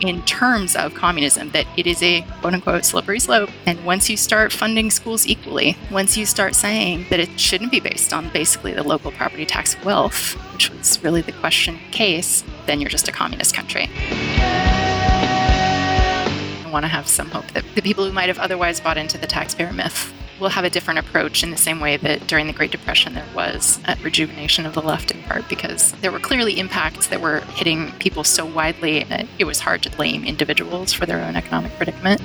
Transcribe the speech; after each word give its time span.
in 0.00 0.22
terms 0.22 0.74
of 0.74 0.94
communism 0.94 1.50
that 1.50 1.66
it 1.76 1.86
is 1.86 2.02
a 2.02 2.22
quote 2.40 2.54
unquote 2.54 2.84
slippery 2.84 3.20
slope. 3.20 3.50
And 3.66 3.84
once 3.84 4.08
you 4.08 4.16
start 4.16 4.52
funding 4.52 4.90
schools 4.90 5.26
equally, 5.26 5.76
once 5.90 6.16
you 6.16 6.24
start 6.26 6.54
saying 6.54 7.06
that 7.10 7.20
it 7.20 7.38
shouldn't 7.38 7.70
be 7.70 7.80
based 7.80 8.12
on 8.12 8.30
basically 8.30 8.72
the 8.72 8.82
local 8.82 9.12
property 9.12 9.44
tax 9.46 9.76
wealth, 9.84 10.32
which 10.52 10.70
was 10.70 11.02
really 11.04 11.20
the 11.20 11.32
question 11.32 11.78
case, 11.90 12.42
then 12.66 12.80
you're 12.80 12.90
just 12.90 13.08
a 13.08 13.12
communist 13.12 13.54
country. 13.54 13.90
I 16.64 16.70
want 16.72 16.84
to 16.84 16.88
have 16.88 17.06
some 17.06 17.30
hope 17.30 17.46
that 17.52 17.64
the 17.74 17.82
people 17.82 18.06
who 18.06 18.12
might 18.12 18.28
have 18.28 18.38
otherwise 18.38 18.80
bought 18.80 18.96
into 18.96 19.18
the 19.18 19.26
taxpayer 19.26 19.72
myth 19.72 20.12
will 20.42 20.48
have 20.48 20.64
a 20.64 20.70
different 20.70 20.98
approach 20.98 21.44
in 21.44 21.50
the 21.52 21.56
same 21.56 21.78
way 21.78 21.96
that 21.96 22.26
during 22.26 22.48
the 22.48 22.52
Great 22.52 22.72
Depression 22.72 23.14
there 23.14 23.26
was 23.34 23.78
a 23.86 23.96
rejuvenation 24.02 24.66
of 24.66 24.74
the 24.74 24.82
left 24.82 25.12
in 25.12 25.22
part 25.22 25.48
because 25.48 25.92
there 26.02 26.10
were 26.10 26.18
clearly 26.18 26.58
impacts 26.58 27.06
that 27.06 27.20
were 27.20 27.40
hitting 27.54 27.92
people 28.00 28.24
so 28.24 28.44
widely 28.44 29.04
that 29.04 29.26
it 29.38 29.44
was 29.44 29.60
hard 29.60 29.82
to 29.84 29.90
blame 29.90 30.24
individuals 30.24 30.92
for 30.92 31.06
their 31.06 31.20
own 31.20 31.36
economic 31.36 31.70
predicament. 31.76 32.20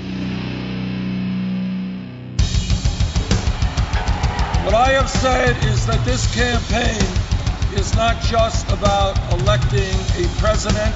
What 4.66 4.74
I 4.74 4.90
have 4.94 5.10
said 5.10 5.56
is 5.66 5.86
that 5.86 6.04
this 6.04 6.26
campaign 6.36 7.78
is 7.80 7.96
not 7.96 8.20
just 8.24 8.68
about 8.72 9.16
electing 9.40 9.94
a 10.18 10.28
president, 10.40 10.94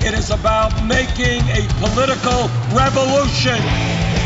it 0.00 0.14
is 0.14 0.30
about 0.30 0.72
making 0.86 1.42
a 1.50 1.68
political 1.80 2.48
revolution. 2.72 4.25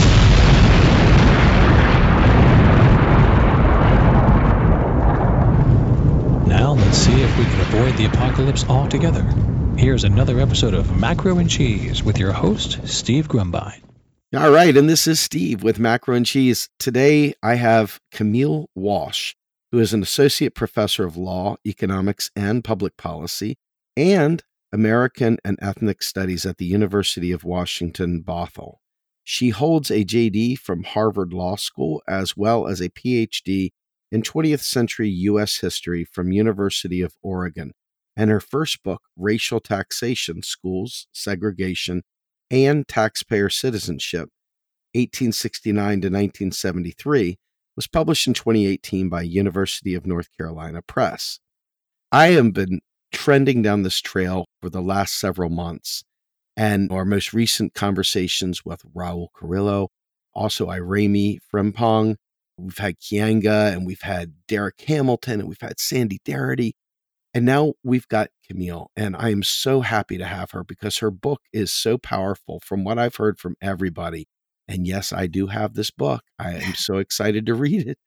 Let's 6.91 7.05
see 7.05 7.21
if 7.21 7.37
we 7.37 7.45
can 7.45 7.61
avoid 7.61 7.95
the 7.95 8.03
apocalypse 8.03 8.65
altogether. 8.67 9.23
Here's 9.77 10.03
another 10.03 10.41
episode 10.41 10.73
of 10.73 10.99
Macro 10.99 11.37
and 11.37 11.49
Cheese 11.49 12.03
with 12.03 12.17
your 12.17 12.33
host, 12.33 12.85
Steve 12.85 13.29
Grumbine. 13.29 13.81
All 14.35 14.51
right, 14.51 14.75
and 14.75 14.89
this 14.89 15.07
is 15.07 15.17
Steve 15.17 15.63
with 15.63 15.79
Macro 15.79 16.15
and 16.15 16.25
Cheese. 16.25 16.67
Today 16.79 17.33
I 17.41 17.55
have 17.55 18.01
Camille 18.11 18.67
Walsh, 18.75 19.35
who 19.71 19.79
is 19.79 19.93
an 19.93 20.03
associate 20.03 20.53
professor 20.53 21.05
of 21.05 21.15
law, 21.15 21.55
economics, 21.65 22.29
and 22.35 22.61
public 22.61 22.97
policy, 22.97 23.55
and 23.95 24.43
American 24.73 25.37
and 25.45 25.57
Ethnic 25.61 26.03
Studies 26.03 26.45
at 26.45 26.57
the 26.57 26.65
University 26.65 27.31
of 27.31 27.45
Washington, 27.45 28.21
Bothell. 28.21 28.79
She 29.23 29.51
holds 29.51 29.91
a 29.91 30.03
JD 30.03 30.59
from 30.59 30.83
Harvard 30.83 31.31
Law 31.31 31.55
School 31.55 32.03
as 32.05 32.35
well 32.35 32.67
as 32.67 32.81
a 32.81 32.89
PhD 32.89 33.69
in 34.11 34.21
20th 34.21 34.61
century 34.61 35.09
U.S. 35.09 35.57
history 35.57 36.03
from 36.03 36.31
University 36.31 37.01
of 37.01 37.15
Oregon, 37.21 37.71
and 38.15 38.29
her 38.29 38.39
first 38.39 38.83
book, 38.83 39.03
Racial 39.15 39.59
Taxation, 39.59 40.43
Schools, 40.43 41.07
Segregation, 41.13 42.03
and 42.49 42.87
Taxpayer 42.87 43.49
Citizenship, 43.49 44.29
1869 44.93 45.73
to 45.73 46.07
1973, 46.07 47.37
was 47.75 47.87
published 47.87 48.27
in 48.27 48.33
2018 48.33 49.07
by 49.07 49.21
University 49.21 49.95
of 49.95 50.05
North 50.05 50.27
Carolina 50.37 50.81
Press. 50.81 51.39
I 52.11 52.27
have 52.27 52.53
been 52.53 52.81
trending 53.13 53.61
down 53.61 53.83
this 53.83 54.01
trail 54.01 54.45
for 54.61 54.69
the 54.69 54.81
last 54.81 55.17
several 55.17 55.49
months, 55.49 56.03
and 56.57 56.91
our 56.91 57.05
most 57.05 57.33
recent 57.33 57.73
conversations 57.73 58.65
with 58.65 58.83
Raul 58.93 59.27
Carrillo, 59.33 59.87
also 60.33 60.67
Irami 60.67 61.39
Frimpong, 61.51 62.17
we've 62.57 62.77
had 62.77 62.99
Kianga, 62.99 63.73
and 63.73 63.85
we've 63.85 64.01
had 64.01 64.33
Darrick 64.47 64.81
Hamilton, 64.87 65.39
and 65.39 65.49
we've 65.49 65.61
had 65.61 65.79
Sandy 65.79 66.19
Darity, 66.25 66.71
and 67.33 67.45
now 67.45 67.73
we've 67.83 68.07
got 68.07 68.29
Camille. 68.47 68.91
And 68.95 69.15
I 69.15 69.29
am 69.29 69.43
so 69.43 69.81
happy 69.81 70.17
to 70.17 70.25
have 70.25 70.51
her 70.51 70.63
because 70.63 70.97
her 70.97 71.11
book 71.11 71.41
is 71.53 71.71
so 71.71 71.97
powerful 71.97 72.59
from 72.59 72.83
what 72.83 72.99
I've 72.99 73.15
heard 73.15 73.39
from 73.39 73.55
everybody. 73.61 74.27
And 74.67 74.85
yes, 74.85 75.11
I 75.11 75.27
do 75.27 75.47
have 75.47 75.73
this 75.73 75.91
book. 75.91 76.23
I 76.39 76.55
am 76.55 76.73
so 76.75 76.97
excited 76.97 77.45
to 77.45 77.53
read 77.53 77.87
it. 77.87 77.97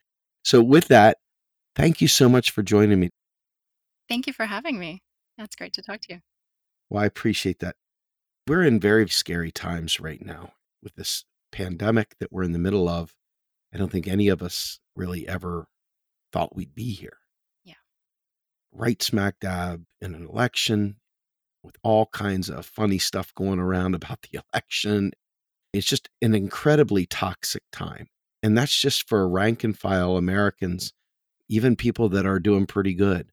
So, 0.42 0.62
with 0.62 0.88
that, 0.88 1.18
thank 1.74 2.00
you 2.00 2.08
so 2.08 2.28
much 2.28 2.50
for 2.50 2.62
joining 2.62 3.00
me. 3.00 3.10
Thank 4.08 4.26
you 4.26 4.32
for 4.32 4.46
having 4.46 4.78
me. 4.78 5.02
That's 5.38 5.56
great 5.56 5.72
to 5.74 5.82
talk 5.82 6.00
to 6.02 6.14
you. 6.14 6.20
Well, 6.90 7.02
I 7.02 7.06
appreciate 7.06 7.60
that. 7.60 7.76
We're 8.46 8.62
in 8.62 8.78
very 8.78 9.08
scary 9.08 9.50
times 9.50 9.98
right 10.00 10.24
now 10.24 10.52
with 10.82 10.94
this 10.96 11.24
pandemic 11.50 12.14
that 12.20 12.30
we're 12.30 12.42
in 12.42 12.52
the 12.52 12.58
middle 12.58 12.88
of. 12.88 13.14
I 13.74 13.78
don't 13.78 13.90
think 13.90 14.06
any 14.06 14.28
of 14.28 14.42
us 14.42 14.78
really 14.94 15.26
ever 15.26 15.66
thought 16.32 16.54
we'd 16.54 16.74
be 16.74 16.92
here. 16.92 17.18
Yeah. 17.64 17.74
Right 18.72 19.02
smack 19.02 19.40
dab 19.40 19.84
in 20.00 20.14
an 20.14 20.26
election 20.26 20.96
with 21.64 21.76
all 21.82 22.06
kinds 22.06 22.48
of 22.48 22.66
funny 22.66 22.98
stuff 22.98 23.34
going 23.34 23.58
around 23.58 23.94
about 23.94 24.20
the 24.30 24.40
election. 24.52 25.12
It's 25.72 25.86
just 25.86 26.08
an 26.22 26.34
incredibly 26.34 27.06
toxic 27.06 27.62
time. 27.72 28.06
And 28.42 28.56
that's 28.56 28.78
just 28.78 29.08
for 29.08 29.28
rank 29.28 29.64
and 29.64 29.76
file 29.76 30.16
Americans, 30.16 30.92
even 31.48 31.76
people 31.76 32.08
that 32.10 32.26
are 32.26 32.38
doing 32.38 32.66
pretty 32.66 32.94
good. 32.94 33.30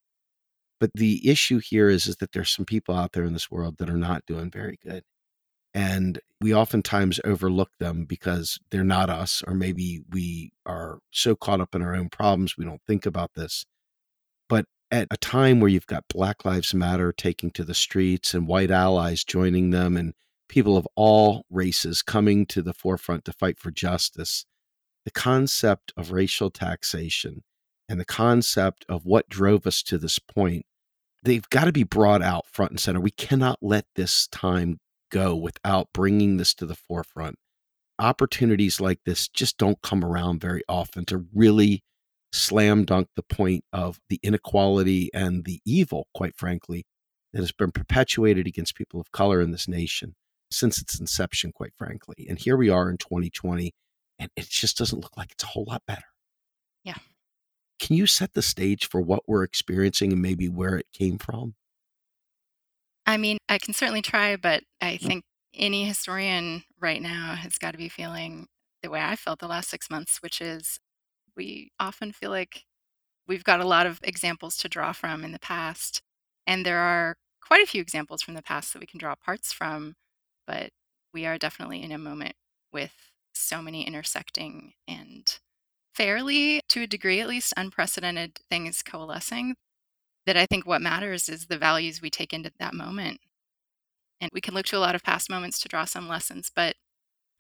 But 0.80 0.92
the 0.96 1.30
issue 1.30 1.60
here 1.60 1.90
is, 1.90 2.08
is 2.08 2.16
that 2.16 2.32
there's 2.32 2.50
some 2.50 2.66
people 2.66 2.96
out 2.96 3.12
there 3.12 3.26
in 3.26 3.34
this 3.34 3.52
world 3.52 3.78
that 3.78 3.90
are 3.90 3.98
not 3.98 4.26
doing 4.26 4.50
very 4.50 4.80
good. 4.82 5.04
And 5.74 6.20
we 6.42 6.54
oftentimes 6.54 7.22
overlook 7.24 7.72
them 7.80 8.06
because 8.06 8.60
they're 8.72 8.84
not 8.84 9.10
us, 9.10 9.42
or 9.48 9.54
maybe 9.54 10.02
we 10.10 10.52
are 10.66 11.00
so 11.12 11.36
caught 11.36 11.62
up 11.62 11.76
in 11.76 11.82
our 11.82 11.96
own 11.96 12.10
problems, 12.10 12.58
we 12.58 12.66
don't 12.66 12.82
think 12.86 13.06
about 13.06 13.34
this. 13.36 13.66
But 14.50 14.66
at 14.90 15.08
a 15.12 15.18
time 15.18 15.60
where 15.60 15.70
you've 15.70 15.88
got 15.88 16.10
Black 16.10 16.44
Lives 16.44 16.74
Matter 16.74 17.14
taking 17.14 17.52
to 17.52 17.64
the 17.64 17.74
streets 17.74 18.34
and 18.34 18.48
white 18.48 18.72
allies 18.72 19.24
joining 19.24 19.70
them, 19.70 19.96
and 19.96 20.14
people 20.50 20.76
of 20.76 20.88
all 20.96 21.46
races 21.50 22.02
coming 22.02 22.46
to 22.48 22.62
the 22.62 22.74
forefront 22.74 23.24
to 23.26 23.34
fight 23.34 23.58
for 23.58 23.72
justice, 23.72 24.46
the 25.06 25.12
concept 25.12 25.94
of 25.96 26.12
racial 26.12 26.50
taxation 26.50 27.44
and 27.88 28.00
the 28.00 28.06
concept 28.06 28.86
of 28.90 29.06
what 29.06 29.30
drove 29.30 29.66
us 29.66 29.82
to 29.84 29.98
this 29.98 30.20
point, 30.20 30.66
they've 31.24 31.50
got 31.50 31.66
to 31.66 31.72
be 31.72 31.84
brought 31.84 32.22
out 32.22 32.46
front 32.48 32.72
and 32.72 32.80
center. 32.80 33.00
We 33.00 33.12
cannot 33.12 33.60
let 33.62 33.86
this 33.96 34.28
time 34.28 34.80
go 35.12 35.36
without 35.36 35.90
bringing 35.94 36.38
this 36.38 36.56
to 36.56 36.66
the 36.66 36.76
forefront. 36.76 37.36
Opportunities 38.00 38.82
like 38.82 39.00
this 39.06 39.28
just 39.28 39.60
don't 39.60 39.82
come 39.84 40.04
around 40.04 40.42
very 40.42 40.64
often 40.68 41.06
to 41.06 41.28
really 41.34 41.84
slam 42.34 42.86
dunk 42.86 43.10
the 43.16 43.24
point 43.24 43.64
of 43.72 44.00
the 44.10 44.20
inequality 44.24 45.12
and 45.14 45.46
the 45.46 45.62
evil, 45.66 46.08
quite 46.16 46.36
frankly, 46.36 46.86
that 47.34 47.42
has 47.42 47.52
been 47.52 47.72
perpetuated 47.72 48.48
against 48.48 48.76
people 48.76 49.00
of 49.00 49.12
color 49.12 49.42
in 49.42 49.52
this 49.52 49.68
nation 49.68 50.16
since 50.50 50.82
its 50.82 51.00
inception, 51.00 51.52
quite 51.54 51.74
frankly. 51.78 52.26
And 52.28 52.40
here 52.40 52.58
we 52.58 52.70
are 52.70 52.90
in 52.90 52.98
2020, 52.98 53.74
and 54.20 54.32
it 54.36 54.50
just 54.50 54.78
doesn't 54.78 55.00
look 55.00 55.16
like 55.16 55.32
it's 55.32 55.44
a 55.44 55.48
whole 55.48 55.66
lot 55.68 55.84
better. 55.86 56.02
Yeah. 56.84 56.98
Can 57.80 57.96
you 57.96 58.06
set 58.06 58.34
the 58.34 58.42
stage 58.42 58.88
for 58.88 59.02
what 59.02 59.24
we're 59.28 59.44
experiencing 59.44 60.12
and 60.12 60.22
maybe 60.22 60.50
where 60.50 60.76
it 60.76 60.88
came 60.94 61.18
from? 61.18 61.56
I 63.12 63.18
mean, 63.18 63.40
I 63.50 63.58
can 63.58 63.74
certainly 63.74 64.02
try, 64.02 64.38
but 64.38 64.64
I 64.80 64.94
mm. 64.94 65.06
think 65.06 65.24
any 65.54 65.84
historian 65.84 66.64
right 66.80 67.02
now 67.02 67.36
has 67.36 67.58
got 67.58 67.72
to 67.72 67.78
be 67.78 67.90
feeling 67.90 68.48
the 68.82 68.90
way 68.90 69.02
I 69.02 69.18
felt 69.18 69.40
the 69.40 69.50
last 69.50 69.70
six 69.70 69.90
months, 69.90 70.20
which 70.24 70.40
is 70.40 70.80
we 71.36 71.72
often 71.78 72.14
feel 72.14 72.30
like 72.30 72.64
we've 73.28 73.44
got 73.44 73.60
a 73.60 73.68
lot 73.68 73.86
of 73.86 74.00
examples 74.02 74.56
to 74.60 74.70
draw 74.70 74.94
from 74.94 75.26
in 75.26 75.34
the 75.34 75.40
past. 75.40 76.02
And 76.48 76.66
there 76.66 76.80
are 76.80 77.18
quite 77.46 77.62
a 77.62 77.68
few 77.68 77.82
examples 77.82 78.22
from 78.22 78.34
the 78.34 78.42
past 78.42 78.72
that 78.72 78.80
we 78.80 78.86
can 78.86 78.98
draw 78.98 79.16
parts 79.16 79.52
from, 79.52 79.96
but 80.48 80.70
we 81.14 81.26
are 81.26 81.38
definitely 81.38 81.84
in 81.84 81.92
a 81.92 81.98
moment 81.98 82.36
with 82.72 82.94
so 83.34 83.62
many 83.62 83.86
intersecting 83.86 84.72
and 84.88 85.38
fairly, 85.94 86.62
to 86.70 86.84
a 86.84 86.88
degree 86.88 87.20
at 87.20 87.28
least, 87.28 87.54
unprecedented 87.58 88.40
things 88.50 88.82
coalescing 88.82 89.56
that 90.26 90.38
I 90.38 90.46
think 90.46 90.66
what 90.66 90.82
matters 90.82 91.30
is 91.30 91.48
the 91.48 91.58
values 91.58 92.02
we 92.02 92.10
take 92.10 92.34
into 92.34 92.52
that 92.60 92.74
moment. 92.74 93.20
And 94.20 94.30
we 94.34 94.42
can 94.42 94.54
look 94.54 94.68
to 94.68 94.78
a 94.78 94.80
lot 94.80 94.96
of 94.96 95.04
past 95.04 95.30
moments 95.30 95.60
to 95.62 95.68
draw 95.68 95.86
some 95.86 96.08
lessons, 96.08 96.52
but 96.56 96.76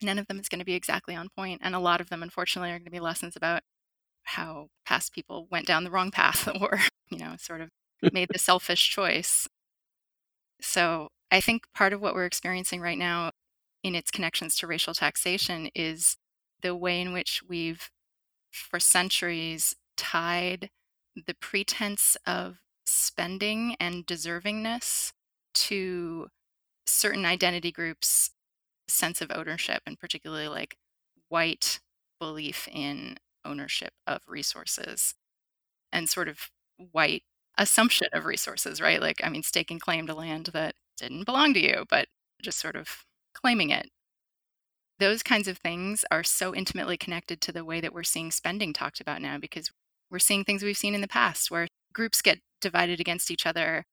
none 0.01 0.17
of 0.17 0.27
them 0.27 0.39
is 0.39 0.49
going 0.49 0.59
to 0.59 0.65
be 0.65 0.73
exactly 0.73 1.15
on 1.15 1.29
point. 1.35 1.61
And 1.63 1.75
a 1.75 1.79
lot 1.79 2.01
of 2.01 2.09
them, 2.09 2.23
unfortunately, 2.23 2.71
are 2.71 2.79
going 2.79 2.85
to 2.85 2.91
be 2.91 2.99
lessons 2.99 3.35
about 3.35 3.61
how 4.23 4.67
past 4.85 5.13
people 5.13 5.47
went 5.51 5.67
down 5.67 5.83
the 5.83 5.91
wrong 5.91 6.11
path 6.11 6.47
or, 6.61 6.79
you 7.09 7.19
know, 7.19 7.35
sort 7.37 7.61
of 7.61 7.69
made 8.11 8.29
the 8.31 8.39
selfish 8.39 8.89
choice. 8.89 9.47
So 10.59 11.09
I 11.29 11.39
think 11.39 11.63
part 11.75 11.93
of 11.93 12.01
what 12.01 12.15
we're 12.15 12.25
experiencing 12.25 12.81
right 12.81 12.97
now 12.97 13.31
in 13.83 13.95
its 13.95 14.11
connections 14.11 14.55
to 14.57 14.67
racial 14.67 14.93
taxation 14.93 15.69
is 15.75 16.17
the 16.61 16.75
way 16.75 17.01
in 17.01 17.13
which 17.13 17.41
we've, 17.47 17.89
for 18.51 18.79
centuries, 18.79 19.75
tied 19.97 20.69
the 21.15 21.33
pretense 21.33 22.17
of 22.25 22.57
spending 22.91 23.75
and 23.79 24.05
deservingness 24.05 25.13
to 25.53 26.27
certain 26.85 27.25
identity 27.25 27.71
groups' 27.71 28.31
sense 28.87 29.21
of 29.21 29.31
ownership, 29.33 29.81
and 29.87 29.99
particularly 29.99 30.47
like 30.47 30.77
white 31.29 31.79
belief 32.19 32.67
in 32.71 33.17
ownership 33.45 33.93
of 34.07 34.21
resources 34.27 35.15
and 35.91 36.09
sort 36.09 36.27
of 36.27 36.49
white 36.91 37.23
assumption 37.57 38.07
of 38.13 38.25
resources, 38.25 38.81
right? 38.81 39.01
Like, 39.01 39.21
I 39.23 39.29
mean, 39.29 39.43
staking 39.43 39.79
claim 39.79 40.07
to 40.07 40.13
land 40.15 40.47
that 40.53 40.75
didn't 40.97 41.25
belong 41.25 41.53
to 41.55 41.59
you, 41.59 41.85
but 41.89 42.07
just 42.41 42.59
sort 42.59 42.75
of 42.75 43.05
claiming 43.33 43.69
it. 43.71 43.89
Those 44.99 45.23
kinds 45.23 45.47
of 45.47 45.57
things 45.57 46.05
are 46.11 46.23
so 46.23 46.53
intimately 46.53 46.95
connected 46.97 47.41
to 47.41 47.51
the 47.51 47.65
way 47.65 47.81
that 47.81 47.93
we're 47.93 48.03
seeing 48.03 48.31
spending 48.31 48.71
talked 48.71 49.01
about 49.01 49.21
now 49.21 49.37
because 49.37 49.71
we're 50.09 50.19
seeing 50.19 50.43
things 50.43 50.63
we've 50.63 50.77
seen 50.77 50.93
in 50.95 51.01
the 51.01 51.07
past 51.07 51.49
where 51.49 51.67
groups 51.93 52.21
get 52.21 52.39
divided 52.61 52.99
against 52.99 53.31
each 53.31 53.45
other 53.45 53.85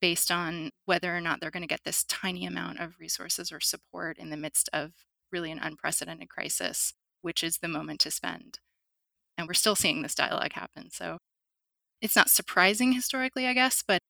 based 0.00 0.30
on 0.30 0.70
whether 0.84 1.16
or 1.16 1.20
not 1.20 1.40
they're 1.40 1.50
going 1.50 1.62
to 1.62 1.66
get 1.66 1.84
this 1.84 2.04
tiny 2.04 2.44
amount 2.46 2.80
of 2.80 2.98
resources 2.98 3.52
or 3.52 3.60
support 3.60 4.18
in 4.18 4.30
the 4.30 4.36
midst 4.36 4.68
of 4.72 4.92
really 5.32 5.50
an 5.50 5.58
unprecedented 5.58 6.28
crisis, 6.28 6.94
which 7.22 7.42
is 7.42 7.58
the 7.58 7.68
moment 7.68 8.00
to 8.00 8.10
spend. 8.10 8.58
And 9.38 9.46
we're 9.46 9.54
still 9.54 9.76
seeing 9.76 10.02
this 10.02 10.14
dialogue 10.14 10.52
happen. 10.52 10.90
So 10.90 11.18
it's 12.00 12.16
not 12.16 12.30
surprising 12.30 12.92
historically, 12.92 13.46
I 13.46 13.54
guess, 13.54 13.82
but 13.86 14.00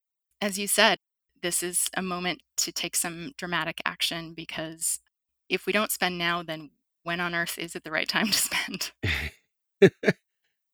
as 0.40 0.58
you 0.58 0.66
said, 0.66 0.99
this 1.42 1.62
is 1.62 1.88
a 1.96 2.02
moment 2.02 2.40
to 2.58 2.72
take 2.72 2.96
some 2.96 3.32
dramatic 3.37 3.81
action 3.84 4.34
because 4.34 5.00
if 5.49 5.66
we 5.66 5.72
don't 5.72 5.92
spend 5.92 6.19
now, 6.19 6.42
then 6.42 6.70
when 7.02 7.20
on 7.20 7.34
earth 7.34 7.58
is 7.58 7.76
it 7.76 7.84
the 7.84 7.90
right 7.90 8.08
time 8.08 8.26
to 8.26 8.32
spend? 8.32 8.92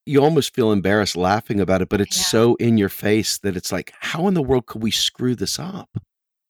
you 0.06 0.22
almost 0.22 0.54
feel 0.54 0.72
embarrassed 0.72 1.16
laughing 1.16 1.60
about 1.60 1.82
it, 1.82 1.88
but 1.88 2.00
it's 2.00 2.16
Yeah. 2.16 2.24
so 2.24 2.54
in 2.56 2.76
your 2.78 2.88
face 2.88 3.38
that 3.38 3.56
it's 3.56 3.70
like, 3.72 3.92
how 4.00 4.26
in 4.28 4.34
the 4.34 4.42
world 4.42 4.66
could 4.66 4.82
we 4.82 4.90
screw 4.90 5.34
this 5.34 5.58
up? 5.58 5.96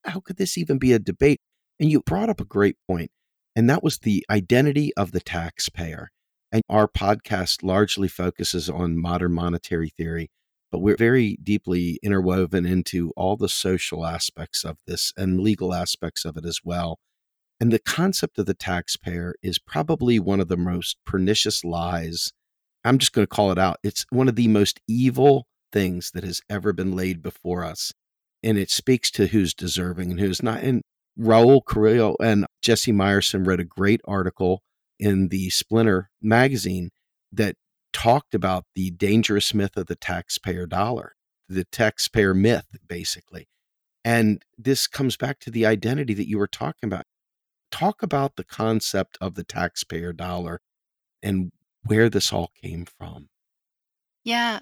How 0.04 0.20
could 0.20 0.36
this 0.36 0.56
even 0.58 0.78
be 0.78 0.92
a 0.92 0.98
debate? 0.98 1.40
And 1.78 1.90
you 1.90 2.00
brought 2.00 2.30
up 2.30 2.40
a 2.40 2.44
great 2.44 2.76
point, 2.88 3.10
and 3.54 3.68
that 3.68 3.82
was 3.82 3.98
the 3.98 4.24
identity 4.30 4.92
of 4.96 5.12
the 5.12 5.20
taxpayer. 5.20 6.10
And 6.50 6.62
our 6.68 6.86
podcast 6.88 7.62
largely 7.62 8.08
focuses 8.08 8.68
on 8.68 8.96
modern 9.00 9.32
monetary 9.32 9.88
theory, 9.90 10.30
but 10.70 10.80
we're 10.80 10.96
very 10.96 11.38
deeply 11.42 11.98
interwoven 12.02 12.66
into 12.66 13.12
all 13.16 13.36
the 13.36 13.48
social 13.48 14.06
aspects 14.06 14.64
of 14.64 14.76
this 14.86 15.12
and 15.16 15.40
legal 15.40 15.72
aspects 15.74 16.24
of 16.24 16.36
it 16.36 16.44
as 16.44 16.60
well. 16.64 16.98
And 17.60 17.72
the 17.72 17.78
concept 17.78 18.38
of 18.38 18.46
the 18.46 18.54
taxpayer 18.54 19.34
is 19.42 19.58
probably 19.58 20.18
one 20.18 20.40
of 20.40 20.48
the 20.48 20.56
most 20.56 20.96
pernicious 21.06 21.64
lies. 21.64 22.32
I'm 22.84 22.98
just 22.98 23.12
going 23.12 23.26
to 23.26 23.34
call 23.34 23.52
it 23.52 23.58
out. 23.58 23.78
It's 23.82 24.06
one 24.10 24.28
of 24.28 24.36
the 24.36 24.48
most 24.48 24.80
evil 24.88 25.46
things 25.72 26.10
that 26.12 26.24
has 26.24 26.40
ever 26.50 26.72
been 26.72 26.94
laid 26.94 27.22
before 27.22 27.64
us. 27.64 27.92
And 28.42 28.58
it 28.58 28.70
speaks 28.70 29.10
to 29.12 29.28
who's 29.28 29.54
deserving 29.54 30.10
and 30.10 30.20
who's 30.20 30.42
not. 30.42 30.62
And 30.62 30.82
Raul 31.18 31.60
Carrillo 31.64 32.16
and 32.20 32.46
Jesse 32.60 32.92
Myerson 32.92 33.46
read 33.46 33.60
a 33.60 33.64
great 33.64 34.00
article 34.04 34.62
in 34.98 35.28
the 35.28 35.50
Splinter 35.50 36.10
magazine 36.20 36.90
that 37.30 37.56
talked 37.92 38.34
about 38.34 38.64
the 38.74 38.90
dangerous 38.90 39.54
myth 39.54 39.76
of 39.76 39.86
the 39.86 39.96
taxpayer 39.96 40.66
dollar, 40.66 41.14
the 41.48 41.64
taxpayer 41.64 42.34
myth, 42.34 42.66
basically. 42.86 43.48
And 44.04 44.42
this 44.58 44.86
comes 44.86 45.16
back 45.16 45.38
to 45.40 45.50
the 45.50 45.66
identity 45.66 46.14
that 46.14 46.28
you 46.28 46.38
were 46.38 46.48
talking 46.48 46.88
about. 46.88 47.04
Talk 47.70 48.02
about 48.02 48.36
the 48.36 48.44
concept 48.44 49.16
of 49.20 49.34
the 49.34 49.44
taxpayer 49.44 50.12
dollar 50.12 50.60
and 51.22 51.52
where 51.84 52.08
this 52.08 52.32
all 52.32 52.50
came 52.60 52.86
from. 52.86 53.28
Yeah. 54.24 54.60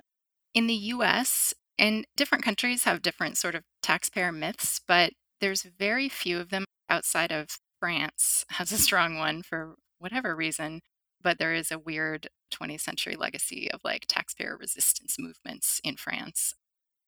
In 0.54 0.66
the 0.66 0.74
US, 0.74 1.54
and 1.78 2.06
different 2.16 2.44
countries 2.44 2.84
have 2.84 3.02
different 3.02 3.36
sort 3.36 3.54
of 3.54 3.64
taxpayer 3.82 4.32
myths, 4.32 4.80
but 4.86 5.12
there's 5.40 5.62
very 5.62 6.08
few 6.08 6.38
of 6.38 6.50
them 6.50 6.64
outside 6.90 7.32
of 7.32 7.58
France 7.80 8.44
has 8.50 8.70
a 8.70 8.78
strong 8.78 9.16
one 9.16 9.42
for 9.42 9.76
whatever 9.98 10.36
reason. 10.36 10.80
But 11.22 11.38
there 11.38 11.54
is 11.54 11.70
a 11.70 11.78
weird 11.78 12.28
20th 12.52 12.80
century 12.80 13.16
legacy 13.16 13.70
of 13.70 13.80
like 13.84 14.06
taxpayer 14.08 14.56
resistance 14.56 15.16
movements 15.18 15.80
in 15.84 15.96
France. 15.96 16.54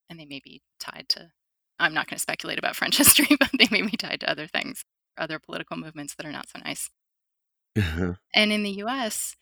And 0.09 0.19
they 0.19 0.27
may 0.27 0.41
be 0.43 0.63
tied 0.79 1.07
to, 1.11 1.31
I'm 1.79 1.95
not 1.95 2.09
going 2.09 2.17
to 2.17 2.23
speculate 2.23 2.59
about 2.59 2.77
French 2.77 2.97
history, 2.99 3.37
but 3.39 3.51
they 3.59 3.69
may 3.71 3.83
be 3.83 3.97
tied 3.97 4.21
to 4.21 4.31
other 4.31 4.47
things, 4.47 4.85
other 5.19 5.39
political 5.39 5.77
movements 5.77 6.15
that 6.15 6.27
are 6.27 6.33
not 6.33 6.49
so 6.49 6.61
nice. 6.65 6.91
And 8.35 8.53
in 8.53 8.63
the 8.63 8.83
US, 8.83 9.35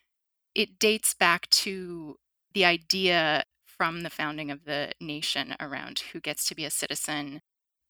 it 0.55 0.79
dates 0.79 1.14
back 1.14 1.49
to 1.50 2.17
the 2.55 2.64
idea 2.64 3.44
from 3.64 4.02
the 4.02 4.11
founding 4.11 4.50
of 4.50 4.64
the 4.64 4.93
nation 5.00 5.55
around 5.61 6.00
who 6.12 6.20
gets 6.20 6.44
to 6.47 6.55
be 6.55 6.64
a 6.64 6.70
citizen 6.70 7.41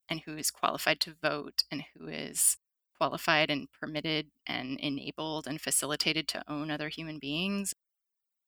and 0.08 0.20
who 0.20 0.36
is 0.36 0.50
qualified 0.50 1.00
to 1.00 1.14
vote 1.22 1.64
and 1.70 1.84
who 1.94 2.06
is 2.06 2.56
qualified 2.96 3.50
and 3.50 3.68
permitted 3.72 4.26
and 4.46 4.78
enabled 4.80 5.46
and 5.46 5.60
facilitated 5.60 6.28
to 6.28 6.44
own 6.46 6.70
other 6.70 6.88
human 6.88 7.18
beings. 7.18 7.74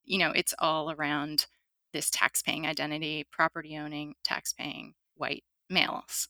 You 0.04 0.18
know, 0.18 0.32
it's 0.32 0.54
all 0.58 0.90
around 0.90 1.46
this 1.92 2.10
tax-paying 2.10 2.66
identity, 2.66 3.26
property 3.30 3.76
owning, 3.76 4.14
tax-paying 4.24 4.94
white 5.14 5.44
males. 5.70 6.28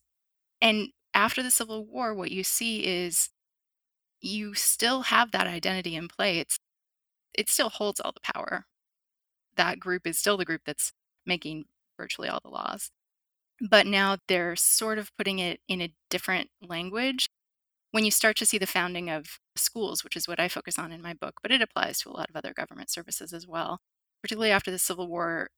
And 0.61 0.89
after 1.15 1.43
the 1.43 1.51
Civil 1.51 1.85
War, 1.85 2.15
what 2.15 2.31
you 2.31 2.45
see 2.45 2.87
is 2.87 3.31
you 4.21 4.55
still 4.55 5.03
have 5.03 5.33
that 5.33 5.47
identity 5.47 5.97
in 5.97 6.09
play. 6.09 6.39
It's 6.39 6.59
it 7.35 7.51
still 7.51 7.71
holds 7.71 8.01
all 8.01 8.13
the 8.13 8.33
power. 8.33 8.67
That 9.57 9.81
group 9.81 10.07
is 10.07 10.19
still 10.19 10.37
the 10.37 10.45
group 10.45 10.63
that's 10.65 10.93
making 11.27 11.65
virtually 11.97 12.29
all 12.29 12.41
the 12.43 12.51
laws. 12.51 12.91
But 13.61 13.87
now 13.87 14.17
they're 14.29 14.57
sort 14.57 14.99
of 14.99 15.17
putting 15.17 15.39
it 15.39 15.61
in 15.69 15.81
a 15.81 15.95
different 16.11 16.51
language. 16.61 17.29
When 17.93 18.05
you 18.05 18.11
start 18.11 18.37
to 18.39 18.47
see 18.47 18.59
the 18.59 18.67
founding 18.67 19.11
of 19.11 19.39
schools, 19.55 20.03
which 20.03 20.17
is 20.17 20.27
what 20.27 20.41
I 20.41 20.49
focus 20.49 20.79
on 20.79 20.93
in 20.93 21.03
my 21.03 21.13
book, 21.15 21.35
but 21.43 21.53
it 21.53 21.61
applies 21.63 22.01
to 22.01 22.09
a 22.09 22.17
lot 22.17 22.31
of 22.31 22.37
other 22.37 22.55
government 22.55 22.91
services 22.91 23.33
as 23.33 23.47
well, 23.47 23.81
particularly 24.23 24.51
after 24.51 24.71
the 24.71 24.79
Civil 24.79 25.09
War, 25.09 25.51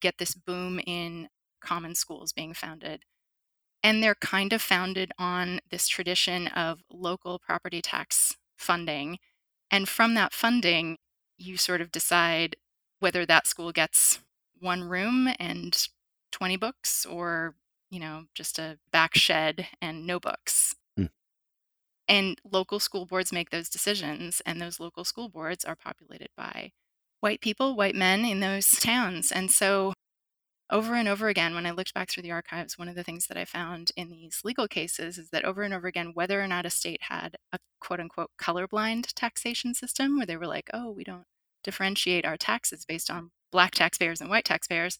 get 0.00 0.18
this 0.18 0.34
boom 0.34 0.80
in 0.86 1.28
common 1.60 1.94
schools 1.94 2.32
being 2.32 2.54
founded. 2.54 3.02
And 3.82 4.02
they're 4.02 4.14
kind 4.16 4.52
of 4.52 4.60
founded 4.60 5.12
on 5.18 5.60
this 5.70 5.88
tradition 5.88 6.48
of 6.48 6.80
local 6.92 7.38
property 7.38 7.80
tax 7.80 8.36
funding. 8.56 9.18
And 9.70 9.88
from 9.88 10.14
that 10.14 10.32
funding, 10.32 10.98
you 11.38 11.56
sort 11.56 11.80
of 11.80 11.92
decide 11.92 12.56
whether 13.00 13.24
that 13.26 13.46
school 13.46 13.72
gets 13.72 14.20
one 14.60 14.82
room 14.82 15.28
and 15.38 15.88
20 16.32 16.56
books 16.56 17.06
or, 17.06 17.54
you 17.90 18.00
know, 18.00 18.24
just 18.34 18.58
a 18.58 18.78
back 18.92 19.14
shed 19.16 19.68
and 19.80 20.06
no 20.06 20.20
books. 20.20 20.74
Mm. 20.98 21.10
And 22.08 22.40
local 22.44 22.80
school 22.80 23.06
boards 23.06 23.32
make 23.32 23.50
those 23.50 23.68
decisions, 23.68 24.40
and 24.46 24.60
those 24.60 24.80
local 24.80 25.04
school 25.04 25.28
boards 25.28 25.64
are 25.64 25.76
populated 25.76 26.30
by 26.36 26.72
white 27.20 27.40
people, 27.40 27.76
white 27.76 27.94
men 27.94 28.24
in 28.24 28.40
those 28.40 28.70
towns. 28.72 29.30
And 29.30 29.50
so, 29.50 29.92
over 30.70 30.94
and 30.94 31.08
over 31.08 31.28
again, 31.28 31.54
when 31.54 31.66
I 31.66 31.70
looked 31.70 31.94
back 31.94 32.10
through 32.10 32.22
the 32.22 32.30
archives, 32.30 32.78
one 32.78 32.88
of 32.88 32.94
the 32.94 33.04
things 33.04 33.26
that 33.26 33.36
I 33.36 33.44
found 33.44 33.92
in 33.96 34.10
these 34.10 34.40
legal 34.44 34.68
cases 34.68 35.18
is 35.18 35.30
that 35.30 35.44
over 35.44 35.62
and 35.62 35.72
over 35.72 35.86
again, 35.86 36.12
whether 36.14 36.42
or 36.42 36.46
not 36.46 36.66
a 36.66 36.70
state 36.70 37.02
had 37.04 37.36
a 37.52 37.58
quote 37.80 38.00
unquote 38.00 38.30
colorblind 38.40 39.12
taxation 39.14 39.74
system 39.74 40.16
where 40.16 40.26
they 40.26 40.36
were 40.36 40.46
like, 40.46 40.68
oh, 40.74 40.90
we 40.90 41.04
don't 41.04 41.24
differentiate 41.64 42.24
our 42.24 42.36
taxes 42.36 42.84
based 42.84 43.10
on 43.10 43.30
black 43.50 43.72
taxpayers 43.72 44.20
and 44.20 44.30
white 44.30 44.44
taxpayers, 44.44 44.98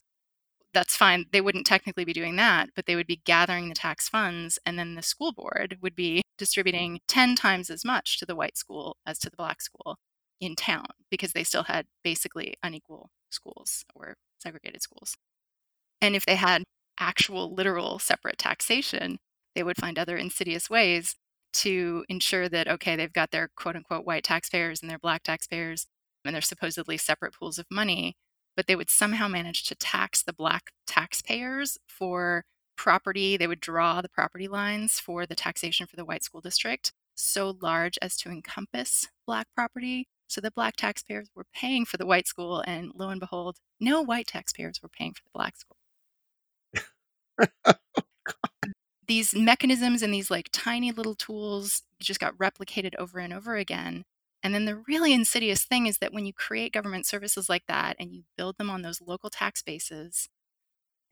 that's 0.73 0.95
fine. 0.95 1.25
They 1.31 1.41
wouldn't 1.41 1.65
technically 1.65 2.05
be 2.05 2.13
doing 2.13 2.35
that, 2.35 2.69
but 2.75 2.85
they 2.85 2.95
would 2.95 3.07
be 3.07 3.21
gathering 3.25 3.69
the 3.69 3.75
tax 3.75 4.07
funds, 4.07 4.59
and 4.65 4.77
then 4.77 4.95
the 4.95 5.01
school 5.01 5.31
board 5.31 5.77
would 5.81 5.95
be 5.95 6.21
distributing 6.37 6.99
10 7.07 7.35
times 7.35 7.69
as 7.69 7.83
much 7.83 8.19
to 8.19 8.25
the 8.25 8.35
white 8.35 8.57
school 8.57 8.97
as 9.05 9.19
to 9.19 9.29
the 9.29 9.37
black 9.37 9.61
school 9.61 9.97
in 10.39 10.55
town 10.55 10.85
because 11.09 11.33
they 11.33 11.43
still 11.43 11.63
had 11.63 11.85
basically 12.03 12.55
unequal 12.63 13.09
schools 13.29 13.83
or 13.95 14.15
segregated 14.39 14.81
schools. 14.81 15.15
And 16.01 16.15
if 16.15 16.25
they 16.25 16.35
had 16.35 16.63
actual, 16.99 17.53
literal 17.53 17.99
separate 17.99 18.37
taxation, 18.37 19.19
they 19.55 19.63
would 19.63 19.77
find 19.77 19.97
other 19.97 20.17
insidious 20.17 20.69
ways 20.69 21.15
to 21.51 22.05
ensure 22.09 22.47
that, 22.49 22.67
okay, 22.67 22.95
they've 22.95 23.11
got 23.13 23.31
their 23.31 23.49
quote 23.55 23.75
unquote 23.75 24.05
white 24.05 24.23
taxpayers 24.23 24.81
and 24.81 24.89
their 24.89 24.99
black 24.99 25.23
taxpayers 25.23 25.87
and 26.25 26.35
their 26.35 26.41
supposedly 26.41 26.97
separate 26.97 27.33
pools 27.33 27.57
of 27.57 27.65
money, 27.71 28.15
but 28.55 28.67
they 28.67 28.75
would 28.75 28.89
somehow 28.89 29.27
manage 29.27 29.63
to 29.63 29.75
tax 29.75 30.23
the 30.23 30.33
black 30.33 30.71
taxpayers 30.85 31.77
for 31.87 32.45
property. 32.77 33.37
They 33.37 33.47
would 33.47 33.59
draw 33.59 34.01
the 34.01 34.09
property 34.09 34.47
lines 34.47 34.99
for 34.99 35.25
the 35.25 35.35
taxation 35.35 35.87
for 35.87 35.95
the 35.95 36.05
white 36.05 36.23
school 36.23 36.41
district 36.41 36.93
so 37.15 37.57
large 37.61 37.97
as 38.01 38.15
to 38.17 38.29
encompass 38.29 39.07
black 39.27 39.47
property. 39.55 40.07
So 40.27 40.41
the 40.41 40.51
black 40.51 40.75
taxpayers 40.77 41.29
were 41.35 41.45
paying 41.53 41.85
for 41.85 41.97
the 41.97 42.05
white 42.05 42.27
school, 42.27 42.61
and 42.67 42.91
lo 42.95 43.09
and 43.09 43.19
behold, 43.19 43.57
no 43.79 44.01
white 44.01 44.27
taxpayers 44.27 44.81
were 44.81 44.89
paying 44.89 45.13
for 45.13 45.23
the 45.23 45.31
black 45.33 45.57
school. 45.57 45.78
These 49.07 49.33
mechanisms 49.35 50.01
and 50.01 50.13
these 50.13 50.29
like 50.29 50.49
tiny 50.51 50.91
little 50.91 51.15
tools 51.15 51.83
just 51.99 52.19
got 52.19 52.37
replicated 52.37 52.95
over 52.95 53.19
and 53.19 53.33
over 53.33 53.55
again. 53.55 54.03
And 54.43 54.53
then 54.53 54.65
the 54.65 54.77
really 54.87 55.13
insidious 55.13 55.65
thing 55.65 55.87
is 55.87 55.97
that 55.97 56.13
when 56.13 56.25
you 56.25 56.33
create 56.33 56.73
government 56.73 57.05
services 57.05 57.49
like 57.49 57.65
that 57.67 57.95
and 57.99 58.13
you 58.13 58.23
build 58.37 58.57
them 58.57 58.69
on 58.69 58.81
those 58.83 59.01
local 59.01 59.29
tax 59.29 59.61
bases, 59.63 60.29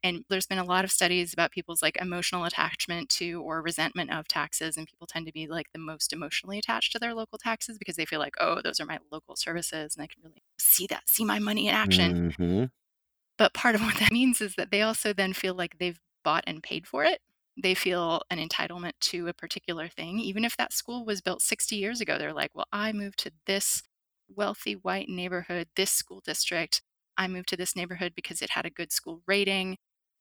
and 0.04 0.26
there's 0.30 0.48
been 0.48 0.60
a 0.60 0.66
lot 0.66 0.86
of 0.86 0.92
studies 0.92 1.34
about 1.34 1.52
people's 1.52 1.82
like 1.82 1.98
emotional 2.02 2.46
attachment 2.46 3.10
to 3.10 3.42
or 3.44 3.62
resentment 3.62 4.12
of 4.12 4.28
taxes 4.28 4.78
and 4.78 4.88
people 4.88 5.08
tend 5.08 5.26
to 5.28 5.34
be 5.34 5.48
like 5.48 5.68
the 5.74 5.80
most 5.80 6.14
emotionally 6.14 6.60
attached 6.60 6.92
to 6.94 7.00
their 7.00 7.16
local 7.16 7.38
taxes 7.40 7.78
because 7.78 7.98
they 7.98 8.06
feel 8.06 8.20
like 8.20 8.36
oh 8.40 8.62
those 8.64 8.80
are 8.80 8.86
my 8.86 9.00
local 9.12 9.36
services 9.36 9.96
and 9.96 10.04
i 10.04 10.08
can 10.08 10.22
really 10.24 10.44
see 10.60 10.88
that 10.88 11.10
see 11.10 11.26
my 11.26 11.40
money 11.40 11.68
in 11.68 11.76
action 11.76 12.22
hmm 12.38 12.66
but 13.38 13.54
part 13.54 13.76
of 13.76 13.82
what 13.82 13.98
that 14.00 14.12
means 14.12 14.42
is 14.42 14.56
that 14.56 14.72
they 14.72 14.82
also 14.82 15.14
then 15.14 15.34
feel 15.34 15.54
like 15.54 15.78
they've 15.78 16.00
bought 16.28 16.44
and 16.48 16.64
paid 16.64 16.86
for 16.86 17.04
it 17.04 17.20
they 17.62 17.74
feel 17.74 18.22
an 18.30 18.38
entitlement 18.38 18.92
to 19.00 19.28
a 19.28 19.34
particular 19.34 19.88
thing 19.88 20.20
even 20.20 20.44
if 20.44 20.58
that 20.58 20.74
school 20.74 21.06
was 21.06 21.22
built 21.22 21.42
60 21.42 21.76
years 21.76 22.02
ago 22.02 22.18
they're 22.18 22.34
like 22.34 22.52
well 22.54 22.68
i 22.72 22.92
moved 22.92 23.20
to 23.20 23.32
this 23.46 23.84
wealthy 24.28 24.74
white 24.74 25.08
neighborhood 25.10 25.68
this 25.76 25.92
school 25.92 26.22
district 26.26 26.82
i 27.18 27.28
moved 27.28 27.50
to 27.50 27.58
this 27.58 27.76
neighborhood 27.76 28.14
because 28.16 28.42
it 28.42 28.52
had 28.52 28.66
a 28.66 28.70
good 28.80 28.92
school 28.92 29.22
rating 29.26 29.78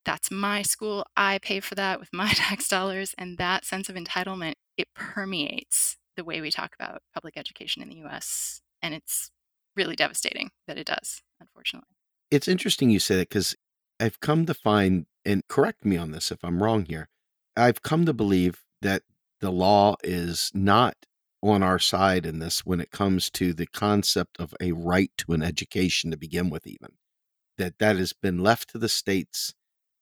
that's 0.06 0.30
my 0.30 0.62
school. 0.62 1.04
I 1.16 1.38
pay 1.38 1.60
for 1.60 1.74
that 1.74 2.00
with 2.00 2.08
my 2.12 2.28
tax 2.34 2.68
dollars. 2.68 3.14
And 3.18 3.36
that 3.36 3.66
sense 3.66 3.90
of 3.90 3.96
entitlement, 3.96 4.54
it 4.78 4.88
permeates 4.94 5.98
the 6.16 6.24
way 6.24 6.40
we 6.40 6.50
talk 6.50 6.74
about 6.78 7.02
public 7.12 7.36
education 7.36 7.82
in 7.82 7.90
the 7.90 8.06
US. 8.06 8.62
And 8.80 8.94
it's 8.94 9.30
really 9.76 9.96
devastating 9.96 10.50
that 10.66 10.78
it 10.78 10.86
does, 10.86 11.20
unfortunately. 11.40 11.88
It's 12.30 12.48
interesting 12.48 12.88
you 12.88 13.00
say 13.00 13.16
that 13.16 13.28
because 13.28 13.54
I've 14.00 14.20
come 14.20 14.46
to 14.46 14.54
find, 14.54 15.06
and 15.26 15.46
correct 15.48 15.84
me 15.84 15.96
on 15.96 16.12
this 16.12 16.30
if 16.30 16.42
I'm 16.44 16.62
wrong 16.62 16.86
here, 16.86 17.08
I've 17.56 17.82
come 17.82 18.06
to 18.06 18.14
believe 18.14 18.62
that 18.80 19.02
the 19.40 19.50
law 19.50 19.96
is 20.02 20.50
not 20.54 20.94
on 21.42 21.62
our 21.62 21.78
side 21.78 22.24
in 22.24 22.38
this 22.38 22.64
when 22.64 22.80
it 22.80 22.90
comes 22.90 23.28
to 23.30 23.52
the 23.52 23.66
concept 23.66 24.40
of 24.40 24.54
a 24.60 24.72
right 24.72 25.10
to 25.18 25.32
an 25.32 25.42
education 25.42 26.10
to 26.10 26.16
begin 26.16 26.48
with, 26.48 26.66
even. 26.66 26.92
That 27.58 27.78
that 27.78 27.96
has 27.96 28.12
been 28.12 28.38
left 28.38 28.70
to 28.70 28.78
the 28.78 28.88
states 28.88 29.54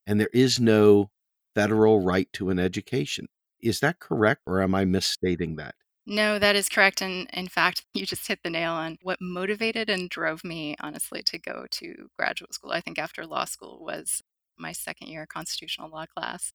and 0.07 0.19
there 0.19 0.29
is 0.33 0.59
no 0.59 1.09
federal 1.53 2.01
right 2.01 2.31
to 2.33 2.49
an 2.49 2.59
education. 2.59 3.27
Is 3.61 3.79
that 3.79 3.99
correct, 3.99 4.41
or 4.45 4.61
am 4.61 4.75
I 4.75 4.85
misstating 4.85 5.55
that? 5.55 5.75
No, 6.05 6.37
that 6.37 6.55
is 6.55 6.69
correct. 6.69 7.01
And 7.01 7.27
in 7.33 7.47
fact, 7.47 7.85
you 7.93 8.05
just 8.05 8.27
hit 8.27 8.39
the 8.43 8.49
nail 8.49 8.73
on 8.73 8.97
what 9.01 9.17
motivated 9.21 9.89
and 9.89 10.09
drove 10.09 10.43
me, 10.43 10.75
honestly, 10.79 11.23
to 11.23 11.39
go 11.39 11.65
to 11.71 12.09
graduate 12.17 12.53
school. 12.53 12.71
I 12.71 12.81
think 12.81 12.99
after 12.99 13.25
law 13.25 13.45
school 13.45 13.79
was 13.81 14.21
my 14.57 14.71
second 14.71 15.07
year 15.07 15.25
constitutional 15.25 15.89
law 15.89 16.05
class. 16.05 16.53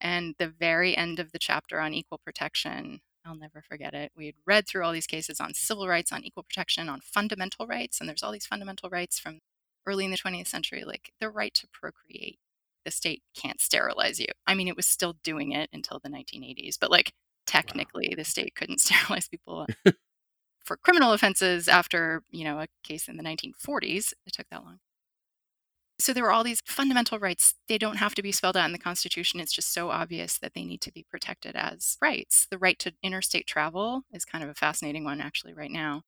And 0.00 0.34
the 0.38 0.48
very 0.48 0.96
end 0.96 1.20
of 1.20 1.32
the 1.32 1.38
chapter 1.38 1.78
on 1.80 1.92
equal 1.92 2.20
protection, 2.24 3.00
I'll 3.24 3.34
never 3.34 3.62
forget 3.62 3.94
it. 3.94 4.12
We 4.16 4.26
had 4.26 4.34
read 4.46 4.66
through 4.66 4.84
all 4.84 4.92
these 4.92 5.06
cases 5.06 5.40
on 5.40 5.54
civil 5.54 5.86
rights, 5.86 6.12
on 6.12 6.24
equal 6.24 6.44
protection, 6.44 6.88
on 6.88 7.00
fundamental 7.00 7.66
rights. 7.66 8.00
And 8.00 8.08
there's 8.08 8.22
all 8.22 8.32
these 8.32 8.46
fundamental 8.46 8.88
rights 8.88 9.18
from 9.18 9.40
early 9.86 10.04
in 10.04 10.10
the 10.10 10.16
20th 10.16 10.46
century, 10.46 10.84
like 10.84 11.12
the 11.20 11.30
right 11.30 11.52
to 11.54 11.66
procreate, 11.72 12.38
the 12.84 12.90
state 12.90 13.22
can't 13.36 13.60
sterilize 13.60 14.18
you. 14.18 14.26
I 14.46 14.54
mean, 14.54 14.68
it 14.68 14.76
was 14.76 14.86
still 14.86 15.16
doing 15.22 15.52
it 15.52 15.68
until 15.72 15.98
the 15.98 16.08
1980s, 16.08 16.76
but 16.80 16.90
like 16.90 17.12
technically 17.46 18.08
wow. 18.10 18.16
the 18.16 18.24
state 18.24 18.54
couldn't 18.54 18.80
sterilize 18.80 19.28
people 19.28 19.66
for 20.64 20.76
criminal 20.76 21.12
offenses 21.12 21.68
after, 21.68 22.22
you 22.30 22.44
know, 22.44 22.60
a 22.60 22.66
case 22.84 23.08
in 23.08 23.16
the 23.16 23.24
1940s. 23.24 24.12
It 24.26 24.32
took 24.32 24.46
that 24.50 24.64
long. 24.64 24.78
So 26.00 26.14
there 26.14 26.24
were 26.24 26.32
all 26.32 26.44
these 26.44 26.62
fundamental 26.64 27.18
rights. 27.18 27.54
They 27.68 27.76
don't 27.76 27.96
have 27.96 28.14
to 28.14 28.22
be 28.22 28.32
spelled 28.32 28.56
out 28.56 28.64
in 28.64 28.72
the 28.72 28.78
Constitution. 28.78 29.38
It's 29.38 29.52
just 29.52 29.72
so 29.72 29.90
obvious 29.90 30.38
that 30.38 30.54
they 30.54 30.64
need 30.64 30.80
to 30.82 30.92
be 30.92 31.04
protected 31.10 31.54
as 31.54 31.98
rights. 32.00 32.46
The 32.50 32.58
right 32.58 32.78
to 32.78 32.92
interstate 33.02 33.46
travel 33.46 34.02
is 34.12 34.24
kind 34.24 34.42
of 34.42 34.48
a 34.48 34.54
fascinating 34.54 35.04
one, 35.04 35.20
actually, 35.20 35.52
right 35.52 35.70
now, 35.70 36.02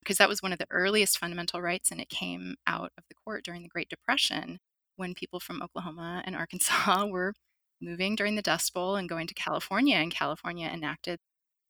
because 0.00 0.18
that 0.18 0.28
was 0.28 0.42
one 0.42 0.52
of 0.52 0.58
the 0.58 0.66
earliest 0.70 1.18
fundamental 1.18 1.62
rights, 1.62 1.90
and 1.92 2.00
it 2.00 2.08
came 2.08 2.56
out 2.66 2.92
of 2.98 3.04
the 3.08 3.14
court 3.14 3.44
during 3.44 3.62
the 3.62 3.68
Great 3.68 3.88
Depression 3.88 4.58
when 4.96 5.14
people 5.14 5.38
from 5.40 5.62
Oklahoma 5.62 6.22
and 6.26 6.34
Arkansas 6.36 7.06
were 7.06 7.34
moving 7.80 8.16
during 8.16 8.34
the 8.34 8.42
Dust 8.42 8.74
Bowl 8.74 8.96
and 8.96 9.08
going 9.08 9.28
to 9.28 9.34
California, 9.34 9.96
and 9.96 10.12
California 10.12 10.68
enacted 10.68 11.20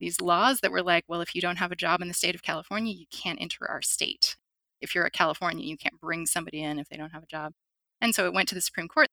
these 0.01 0.21
laws 0.21 0.61
that 0.61 0.71
were 0.71 0.83
like, 0.83 1.05
well, 1.09 1.21
if 1.21 1.35
you 1.35 1.43
don't 1.43 1.57
have 1.57 1.73
a 1.73 1.77
job 1.77 2.01
in 2.01 2.09
the 2.09 2.15
state 2.15 2.35
of 2.35 2.43
California, 2.43 2.95
you 2.95 3.07
can't 3.11 3.41
enter 3.41 3.69
our 3.69 3.83
state. 3.83 4.37
If 4.81 4.95
you're 4.95 5.05
a 5.05 5.11
Californian, 5.11 5.69
you 5.69 5.77
can't 5.77 6.01
bring 6.01 6.27
somebody 6.27 6.63
in 6.63 6.79
if 6.79 6.89
they 6.89 6.97
don't 6.97 7.13
have 7.13 7.23
a 7.23 7.27
job. 7.27 7.53
And 8.01 8.15
so 8.15 8.27
it 8.27 8.33
went 8.33 8.49
to 8.51 8.55
the 8.55 8.61
Supreme 8.61 8.89
Court. 8.89 9.09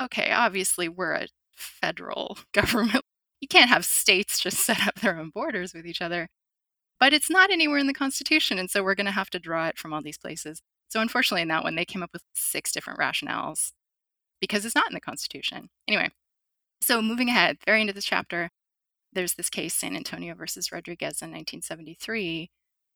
Okay, 0.00 0.30
obviously, 0.30 0.88
we're 0.88 1.12
a 1.12 1.28
federal 1.54 2.38
government. 2.52 3.04
You 3.40 3.48
can't 3.48 3.70
have 3.70 3.84
states 3.84 4.40
just 4.40 4.58
set 4.58 4.86
up 4.86 4.96
their 4.96 5.18
own 5.18 5.30
borders 5.30 5.74
with 5.74 5.86
each 5.86 6.02
other. 6.02 6.28
But 6.98 7.14
it's 7.14 7.30
not 7.30 7.50
anywhere 7.50 7.78
in 7.78 7.86
the 7.86 7.94
Constitution. 7.94 8.58
And 8.58 8.70
so 8.70 8.82
we're 8.82 8.94
going 8.94 9.06
to 9.06 9.12
have 9.12 9.30
to 9.30 9.38
draw 9.38 9.66
it 9.68 9.78
from 9.78 9.92
all 9.92 10.02
these 10.02 10.18
places. 10.18 10.60
So, 10.88 11.00
unfortunately, 11.00 11.42
in 11.42 11.48
that 11.48 11.64
one, 11.64 11.76
they 11.76 11.84
came 11.84 12.02
up 12.02 12.10
with 12.12 12.22
six 12.34 12.72
different 12.72 12.98
rationales 12.98 13.72
because 14.40 14.64
it's 14.64 14.74
not 14.74 14.88
in 14.90 14.94
the 14.94 15.00
Constitution. 15.00 15.70
Anyway, 15.88 16.10
so 16.82 17.00
moving 17.00 17.28
ahead, 17.28 17.58
very 17.64 17.80
into 17.80 17.92
this 17.92 18.04
chapter, 18.04 18.50
there's 19.12 19.34
this 19.34 19.50
case, 19.50 19.74
San 19.74 19.96
Antonio 19.96 20.34
versus 20.34 20.72
Rodriguez 20.72 21.22
in 21.22 21.30
1973. 21.30 22.50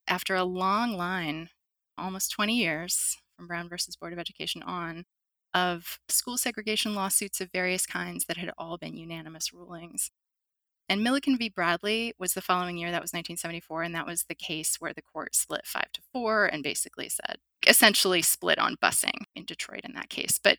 After 0.06 0.34
a 0.34 0.44
long 0.44 0.96
line, 0.96 1.50
almost 1.98 2.32
20 2.32 2.56
years 2.56 3.16
from 3.36 3.46
Brown 3.46 3.68
versus 3.68 3.96
Board 3.96 4.12
of 4.12 4.18
Education 4.18 4.62
on, 4.62 5.04
of 5.52 5.98
school 6.08 6.36
segregation 6.36 6.94
lawsuits 6.94 7.40
of 7.40 7.50
various 7.52 7.86
kinds 7.86 8.24
that 8.26 8.36
had 8.36 8.50
all 8.58 8.76
been 8.76 8.96
unanimous 8.96 9.52
rulings. 9.52 10.10
And 10.88 11.02
Milliken 11.02 11.38
v. 11.38 11.48
Bradley 11.48 12.12
was 12.18 12.34
the 12.34 12.42
following 12.42 12.76
year, 12.76 12.90
that 12.90 13.00
was 13.00 13.12
1974, 13.12 13.84
and 13.84 13.94
that 13.94 14.06
was 14.06 14.24
the 14.24 14.34
case 14.34 14.76
where 14.78 14.92
the 14.92 15.02
court 15.02 15.34
split 15.34 15.62
five 15.64 15.90
to 15.94 16.02
four 16.12 16.44
and 16.46 16.62
basically 16.62 17.08
said, 17.08 17.36
essentially 17.66 18.20
split 18.20 18.58
on 18.58 18.76
busing 18.82 19.24
in 19.34 19.44
Detroit 19.44 19.80
in 19.84 19.94
that 19.94 20.10
case. 20.10 20.38
But 20.42 20.58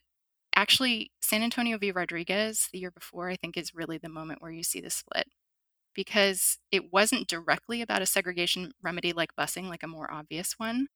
actually, 0.55 1.11
San 1.21 1.43
Antonio 1.43 1.77
v. 1.77 1.91
Rodriguez, 1.91 2.69
the 2.71 2.79
year 2.79 2.91
before, 2.91 3.29
I 3.29 3.35
think 3.35 3.55
is 3.55 3.75
really 3.75 3.99
the 3.99 4.09
moment 4.09 4.41
where 4.41 4.51
you 4.51 4.63
see 4.63 4.81
the 4.81 4.89
split 4.89 5.27
because 5.93 6.57
it 6.71 6.91
wasn't 6.91 7.27
directly 7.27 7.81
about 7.81 8.01
a 8.01 8.05
segregation 8.05 8.71
remedy 8.83 9.13
like 9.13 9.35
busing, 9.39 9.69
like 9.69 9.83
a 9.83 9.87
more 9.87 10.11
obvious 10.11 10.55
one, 10.57 10.87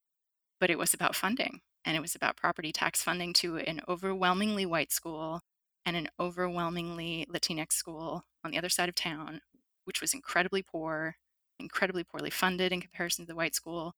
but 0.60 0.70
it 0.70 0.78
was 0.78 0.94
about 0.94 1.16
funding 1.16 1.62
and 1.84 1.96
it 1.96 2.00
was 2.00 2.14
about 2.14 2.36
property 2.36 2.72
tax 2.72 3.02
funding 3.02 3.32
to 3.32 3.56
an 3.56 3.80
overwhelmingly 3.88 4.66
white 4.66 4.92
school 4.92 5.40
and 5.86 5.96
an 5.96 6.08
overwhelmingly 6.18 7.26
Latinx 7.32 7.72
school 7.72 8.24
on 8.44 8.50
the 8.50 8.58
other 8.58 8.68
side 8.68 8.88
of 8.88 8.94
town, 8.94 9.40
which 9.84 10.00
was 10.00 10.14
incredibly 10.14 10.62
poor, 10.62 11.16
incredibly 11.58 12.04
poorly 12.04 12.30
funded 12.30 12.72
in 12.72 12.80
comparison 12.80 13.24
to 13.24 13.28
the 13.28 13.36
white 13.36 13.54
school. 13.54 13.94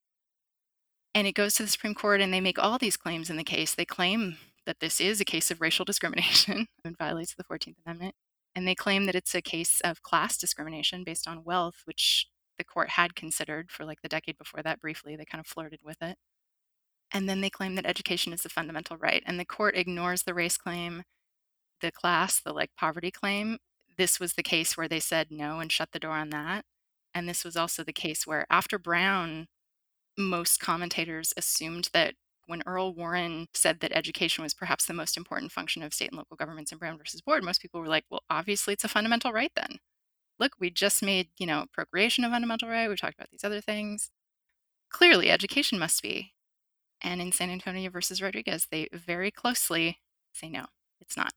And 1.14 1.26
it 1.26 1.34
goes 1.34 1.54
to 1.54 1.62
the 1.64 1.68
Supreme 1.68 1.94
Court, 1.94 2.20
and 2.20 2.32
they 2.32 2.40
make 2.40 2.58
all 2.58 2.78
these 2.78 2.96
claims 2.96 3.28
in 3.28 3.36
the 3.36 3.44
case. 3.44 3.74
They 3.74 3.84
claim 3.84 4.38
that 4.64 4.80
this 4.80 5.00
is 5.00 5.20
a 5.20 5.26
case 5.26 5.50
of 5.50 5.60
racial 5.60 5.84
discrimination 5.84 6.68
and 6.84 6.96
violates 6.96 7.34
the 7.34 7.44
14th 7.44 7.76
Amendment. 7.84 8.14
And 8.54 8.68
they 8.68 8.74
claim 8.74 9.06
that 9.06 9.14
it's 9.14 9.34
a 9.34 9.42
case 9.42 9.80
of 9.82 10.02
class 10.02 10.36
discrimination 10.36 11.04
based 11.04 11.26
on 11.26 11.44
wealth, 11.44 11.82
which 11.84 12.28
the 12.58 12.64
court 12.64 12.90
had 12.90 13.14
considered 13.14 13.70
for 13.70 13.84
like 13.84 14.02
the 14.02 14.08
decade 14.08 14.38
before 14.38 14.62
that 14.62 14.80
briefly. 14.80 15.16
They 15.16 15.24
kind 15.24 15.40
of 15.40 15.46
flirted 15.46 15.80
with 15.82 16.00
it. 16.02 16.16
And 17.12 17.28
then 17.28 17.40
they 17.40 17.50
claim 17.50 17.74
that 17.74 17.86
education 17.86 18.32
is 18.32 18.44
a 18.44 18.48
fundamental 18.48 18.96
right. 18.96 19.22
And 19.26 19.38
the 19.38 19.44
court 19.44 19.76
ignores 19.76 20.22
the 20.22 20.34
race 20.34 20.56
claim 20.56 21.02
the 21.80 21.92
class, 21.92 22.40
the 22.40 22.52
like 22.52 22.70
poverty 22.76 23.10
claim, 23.10 23.58
this 23.98 24.18
was 24.18 24.34
the 24.34 24.42
case 24.42 24.76
where 24.76 24.88
they 24.88 25.00
said 25.00 25.28
no 25.30 25.60
and 25.60 25.70
shut 25.70 25.90
the 25.92 25.98
door 25.98 26.12
on 26.12 26.30
that. 26.30 26.64
And 27.14 27.28
this 27.28 27.44
was 27.44 27.56
also 27.56 27.84
the 27.84 27.92
case 27.92 28.26
where 28.26 28.46
after 28.50 28.78
Brown, 28.78 29.46
most 30.18 30.60
commentators 30.60 31.32
assumed 31.36 31.90
that 31.92 32.14
when 32.46 32.62
Earl 32.66 32.94
Warren 32.94 33.48
said 33.54 33.80
that 33.80 33.92
education 33.92 34.42
was 34.42 34.54
perhaps 34.54 34.86
the 34.86 34.94
most 34.94 35.16
important 35.16 35.52
function 35.52 35.82
of 35.82 35.94
state 35.94 36.08
and 36.10 36.18
local 36.18 36.36
governments 36.36 36.72
in 36.72 36.78
Brown 36.78 36.98
versus 36.98 37.20
Board, 37.20 37.44
most 37.44 37.60
people 37.62 37.80
were 37.80 37.88
like, 37.88 38.04
well, 38.10 38.22
obviously 38.30 38.74
it's 38.74 38.84
a 38.84 38.88
fundamental 38.88 39.32
right 39.32 39.52
then. 39.54 39.78
Look, 40.38 40.52
we 40.58 40.70
just 40.70 41.02
made, 41.02 41.28
you 41.38 41.46
know, 41.46 41.66
procreation 41.72 42.24
a 42.24 42.30
fundamental 42.30 42.68
right. 42.68 42.88
We've 42.88 43.00
talked 43.00 43.14
about 43.14 43.30
these 43.30 43.44
other 43.44 43.60
things. 43.60 44.10
Clearly, 44.90 45.30
education 45.30 45.78
must 45.78 46.02
be. 46.02 46.32
And 47.02 47.20
in 47.20 47.32
San 47.32 47.50
Antonio 47.50 47.90
versus 47.90 48.22
Rodriguez, 48.22 48.68
they 48.70 48.88
very 48.92 49.30
closely 49.30 49.98
say 50.32 50.48
no, 50.48 50.66
it's 51.00 51.16
not. 51.16 51.32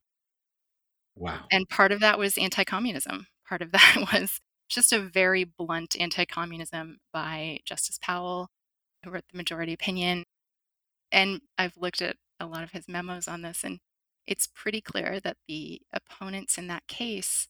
Wow. 1.16 1.46
And 1.52 1.68
part 1.70 1.92
of 1.92 2.00
that 2.02 2.20
was 2.20 2.38
anti 2.38 2.64
communism. 2.64 3.28
Part 3.48 3.62
of 3.62 3.72
that 3.74 4.08
was 4.14 4.42
just 4.70 4.94
a 4.94 5.00
very 5.00 5.44
blunt 5.44 5.96
anti 6.00 6.26
communism 6.26 7.00
by 7.14 7.60
Justice 7.66 8.00
Powell, 8.02 8.50
who 9.04 9.12
wrote 9.12 9.26
the 9.32 9.38
majority 9.38 9.74
opinion. 9.74 10.26
And 11.12 11.42
I've 11.58 11.78
looked 11.78 12.02
at 12.02 12.18
a 12.40 12.46
lot 12.46 12.64
of 12.64 12.72
his 12.72 12.88
memos 12.88 13.28
on 13.28 13.42
this, 13.42 13.64
and 13.64 13.80
it's 14.28 14.48
pretty 14.48 14.82
clear 14.82 15.20
that 15.20 15.38
the 15.48 15.82
opponents 15.94 16.58
in 16.58 16.68
that 16.68 16.88
case 16.88 17.48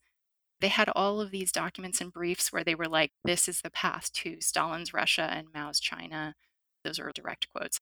they 0.61 0.67
had 0.69 0.89
all 0.95 1.19
of 1.21 1.31
these 1.31 1.51
documents 1.51 1.99
and 2.01 2.13
briefs 2.13 2.51
where 2.51 2.63
they 2.63 2.75
were 2.75 2.87
like 2.87 3.11
this 3.23 3.47
is 3.47 3.61
the 3.61 3.69
path 3.69 4.11
to 4.13 4.37
stalin's 4.39 4.93
russia 4.93 5.29
and 5.31 5.47
mao's 5.53 5.79
china 5.79 6.35
those 6.83 6.99
are 6.99 7.11
direct 7.13 7.47
quotes 7.53 7.79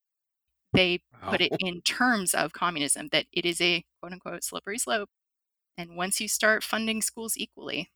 they 0.74 1.00
wow. 1.22 1.30
put 1.30 1.40
it 1.42 1.52
in 1.60 1.82
terms 1.82 2.34
of 2.34 2.52
communism 2.52 3.08
that 3.12 3.26
it 3.32 3.46
is 3.46 3.60
a 3.60 3.84
quote 4.00 4.12
unquote 4.12 4.44
slippery 4.44 4.78
slope 4.78 5.10
And 5.78 5.96
once 5.96 6.20
you 6.20 6.28
start 6.28 6.64
funding 6.64 7.02
schools 7.02 7.36
equally, 7.38 7.90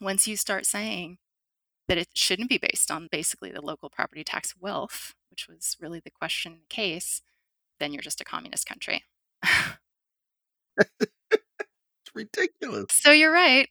once 0.00 0.28
you 0.28 0.36
start 0.36 0.66
saying 0.66 1.18
that 1.88 1.98
it 1.98 2.08
shouldn't 2.14 2.48
be 2.50 2.58
based 2.58 2.90
on 2.90 3.08
basically 3.10 3.50
the 3.52 3.62
local 3.62 3.90
property 3.90 4.24
tax 4.24 4.54
wealth, 4.60 5.14
which 5.30 5.48
was 5.48 5.76
really 5.80 6.00
the 6.00 6.10
question 6.10 6.52
in 6.52 6.58
the 6.60 6.66
case, 6.74 7.22
then 7.80 7.92
you're 7.92 8.02
just 8.02 8.20
a 8.20 8.24
communist 8.24 8.66
country. 8.66 9.04
it's 10.78 11.10
ridiculous. 12.14 12.86
So 12.90 13.10
you're 13.10 13.32
right. 13.32 13.68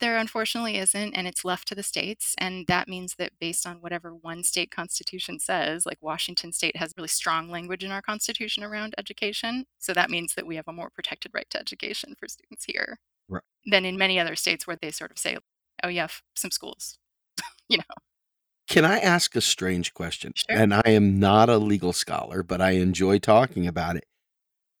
There 0.00 0.16
unfortunately 0.16 0.78
isn't, 0.78 1.12
and 1.14 1.26
it's 1.26 1.44
left 1.44 1.68
to 1.68 1.74
the 1.74 1.82
states. 1.82 2.34
And 2.38 2.66
that 2.68 2.88
means 2.88 3.16
that 3.16 3.32
based 3.38 3.66
on 3.66 3.76
whatever 3.82 4.14
one 4.14 4.42
state 4.42 4.70
constitution 4.70 5.38
says, 5.38 5.84
like 5.84 5.98
Washington 6.00 6.52
state 6.52 6.76
has 6.76 6.94
really 6.96 7.08
strong 7.08 7.50
language 7.50 7.84
in 7.84 7.90
our 7.90 8.00
constitution 8.02 8.64
around 8.64 8.94
education. 8.96 9.66
So 9.78 9.92
that 9.92 10.10
means 10.10 10.34
that 10.34 10.46
we 10.46 10.56
have 10.56 10.66
a 10.68 10.72
more 10.72 10.88
protected 10.90 11.32
right 11.34 11.48
to 11.50 11.60
education 11.60 12.14
for 12.18 12.28
students 12.28 12.64
here 12.64 12.98
Right. 13.28 13.42
than 13.66 13.84
in 13.84 13.96
many 13.98 14.18
other 14.18 14.34
states 14.36 14.66
where 14.66 14.76
they 14.80 14.90
sort 14.90 15.10
of 15.10 15.18
say, 15.18 15.36
oh, 15.84 15.88
yeah, 15.88 16.04
f- 16.04 16.22
some 16.34 16.50
schools, 16.50 16.98
you 17.68 17.76
know. 17.78 17.84
Can 18.68 18.84
I 18.84 18.98
ask 19.00 19.34
a 19.36 19.40
strange 19.40 19.92
question? 19.94 20.32
Sure. 20.34 20.56
And 20.56 20.72
I 20.72 20.82
am 20.86 21.18
not 21.18 21.48
a 21.48 21.58
legal 21.58 21.92
scholar, 21.92 22.42
but 22.42 22.60
I 22.60 22.70
enjoy 22.72 23.18
talking 23.18 23.66
about 23.66 23.96
it. 23.96 24.04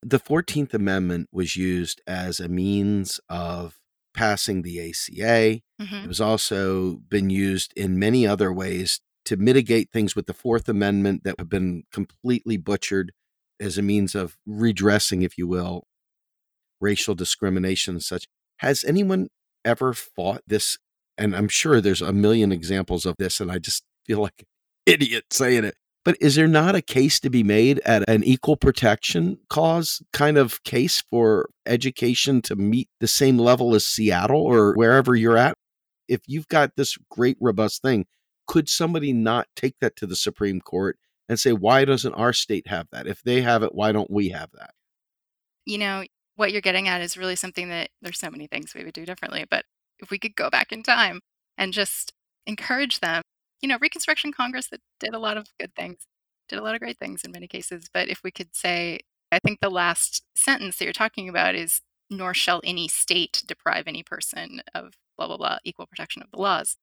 The 0.02 0.20
14th 0.20 0.72
Amendment 0.72 1.28
was 1.32 1.56
used 1.56 2.00
as 2.06 2.40
a 2.40 2.48
means 2.48 3.20
of 3.28 3.79
passing 4.14 4.62
the 4.62 4.80
ACA. 4.80 5.60
Mhm. 5.80 6.04
It 6.04 6.08
was 6.08 6.20
also 6.20 6.96
been 7.08 7.30
used 7.30 7.72
in 7.76 7.98
many 7.98 8.26
other 8.26 8.52
ways 8.52 9.00
to 9.26 9.36
mitigate 9.36 9.90
things 9.92 10.16
with 10.16 10.26
the 10.26 10.34
Fourth 10.34 10.68
Amendment 10.68 11.24
that 11.24 11.36
have 11.38 11.48
been 11.48 11.84
completely 11.92 12.56
butchered 12.56 13.12
as 13.60 13.76
a 13.78 13.82
means 13.82 14.14
of 14.14 14.36
redressing, 14.46 15.22
if 15.22 15.36
you 15.36 15.46
will, 15.46 15.86
racial 16.80 17.14
discrimination 17.14 17.94
and 17.96 18.02
such. 18.02 18.26
Has 18.58 18.84
anyone 18.84 19.28
ever 19.64 19.92
fought 19.92 20.42
this? 20.46 20.78
And 21.18 21.36
I'm 21.36 21.48
sure 21.48 21.80
there's 21.80 22.00
a 22.02 22.12
million 22.12 22.50
examples 22.52 23.04
of 23.04 23.16
this, 23.18 23.40
and 23.40 23.52
I 23.52 23.58
just 23.58 23.84
feel 24.06 24.20
like 24.20 24.34
an 24.38 24.46
idiot 24.86 25.24
saying 25.30 25.64
it. 25.64 25.76
But 26.04 26.16
is 26.20 26.34
there 26.34 26.48
not 26.48 26.74
a 26.74 26.82
case 26.82 27.20
to 27.20 27.30
be 27.30 27.42
made 27.42 27.80
at 27.80 28.08
an 28.08 28.24
equal 28.24 28.56
protection 28.56 29.38
clause 29.48 30.02
kind 30.12 30.38
of 30.38 30.62
case 30.64 31.02
for 31.10 31.50
education 31.66 32.40
to 32.42 32.56
meet 32.56 32.88
the 33.00 33.08
same 33.08 33.38
level 33.38 33.74
as 33.74 33.86
Seattle 33.86 34.42
or 34.42 34.72
wherever 34.74 35.14
you're 35.14 35.36
at? 35.36 35.58
If 36.08 36.22
you've 36.26 36.48
got 36.48 36.76
this 36.76 36.96
great 37.10 37.36
robust 37.40 37.82
thing, 37.82 38.06
could 38.46 38.68
somebody 38.68 39.12
not 39.12 39.46
take 39.54 39.76
that 39.80 39.94
to 39.96 40.06
the 40.06 40.16
Supreme 40.16 40.60
Court 40.60 40.98
and 41.28 41.38
say, 41.38 41.52
why 41.52 41.84
doesn't 41.84 42.14
our 42.14 42.32
state 42.32 42.66
have 42.66 42.88
that? 42.92 43.06
If 43.06 43.22
they 43.22 43.42
have 43.42 43.62
it, 43.62 43.74
why 43.74 43.92
don't 43.92 44.10
we 44.10 44.30
have 44.30 44.50
that? 44.54 44.70
you 45.66 45.78
know, 45.78 46.04
what 46.36 46.52
you're 46.52 46.60
getting 46.60 46.88
at 46.88 47.00
is 47.00 47.16
really 47.16 47.36
something 47.36 47.68
that 47.68 47.90
there's 48.02 48.18
so 48.18 48.30
many 48.30 48.46
things 48.46 48.74
we 48.74 48.84
would 48.84 48.94
do 48.94 49.06
differently. 49.06 49.44
But 49.48 49.64
if 49.98 50.10
we 50.10 50.18
could 50.18 50.34
go 50.34 50.50
back 50.50 50.72
in 50.72 50.82
time 50.82 51.20
and 51.58 51.72
just 51.72 52.12
encourage 52.46 53.00
them, 53.00 53.22
you 53.62 53.68
know, 53.68 53.78
Reconstruction 53.80 54.32
Congress 54.32 54.68
that 54.68 54.80
did 54.98 55.14
a 55.14 55.18
lot 55.18 55.36
of 55.36 55.48
good 55.58 55.74
things, 55.74 55.98
did 56.48 56.58
a 56.58 56.62
lot 56.62 56.74
of 56.74 56.80
great 56.80 56.98
things 56.98 57.22
in 57.24 57.32
many 57.32 57.46
cases. 57.46 57.88
But 57.92 58.08
if 58.08 58.22
we 58.24 58.30
could 58.30 58.54
say, 58.54 59.00
I 59.32 59.38
think 59.38 59.60
the 59.60 59.70
last 59.70 60.24
sentence 60.34 60.78
that 60.78 60.84
you're 60.84 60.92
talking 60.92 61.28
about 61.28 61.54
is, 61.54 61.80
nor 62.08 62.34
shall 62.34 62.60
any 62.64 62.88
state 62.88 63.42
deprive 63.46 63.84
any 63.86 64.02
person 64.02 64.62
of 64.74 64.94
blah, 65.16 65.28
blah, 65.28 65.36
blah, 65.36 65.58
equal 65.64 65.86
protection 65.86 66.22
of 66.22 66.30
the 66.30 66.40
laws. 66.40 66.76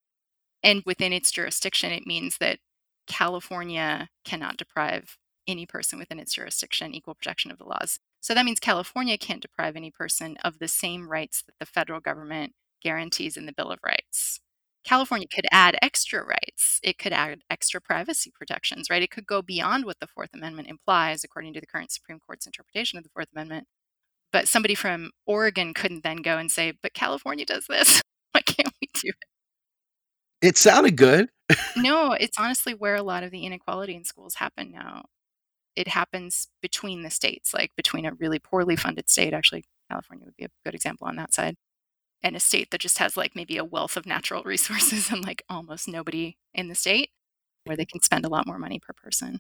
And 0.64 0.84
within 0.86 1.12
its 1.12 1.32
jurisdiction, 1.32 1.92
it 1.92 2.08
means 2.08 2.38
that 2.40 2.60
California 3.08 4.10
cannot 4.24 4.58
deprive 4.58 5.18
any 5.48 5.66
person 5.66 6.00
within 6.00 6.20
its 6.20 6.34
jurisdiction 6.34 6.94
equal 6.94 7.16
protection 7.16 7.52
of 7.52 7.58
the 7.58 7.66
laws. 7.66 8.00
So 8.22 8.34
that 8.34 8.46
means 8.46 8.60
California 8.60 9.18
can't 9.18 9.42
deprive 9.42 9.76
any 9.76 9.92
person 9.92 10.38
of 10.44 10.60
the 10.60 10.68
same 10.68 11.10
rights 11.10 11.44
that 11.44 11.56
the 11.60 11.66
federal 11.66 12.00
government 12.00 12.54
guarantees 12.82 13.38
in 13.38 13.46
the 13.46 13.54
Bill 13.54 13.72
of 13.72 13.80
Rights. 13.86 14.42
California 14.88 15.28
could 15.28 15.46
add 15.52 15.78
extra 15.82 16.24
rights. 16.24 16.80
It 16.82 16.98
could 16.98 17.12
add 17.12 17.42
extra 17.50 17.82
privacy 17.82 18.32
protections, 18.34 18.90
right? 18.90 19.04
It 19.04 19.12
could 19.12 19.28
go 19.28 19.42
beyond 19.42 19.84
what 19.84 20.00
the 20.00 20.08
Fourth 20.08 20.30
Amendment 20.34 20.70
implies, 20.70 21.26
according 21.26 21.54
to 21.56 21.60
the 21.60 21.68
current 21.68 21.92
Supreme 21.92 22.20
Court's 22.26 22.46
interpretation 22.46 22.98
of 22.98 23.04
the 23.04 23.10
Fourth 23.10 23.28
Amendment. 23.34 23.68
But 24.32 24.48
somebody 24.48 24.76
from 24.76 25.12
Oregon 25.26 25.74
couldn't 25.74 26.04
then 26.04 26.18
go 26.18 26.38
and 26.38 26.50
say, 26.50 26.74
but 26.82 26.94
California 26.94 27.46
does 27.46 27.66
this. 27.68 28.02
Why 28.32 28.42
can't 28.42 28.74
we 28.82 28.88
do 28.94 29.10
it? 29.10 30.48
It 30.48 30.58
sounded 30.58 30.96
good. 30.96 31.30
No, 31.76 32.14
it's 32.14 32.38
honestly 32.38 32.74
where 32.74 32.96
a 32.96 33.04
lot 33.04 33.24
of 33.24 33.32
the 33.32 33.46
inequality 33.46 33.96
in 33.96 34.06
schools 34.06 34.36
happen 34.36 34.72
now. 34.72 35.06
It 35.76 35.90
happens 35.90 36.48
between 36.62 37.04
the 37.04 37.10
states, 37.10 37.54
like 37.54 37.72
between 37.76 38.06
a 38.06 38.14
really 38.14 38.40
poorly 38.40 38.76
funded 38.78 39.10
state, 39.10 39.34
actually, 39.34 39.66
California 39.90 40.26
would 40.26 40.36
be 40.38 40.46
a 40.46 40.50
good 40.66 40.76
example 40.76 41.08
on 41.08 41.18
that 41.18 41.34
side, 41.34 41.56
and 42.24 42.36
a 42.36 42.40
state 42.40 42.72
that 42.72 42.82
just 42.82 42.98
has 43.00 43.18
like 43.18 43.36
maybe 43.36 43.58
a 43.58 43.66
wealth 43.66 43.98
of 43.98 44.06
natural 44.06 44.44
resources 44.46 45.10
and 45.12 45.24
like 45.26 45.44
almost 45.50 45.88
nobody 45.88 46.38
in 46.54 46.68
the 46.70 46.76
state 46.76 47.12
where 47.66 47.78
they 47.78 47.86
can 47.86 48.02
spend 48.02 48.26
a 48.26 48.30
lot 48.30 48.48
more 48.48 48.60
money 48.60 48.80
per 48.80 48.94
person. 48.94 49.40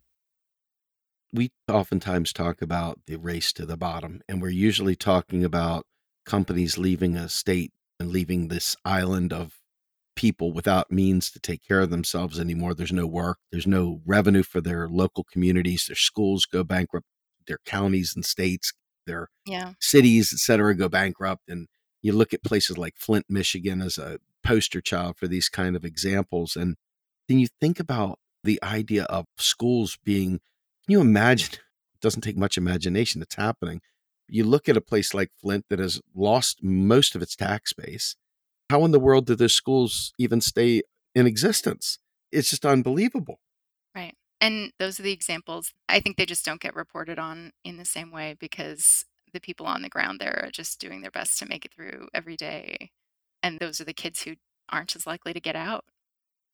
we 1.33 1.51
oftentimes 1.67 2.31
talk 2.33 2.61
about 2.61 2.99
the 3.05 3.17
race 3.17 3.51
to 3.53 3.65
the 3.65 3.77
bottom, 3.77 4.21
and 4.27 4.41
we're 4.41 4.49
usually 4.49 4.95
talking 4.95 5.43
about 5.43 5.85
companies 6.25 6.77
leaving 6.77 7.15
a 7.15 7.29
state 7.29 7.73
and 7.99 8.09
leaving 8.09 8.47
this 8.47 8.75
island 8.85 9.33
of 9.33 9.59
people 10.15 10.53
without 10.53 10.91
means 10.91 11.31
to 11.31 11.39
take 11.39 11.63
care 11.63 11.81
of 11.81 11.89
themselves 11.89 12.39
anymore. 12.39 12.73
There's 12.73 12.93
no 12.93 13.07
work, 13.07 13.39
there's 13.51 13.67
no 13.67 14.01
revenue 14.05 14.43
for 14.43 14.61
their 14.61 14.87
local 14.89 15.23
communities, 15.25 15.87
their 15.87 15.95
schools 15.95 16.45
go 16.45 16.63
bankrupt, 16.63 17.07
their 17.47 17.59
counties 17.65 18.13
and 18.15 18.25
states, 18.25 18.73
their 19.05 19.29
Yeah. 19.45 19.73
cities, 19.81 20.31
et 20.33 20.39
cetera, 20.39 20.75
go 20.75 20.89
bankrupt. 20.89 21.43
And 21.49 21.67
you 22.01 22.13
look 22.13 22.33
at 22.33 22.43
places 22.43 22.77
like 22.77 22.95
Flint, 22.97 23.25
Michigan 23.29 23.81
as 23.81 23.97
a 23.97 24.19
poster 24.43 24.81
child 24.81 25.17
for 25.17 25.27
these 25.27 25.49
kind 25.49 25.75
of 25.75 25.83
examples. 25.83 26.55
And 26.55 26.77
then 27.27 27.39
you 27.39 27.47
think 27.59 27.79
about 27.79 28.19
the 28.43 28.59
idea 28.63 29.03
of 29.05 29.25
schools 29.37 29.97
being, 30.03 30.39
can 30.85 30.89
you 30.89 31.01
imagine? 31.01 31.53
It 31.53 31.59
doesn't 32.01 32.21
take 32.21 32.37
much 32.37 32.57
imagination, 32.57 33.21
it's 33.21 33.35
happening. 33.35 33.81
You 34.29 34.43
look 34.43 34.67
at 34.67 34.77
a 34.77 34.81
place 34.81 35.13
like 35.13 35.31
Flint 35.41 35.65
that 35.69 35.79
has 35.79 36.01
lost 36.13 36.59
most 36.61 37.15
of 37.15 37.21
its 37.21 37.35
tax 37.35 37.73
base. 37.73 38.15
How 38.69 38.83
in 38.83 38.91
the 38.91 38.99
world 38.99 39.25
do 39.25 39.35
those 39.35 39.53
schools 39.53 40.13
even 40.17 40.41
stay 40.41 40.81
in 41.15 41.25
existence? 41.25 41.99
It's 42.31 42.49
just 42.49 42.65
unbelievable. 42.65 43.39
Right. 43.95 44.15
And 44.39 44.71
those 44.79 44.99
are 44.99 45.03
the 45.03 45.13
examples. 45.13 45.73
I 45.87 45.99
think 45.99 46.17
they 46.17 46.25
just 46.25 46.45
don't 46.45 46.61
get 46.61 46.75
reported 46.75 47.17
on 47.17 47.53
in 47.63 47.77
the 47.77 47.85
same 47.85 48.11
way 48.11 48.35
because 48.39 49.05
the 49.33 49.39
people 49.41 49.65
on 49.65 49.81
the 49.81 49.89
ground 49.89 50.19
there 50.19 50.41
are 50.45 50.51
just 50.51 50.79
doing 50.79 51.01
their 51.01 51.11
best 51.11 51.39
to 51.39 51.45
make 51.47 51.65
it 51.65 51.73
through 51.73 52.09
every 52.13 52.37
day. 52.37 52.91
And 53.43 53.59
those 53.59 53.81
are 53.81 53.85
the 53.85 53.93
kids 53.93 54.23
who 54.23 54.35
aren't 54.69 54.95
as 54.95 55.07
likely 55.07 55.33
to 55.33 55.39
get 55.41 55.55
out. 55.55 55.85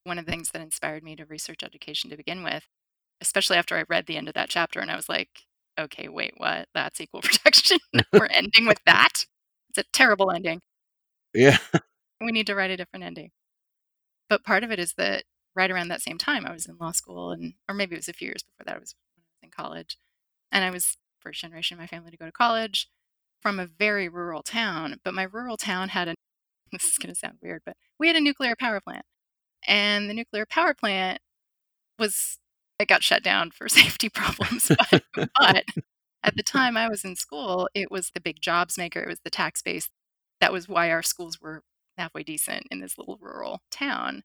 One 0.03 0.19
of 0.19 0.25
the 0.25 0.31
things 0.31 0.51
that 0.51 0.61
inspired 0.61 1.03
me 1.03 1.15
to 1.15 1.25
research 1.25 1.63
education 1.63 2.09
to 2.09 2.17
begin 2.17 2.43
with, 2.43 2.67
especially 3.21 3.57
after 3.57 3.77
I 3.77 3.85
read 3.89 4.05
the 4.07 4.17
end 4.17 4.27
of 4.27 4.33
that 4.35 4.49
chapter 4.49 4.79
and 4.79 4.91
I 4.91 4.95
was 4.95 5.09
like, 5.09 5.29
okay, 5.79 6.09
wait, 6.09 6.33
what? 6.37 6.67
That's 6.73 7.01
equal 7.01 7.21
protection. 7.23 7.79
We're 8.13 8.27
ending 8.27 8.67
with 8.67 8.79
that. 8.85 9.25
It's 9.69 9.79
a 9.79 9.83
terrible 9.93 10.31
ending 10.31 10.61
Yeah. 11.33 11.57
we 12.21 12.31
need 12.31 12.47
to 12.47 12.55
write 12.55 12.71
a 12.71 12.77
different 12.77 13.05
ending. 13.05 13.31
But 14.29 14.43
part 14.43 14.63
of 14.63 14.71
it 14.71 14.79
is 14.79 14.93
that 14.95 15.23
right 15.55 15.71
around 15.71 15.89
that 15.89 16.01
same 16.01 16.17
time, 16.17 16.45
I 16.45 16.51
was 16.53 16.65
in 16.65 16.77
law 16.77 16.91
school, 16.91 17.31
and 17.31 17.53
or 17.69 17.75
maybe 17.75 17.95
it 17.95 17.99
was 17.99 18.09
a 18.09 18.13
few 18.13 18.27
years 18.27 18.43
before 18.43 18.65
that. 18.65 18.75
I 18.75 18.79
was 18.79 18.95
when 19.15 19.23
I 19.23 19.27
was 19.29 19.43
in 19.43 19.51
college, 19.51 19.97
and 20.51 20.63
I 20.65 20.71
was 20.71 20.97
first 21.23 21.41
generation 21.41 21.75
of 21.75 21.81
my 21.81 21.87
family 21.87 22.11
to 22.11 22.17
go 22.17 22.25
to 22.25 22.31
college 22.31 22.89
from 23.41 23.59
a 23.59 23.65
very 23.65 24.07
rural 24.07 24.43
town. 24.43 24.97
But 25.03 25.13
my 25.13 25.23
rural 25.23 25.57
town 25.57 25.89
had 25.89 26.07
a 26.07 26.15
this 26.71 26.83
is 26.85 26.97
going 26.97 27.13
to 27.13 27.19
sound 27.19 27.37
weird, 27.41 27.61
but 27.65 27.77
we 27.99 28.07
had 28.07 28.15
a 28.15 28.21
nuclear 28.21 28.55
power 28.59 28.81
plant, 28.81 29.05
and 29.67 30.09
the 30.09 30.13
nuclear 30.13 30.45
power 30.45 30.73
plant 30.73 31.19
was 31.99 32.39
it 32.79 32.87
got 32.87 33.03
shut 33.03 33.23
down 33.23 33.51
for 33.51 33.69
safety 33.69 34.09
problems. 34.09 34.71
But, 35.15 35.29
but 35.39 35.65
at 36.23 36.35
the 36.35 36.43
time 36.43 36.77
I 36.77 36.87
was 36.89 37.03
in 37.03 37.15
school, 37.15 37.69
it 37.73 37.91
was 37.91 38.11
the 38.11 38.21
big 38.21 38.41
jobs 38.41 38.77
maker. 38.77 39.01
It 39.01 39.09
was 39.09 39.19
the 39.23 39.29
tax 39.29 39.61
base. 39.61 39.89
That 40.41 40.53
was 40.53 40.67
why 40.67 40.89
our 40.89 41.03
schools 41.03 41.39
were 41.41 41.61
halfway 41.97 42.23
decent 42.23 42.67
in 42.71 42.79
this 42.79 42.97
little 42.97 43.17
rural 43.21 43.61
town. 43.69 44.23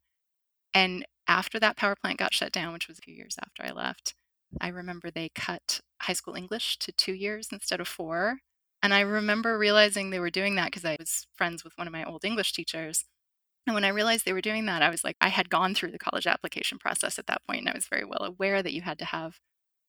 And 0.73 1.05
after 1.27 1.59
that 1.61 1.77
power 1.77 1.97
plant 2.01 2.19
got 2.19 2.33
shut 2.33 2.53
down, 2.53 2.73
which 2.73 2.89
was 2.89 2.99
a 2.99 3.03
few 3.03 3.15
years 3.15 3.37
after 3.43 3.65
I 3.65 3.73
left, 3.73 4.15
I 4.61 4.69
remember 4.69 5.11
they 5.11 5.31
cut 5.35 5.81
high 6.03 6.13
school 6.13 6.35
English 6.35 6.79
to 6.79 6.93
two 6.93 7.13
years 7.13 7.49
instead 7.53 7.81
of 7.81 7.89
four. 7.89 8.39
And 8.83 8.95
I 8.95 9.01
remember 9.01 9.59
realizing 9.59 10.11
they 10.11 10.21
were 10.21 10.31
doing 10.31 10.55
that 10.57 10.67
because 10.67 10.85
I 10.85 10.97
was 10.99 11.27
friends 11.37 11.65
with 11.65 11.73
one 11.77 11.87
of 11.87 11.93
my 11.93 12.05
old 12.05 12.25
English 12.25 12.53
teachers. 12.53 13.05
And 13.67 13.75
when 13.75 13.85
I 13.85 13.89
realized 13.89 14.25
they 14.25 14.33
were 14.33 14.41
doing 14.41 14.67
that, 14.67 14.83
I 14.83 14.89
was 14.91 15.05
like, 15.05 15.17
I 15.21 15.29
had 15.29 15.51
gone 15.51 15.75
through 15.75 15.91
the 15.91 15.99
college 15.99 16.27
application 16.27 16.79
process 16.79 17.19
at 17.19 17.27
that 17.27 17.43
point, 17.47 17.61
and 17.61 17.69
I 17.69 17.75
was 17.75 17.87
very 17.87 18.05
well 18.05 18.23
aware 18.23 18.63
that 18.63 18.73
you 18.73 18.83
had 18.83 18.99
to 19.01 19.05
have 19.05 19.41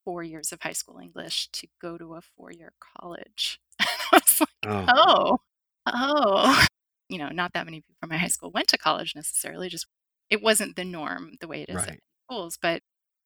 four 0.03 0.23
years 0.23 0.51
of 0.51 0.61
high 0.61 0.73
school 0.73 0.97
English 0.99 1.49
to 1.51 1.67
go 1.81 1.97
to 1.97 2.15
a 2.15 2.21
four 2.21 2.51
year 2.51 2.73
college. 2.79 3.59
I 3.79 3.85
was 4.11 4.41
like, 4.41 4.49
Oh, 4.65 5.37
oh, 5.85 5.93
oh. 5.93 6.65
You 7.11 7.17
know, 7.17 7.29
not 7.29 7.53
that 7.53 7.65
many 7.65 7.77
people 7.81 7.95
from 7.99 8.09
my 8.09 8.17
high 8.17 8.27
school 8.27 8.51
went 8.51 8.67
to 8.67 8.77
college 8.77 9.15
necessarily, 9.15 9.67
just 9.67 9.87
it 10.29 10.43
wasn't 10.43 10.75
the 10.75 10.85
norm 10.85 11.37
the 11.41 11.47
way 11.47 11.63
it 11.63 11.69
is 11.69 11.87
at 11.93 11.99
schools. 12.27 12.57
But 12.61 12.83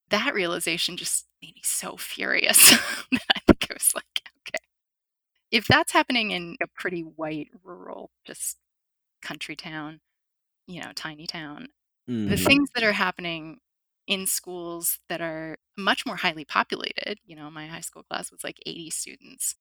that 0.09 0.33
realization 0.33 0.97
just 0.97 1.27
made 1.41 1.55
me 1.55 1.61
so 1.63 1.97
furious 1.97 2.57
that 3.11 3.21
I 3.35 3.39
think 3.47 3.65
it 3.69 3.73
was 3.73 3.93
like, 3.95 4.21
okay, 4.47 4.63
if 5.51 5.67
that's 5.67 5.91
happening 5.93 6.31
in 6.31 6.57
a 6.61 6.67
pretty 6.67 7.01
white, 7.01 7.49
rural, 7.63 8.11
just 8.25 8.57
country 9.21 9.55
town, 9.55 10.01
you 10.67 10.81
know, 10.81 10.91
tiny 10.95 11.27
town, 11.27 11.69
the 12.27 12.37
Mhm. 12.37 12.37
things 12.37 12.69
that 12.75 12.83
are 12.83 12.93
happening 12.93 13.59
in 14.07 14.27
schools 14.27 14.99
that 15.09 15.21
are 15.21 15.57
much 15.77 16.05
more 16.05 16.17
highly 16.17 16.45
populated, 16.45 17.19
you 17.25 17.35
know, 17.35 17.51
my 17.51 17.67
high 17.67 17.81
school 17.81 18.03
class 18.03 18.31
was 18.31 18.43
like 18.43 18.59
80 18.65 18.89
students. 18.91 19.55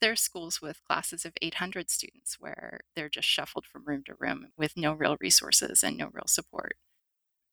There 0.00 0.12
are 0.12 0.16
schools 0.16 0.62
with 0.62 0.84
classes 0.84 1.24
of 1.26 1.34
800 1.42 1.90
students 1.90 2.36
where 2.40 2.80
they're 2.96 3.08
just 3.10 3.28
shuffled 3.28 3.66
from 3.66 3.84
room 3.86 4.04
to 4.06 4.14
room 4.18 4.48
with 4.56 4.76
no 4.76 4.92
real 4.94 5.16
resources 5.20 5.84
and 5.84 5.96
no 5.98 6.08
real 6.12 6.26
support, 6.28 6.76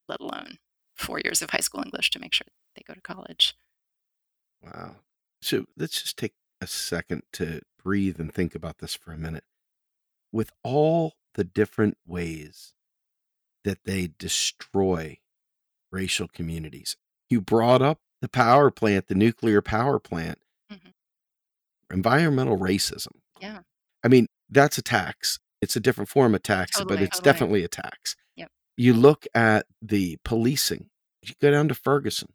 let 0.07 0.19
alone 0.21 0.57
four 0.95 1.19
years 1.23 1.41
of 1.41 1.49
high 1.49 1.59
school 1.59 1.81
English 1.83 2.09
to 2.11 2.19
make 2.19 2.33
sure 2.33 2.47
they 2.75 2.83
go 2.87 2.93
to 2.93 3.01
college. 3.01 3.55
Wow. 4.61 4.97
So 5.41 5.65
let's 5.77 6.01
just 6.01 6.17
take 6.17 6.33
a 6.61 6.67
second 6.67 7.23
to 7.33 7.61
breathe 7.83 8.19
and 8.19 8.33
think 8.33 8.55
about 8.55 8.77
this 8.77 8.95
for 8.95 9.11
a 9.11 9.17
minute. 9.17 9.43
With 10.31 10.51
all 10.63 11.13
the 11.35 11.43
different 11.43 11.97
ways 12.05 12.73
that 13.63 13.83
they 13.85 14.11
destroy 14.17 15.19
racial 15.91 16.27
communities, 16.27 16.95
you 17.29 17.41
brought 17.41 17.81
up 17.81 17.99
the 18.21 18.29
power 18.29 18.71
plant, 18.71 19.07
the 19.07 19.15
nuclear 19.15 19.61
power 19.61 19.99
plant, 19.99 20.39
Mhm. 20.71 20.93
environmental 21.91 22.57
racism. 22.57 23.19
Yeah. 23.39 23.63
I 24.03 24.07
mean, 24.07 24.27
that's 24.49 24.77
a 24.77 24.81
tax. 24.81 25.39
It's 25.61 25.75
a 25.75 25.79
different 25.79 26.09
form 26.09 26.35
of 26.35 26.43
tax, 26.43 26.81
but 26.87 27.01
it's 27.01 27.17
totally. 27.17 27.23
definitely 27.33 27.63
a 27.63 27.67
tax. 27.67 28.15
You 28.77 28.93
look 28.93 29.25
at 29.35 29.65
the 29.81 30.17
policing, 30.23 30.89
you 31.21 31.33
go 31.41 31.51
down 31.51 31.67
to 31.67 31.75
Ferguson, 31.75 32.29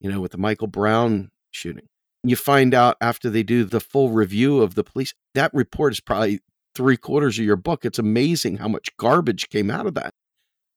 you 0.00 0.10
know, 0.10 0.20
with 0.20 0.32
the 0.32 0.38
Michael 0.38 0.66
Brown 0.66 1.30
shooting. 1.50 1.88
You 2.24 2.36
find 2.36 2.74
out 2.74 2.96
after 3.00 3.30
they 3.30 3.42
do 3.42 3.64
the 3.64 3.80
full 3.80 4.10
review 4.10 4.60
of 4.60 4.74
the 4.74 4.84
police, 4.84 5.12
that 5.34 5.52
report 5.52 5.92
is 5.92 6.00
probably 6.00 6.40
three 6.74 6.96
quarters 6.96 7.38
of 7.38 7.44
your 7.44 7.56
book. 7.56 7.84
It's 7.84 7.98
amazing 7.98 8.58
how 8.58 8.68
much 8.68 8.96
garbage 8.96 9.48
came 9.48 9.70
out 9.70 9.86
of 9.86 9.94
that. 9.94 10.14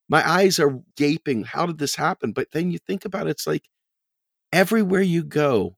My 0.08 0.28
eyes 0.28 0.58
are 0.58 0.80
gaping. 0.96 1.44
How 1.44 1.66
did 1.66 1.78
this 1.78 1.96
happen? 1.96 2.32
But 2.32 2.52
then 2.52 2.70
you 2.70 2.78
think 2.78 3.04
about 3.04 3.26
it, 3.26 3.30
it's 3.30 3.46
like 3.46 3.68
everywhere 4.52 5.02
you 5.02 5.24
go, 5.24 5.76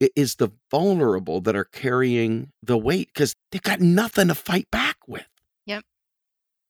it 0.00 0.12
is 0.16 0.36
the 0.36 0.50
vulnerable 0.70 1.40
that 1.42 1.56
are 1.56 1.64
carrying 1.64 2.50
the 2.62 2.78
weight 2.78 3.08
because 3.12 3.34
they've 3.52 3.62
got 3.62 3.80
nothing 3.80 4.28
to 4.28 4.34
fight 4.34 4.70
back 4.70 4.96
with. 5.06 5.26
Yep. 5.66 5.84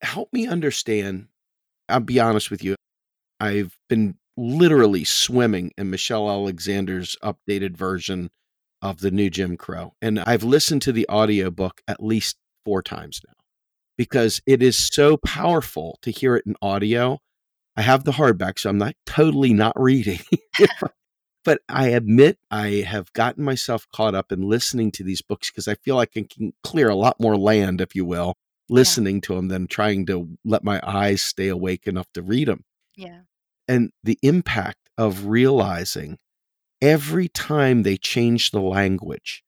Help 0.03 0.33
me 0.33 0.47
understand. 0.47 1.29
I'll 1.91 2.01
be 2.01 2.21
honest 2.21 2.51
with 2.51 2.63
you. 2.65 2.77
I've 3.39 3.77
been 3.89 4.17
literally 4.37 5.05
swimming 5.05 5.73
in 5.77 5.91
Michelle 5.91 6.31
Alexander's 6.31 7.17
updated 7.23 7.77
version 7.77 8.31
of 8.83 9.01
the 9.01 9.11
new 9.11 9.31
Jim 9.31 9.57
Crow. 9.57 9.93
And 10.01 10.21
I've 10.21 10.45
listened 10.45 10.83
to 10.83 10.93
the 10.93 11.07
audiobook 11.09 11.83
at 11.87 12.03
least 12.03 12.37
four 12.65 12.83
times 12.83 13.21
now 13.27 13.35
because 13.99 14.41
it 14.47 14.63
is 14.63 14.79
so 14.79 15.19
powerful 15.19 15.99
to 16.03 16.11
hear 16.11 16.37
it 16.37 16.47
in 16.47 16.57
audio. 16.63 17.19
I 17.77 17.83
have 17.83 18.05
the 18.05 18.13
hardback, 18.13 18.59
so 18.59 18.71
I'm 18.71 18.79
not 18.79 18.95
totally 19.05 19.53
not 19.53 19.79
reading. 19.79 20.21
but 21.45 21.61
I 21.69 21.89
admit 21.89 22.39
I 22.51 22.85
have 22.87 23.13
gotten 23.13 23.45
myself 23.45 23.87
caught 23.95 24.15
up 24.15 24.33
in 24.33 24.43
listening 24.43 24.91
to 24.93 25.05
these 25.05 25.23
books 25.23 25.51
because 25.51 25.69
I 25.69 25.75
feel 25.75 25.97
like 25.97 26.13
I 26.17 26.25
can 26.31 26.53
clear 26.63 26.89
a 26.89 26.97
lot 26.97 27.21
more 27.21 27.37
land, 27.37 27.81
if 27.81 27.95
you 27.95 28.05
will, 28.05 28.35
listening 28.71 29.21
to 29.23 29.35
them 29.35 29.49
than 29.49 29.67
trying 29.67 30.07
to 30.07 30.29
let 30.45 30.65
my 30.65 30.81
eyes 30.85 31.21
stay 31.23 31.49
awake 31.49 31.87
enough 31.87 32.07
to 32.15 32.23
read 32.23 32.49
them 32.49 32.65
Yeah. 32.97 33.21
and 33.69 33.91
the 34.05 34.19
impact 34.23 34.79
of 34.97 35.27
realizing 35.27 36.19
every 36.83 37.29
time 37.29 37.83
they 37.83 37.97
change 37.97 38.51
the 38.51 38.61
language 38.61 39.43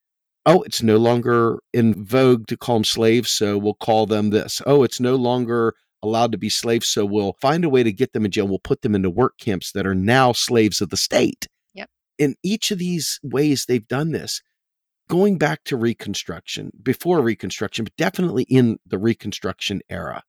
oh 0.45 0.61
it's 0.63 0.83
no 0.83 0.97
longer 0.97 1.59
in 1.73 2.03
vogue 2.05 2.45
to 2.47 2.57
call 2.57 2.75
them 2.75 2.83
slaves 2.83 3.31
so 3.31 3.57
we'll 3.57 3.73
call 3.75 4.05
them 4.05 4.29
this. 4.29 4.61
Oh 4.65 4.83
it's 4.83 4.99
no 4.99 5.15
longer 5.15 5.73
allowed 6.03 6.31
to 6.33 6.37
be 6.37 6.49
slaves 6.49 6.87
so 6.87 7.05
we'll 7.05 7.37
find 7.39 7.63
a 7.63 7.69
way 7.69 7.81
to 7.81 7.93
get 7.93 8.11
them 8.11 8.25
in 8.25 8.31
jail. 8.31 8.45
We'll 8.47 8.59
put 8.59 8.81
them 8.81 8.93
into 8.93 9.09
work 9.09 9.37
camps 9.39 9.71
that 9.71 9.87
are 9.87 9.95
now 9.95 10.33
slaves 10.33 10.81
of 10.81 10.89
the 10.89 10.97
state. 10.97 11.47
Yep. 11.75 11.89
in 12.19 12.35
each 12.43 12.71
of 12.71 12.77
these 12.77 13.19
ways 13.23 13.65
they've 13.65 13.87
done 13.87 14.11
this 14.11 14.41
going 15.13 15.37
back 15.37 15.63
to 15.63 15.77
reconstruction 15.77 16.71
before 16.81 17.21
reconstruction 17.21 17.85
but 17.85 17.95
definitely 17.97 18.41
in 18.49 18.79
the 18.83 18.97
reconstruction 18.97 19.79
era 19.87 20.23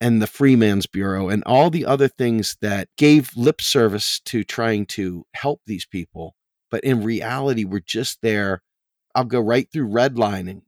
and 0.00 0.22
the 0.22 0.26
Freedmen's 0.26 0.86
Bureau 0.86 1.28
and 1.28 1.42
all 1.44 1.68
the 1.68 1.84
other 1.84 2.08
things 2.08 2.56
that 2.62 2.88
gave 2.96 3.36
lip 3.36 3.60
service 3.60 4.18
to 4.24 4.42
trying 4.42 4.86
to 4.86 5.26
help 5.34 5.60
these 5.66 5.84
people. 5.84 6.34
But 6.70 6.82
in 6.84 7.04
reality, 7.04 7.66
we're 7.66 7.80
just 7.80 8.22
there. 8.22 8.62
I'll 9.14 9.24
go 9.24 9.40
right 9.40 9.68
through 9.70 9.88
redlining. 9.88 10.62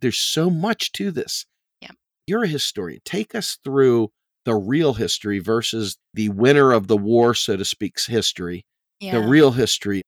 There's 0.00 0.18
so 0.18 0.50
much 0.50 0.90
to 0.94 1.12
this. 1.12 1.46
Yeah. 1.80 1.92
You're 2.26 2.42
a 2.42 2.48
historian. 2.48 3.02
Take 3.04 3.36
us 3.36 3.56
through 3.62 4.10
the 4.44 4.56
real 4.56 4.94
history 4.94 5.38
versus 5.38 5.96
the 6.12 6.30
winner 6.30 6.72
of 6.72 6.88
the 6.88 6.96
war, 6.96 7.34
so 7.34 7.56
to 7.56 7.64
speak, 7.64 8.00
history, 8.04 8.66
Yeah. 8.98 9.20
the 9.20 9.28
real 9.28 9.52
history. 9.52 10.02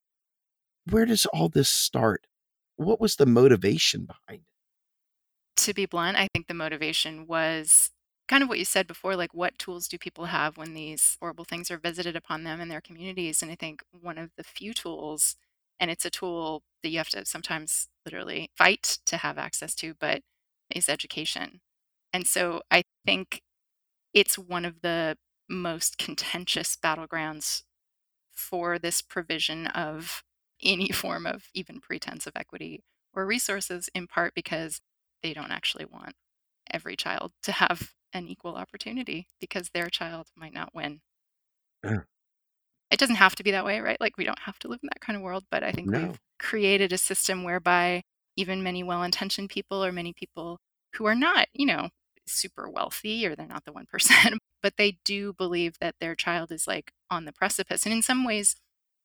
Where 0.90 1.06
does 1.06 1.26
all 1.26 1.48
this 1.48 1.68
start? 1.68 2.26
What 2.76 3.00
was 3.00 3.16
the 3.16 3.26
motivation 3.26 4.06
behind 4.06 4.42
it? 4.42 4.46
to 5.56 5.74
be 5.74 5.86
blunt, 5.86 6.16
I 6.16 6.28
think 6.32 6.46
the 6.46 6.54
motivation 6.54 7.26
was 7.26 7.90
kind 8.28 8.42
of 8.42 8.48
what 8.48 8.58
you 8.58 8.64
said 8.64 8.86
before 8.86 9.16
like, 9.16 9.34
what 9.34 9.58
tools 9.58 9.86
do 9.88 9.98
people 9.98 10.26
have 10.26 10.56
when 10.56 10.74
these 10.74 11.16
horrible 11.20 11.44
things 11.44 11.70
are 11.70 11.78
visited 11.78 12.16
upon 12.16 12.44
them 12.44 12.60
in 12.60 12.68
their 12.68 12.80
communities? 12.80 13.42
And 13.42 13.50
I 13.50 13.54
think 13.54 13.82
one 13.92 14.18
of 14.18 14.30
the 14.36 14.44
few 14.44 14.74
tools, 14.74 15.36
and 15.78 15.90
it's 15.90 16.04
a 16.04 16.10
tool 16.10 16.62
that 16.82 16.88
you 16.90 16.98
have 16.98 17.08
to 17.10 17.24
sometimes 17.26 17.88
literally 18.04 18.50
fight 18.56 18.98
to 19.06 19.18
have 19.18 19.38
access 19.38 19.74
to, 19.76 19.94
but 19.94 20.22
is 20.70 20.88
education. 20.88 21.60
And 22.12 22.26
so 22.26 22.62
I 22.70 22.84
think 23.06 23.42
it's 24.14 24.38
one 24.38 24.64
of 24.64 24.82
the 24.82 25.18
most 25.48 25.98
contentious 25.98 26.76
battlegrounds 26.76 27.64
for 28.32 28.78
this 28.78 29.02
provision 29.02 29.66
of 29.68 30.22
any 30.64 30.88
form 30.90 31.26
of 31.26 31.48
even 31.54 31.80
pretense 31.80 32.26
of 32.26 32.34
equity 32.36 32.82
or 33.14 33.26
resources, 33.26 33.88
in 33.94 34.06
part 34.06 34.34
because 34.34 34.80
they 35.22 35.34
don't 35.34 35.52
actually 35.52 35.84
want 35.86 36.14
every 36.70 36.96
child 36.96 37.32
to 37.44 37.52
have 37.52 37.94
an 38.12 38.28
equal 38.28 38.56
opportunity 38.56 39.28
because 39.40 39.70
their 39.70 39.90
child 39.90 40.28
might 40.36 40.54
not 40.54 40.74
win. 40.74 41.02
Yeah. 41.84 42.04
It 42.90 42.98
doesn't 42.98 43.16
have 43.16 43.34
to 43.36 43.42
be 43.42 43.50
that 43.50 43.64
way, 43.64 43.80
right? 43.80 44.00
Like, 44.00 44.16
we 44.16 44.24
don't 44.24 44.38
have 44.40 44.58
to 44.60 44.68
live 44.68 44.80
in 44.82 44.88
that 44.92 45.00
kind 45.00 45.16
of 45.16 45.22
world, 45.22 45.44
but 45.50 45.62
I 45.62 45.72
think 45.72 45.90
No. 45.90 45.94
we've 45.94 46.18
created 46.38 46.92
a 46.92 46.98
system 46.98 47.42
whereby 47.42 48.02
even 48.36 48.62
many 48.62 48.82
well 48.82 49.02
intentioned 49.02 49.50
people 49.50 49.84
or 49.84 49.92
many 49.92 50.12
people 50.12 50.58
who 50.94 51.04
are 51.06 51.14
not, 51.14 51.48
you 51.52 51.66
know, 51.66 51.90
super 52.26 52.68
wealthy 52.68 53.26
or 53.26 53.34
they're 53.34 53.46
not 53.46 53.64
the 53.64 53.72
1%, 53.72 54.38
but 54.62 54.74
they 54.76 54.98
do 55.04 55.32
believe 55.32 55.78
that 55.80 55.96
their 56.00 56.14
child 56.14 56.52
is 56.52 56.66
like 56.66 56.92
on 57.10 57.24
the 57.24 57.32
precipice. 57.32 57.84
And 57.84 57.92
in 57.94 58.02
some 58.02 58.24
ways, 58.24 58.54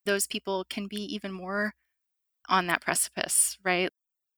those 0.05 0.27
people 0.27 0.65
can 0.69 0.87
be 0.87 1.01
even 1.13 1.31
more 1.31 1.73
on 2.47 2.67
that 2.67 2.81
precipice, 2.81 3.57
right? 3.63 3.91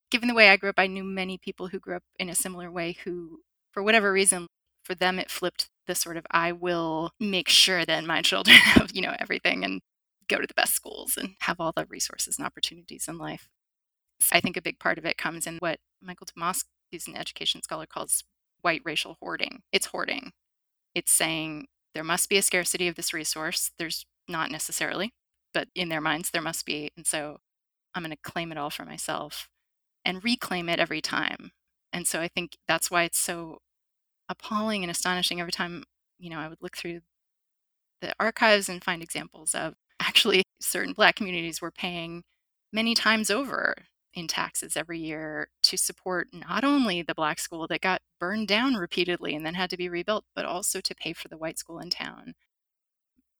Given 0.09 0.27
the 0.27 0.35
way 0.35 0.49
I 0.49 0.57
grew 0.57 0.69
up, 0.69 0.75
I 0.77 0.87
knew 0.87 1.03
many 1.03 1.37
people 1.37 1.67
who 1.67 1.79
grew 1.79 1.95
up 1.95 2.03
in 2.19 2.29
a 2.29 2.35
similar 2.35 2.69
way 2.69 2.97
who, 3.03 3.39
for 3.71 3.81
whatever 3.81 4.11
reason, 4.11 4.47
for 4.83 4.95
them 4.95 5.19
it 5.19 5.31
flipped 5.31 5.69
the 5.87 5.95
sort 5.95 6.17
of 6.17 6.25
I 6.31 6.51
will 6.51 7.11
make 7.19 7.49
sure 7.49 7.85
that 7.85 8.03
my 8.03 8.21
children 8.23 8.57
have, 8.57 8.91
you 8.93 9.01
know, 9.01 9.15
everything 9.19 9.63
and 9.63 9.81
go 10.27 10.37
to 10.37 10.47
the 10.47 10.53
best 10.53 10.73
schools 10.73 11.17
and 11.17 11.35
have 11.41 11.59
all 11.59 11.73
the 11.75 11.85
resources 11.85 12.37
and 12.37 12.45
opportunities 12.45 13.07
in 13.07 13.17
life. 13.17 13.47
So 14.19 14.35
I 14.35 14.41
think 14.41 14.57
a 14.57 14.61
big 14.61 14.79
part 14.79 14.97
of 14.97 15.05
it 15.05 15.17
comes 15.17 15.47
in 15.47 15.57
what 15.57 15.79
Michael 16.01 16.27
Tomas, 16.27 16.65
who's 16.91 17.07
an 17.07 17.15
education 17.15 17.61
scholar, 17.61 17.85
calls 17.85 18.23
white 18.61 18.81
racial 18.85 19.17
hoarding. 19.19 19.61
It's 19.71 19.87
hoarding. 19.87 20.31
It's 20.93 21.11
saying 21.11 21.67
there 21.93 22.03
must 22.03 22.29
be 22.29 22.37
a 22.37 22.41
scarcity 22.41 22.87
of 22.87 22.95
this 22.95 23.13
resource. 23.13 23.71
There's 23.77 24.05
not 24.27 24.51
necessarily, 24.51 25.13
but 25.53 25.67
in 25.75 25.89
their 25.89 26.01
minds 26.01 26.31
there 26.31 26.41
must 26.41 26.65
be. 26.65 26.91
And 26.97 27.05
so 27.05 27.37
I'm 27.95 28.03
going 28.03 28.11
to 28.11 28.31
claim 28.31 28.51
it 28.51 28.57
all 28.57 28.69
for 28.69 28.85
myself 28.85 29.49
and 30.05 30.23
reclaim 30.23 30.69
it 30.69 30.79
every 30.79 31.01
time. 31.01 31.51
And 31.93 32.07
so 32.07 32.21
I 32.21 32.27
think 32.29 32.57
that's 32.67 32.91
why 32.91 33.03
it's 33.03 33.19
so 33.19 33.59
appalling 34.29 34.83
and 34.83 34.91
astonishing 34.91 35.39
every 35.39 35.51
time, 35.51 35.83
you 36.19 36.29
know, 36.29 36.39
I 36.39 36.47
would 36.47 36.61
look 36.61 36.77
through 36.77 37.01
the 38.01 38.13
archives 38.19 38.69
and 38.69 38.83
find 38.83 39.01
examples 39.01 39.53
of 39.55 39.75
actually 39.99 40.43
certain 40.59 40.93
black 40.93 41.15
communities 41.15 41.61
were 41.61 41.71
paying 41.71 42.23
many 42.73 42.93
times 42.93 43.29
over 43.29 43.75
in 44.13 44.27
taxes 44.27 44.75
every 44.75 44.99
year 44.99 45.47
to 45.63 45.77
support 45.77 46.27
not 46.33 46.63
only 46.63 47.01
the 47.01 47.15
black 47.15 47.39
school 47.39 47.67
that 47.67 47.81
got 47.81 48.01
burned 48.19 48.47
down 48.47 48.75
repeatedly 48.75 49.35
and 49.35 49.45
then 49.45 49.53
had 49.53 49.69
to 49.69 49.77
be 49.77 49.87
rebuilt, 49.89 50.25
but 50.35 50.45
also 50.45 50.81
to 50.81 50.95
pay 50.95 51.13
for 51.13 51.27
the 51.29 51.37
white 51.37 51.57
school 51.57 51.79
in 51.79 51.89
town. 51.89 52.33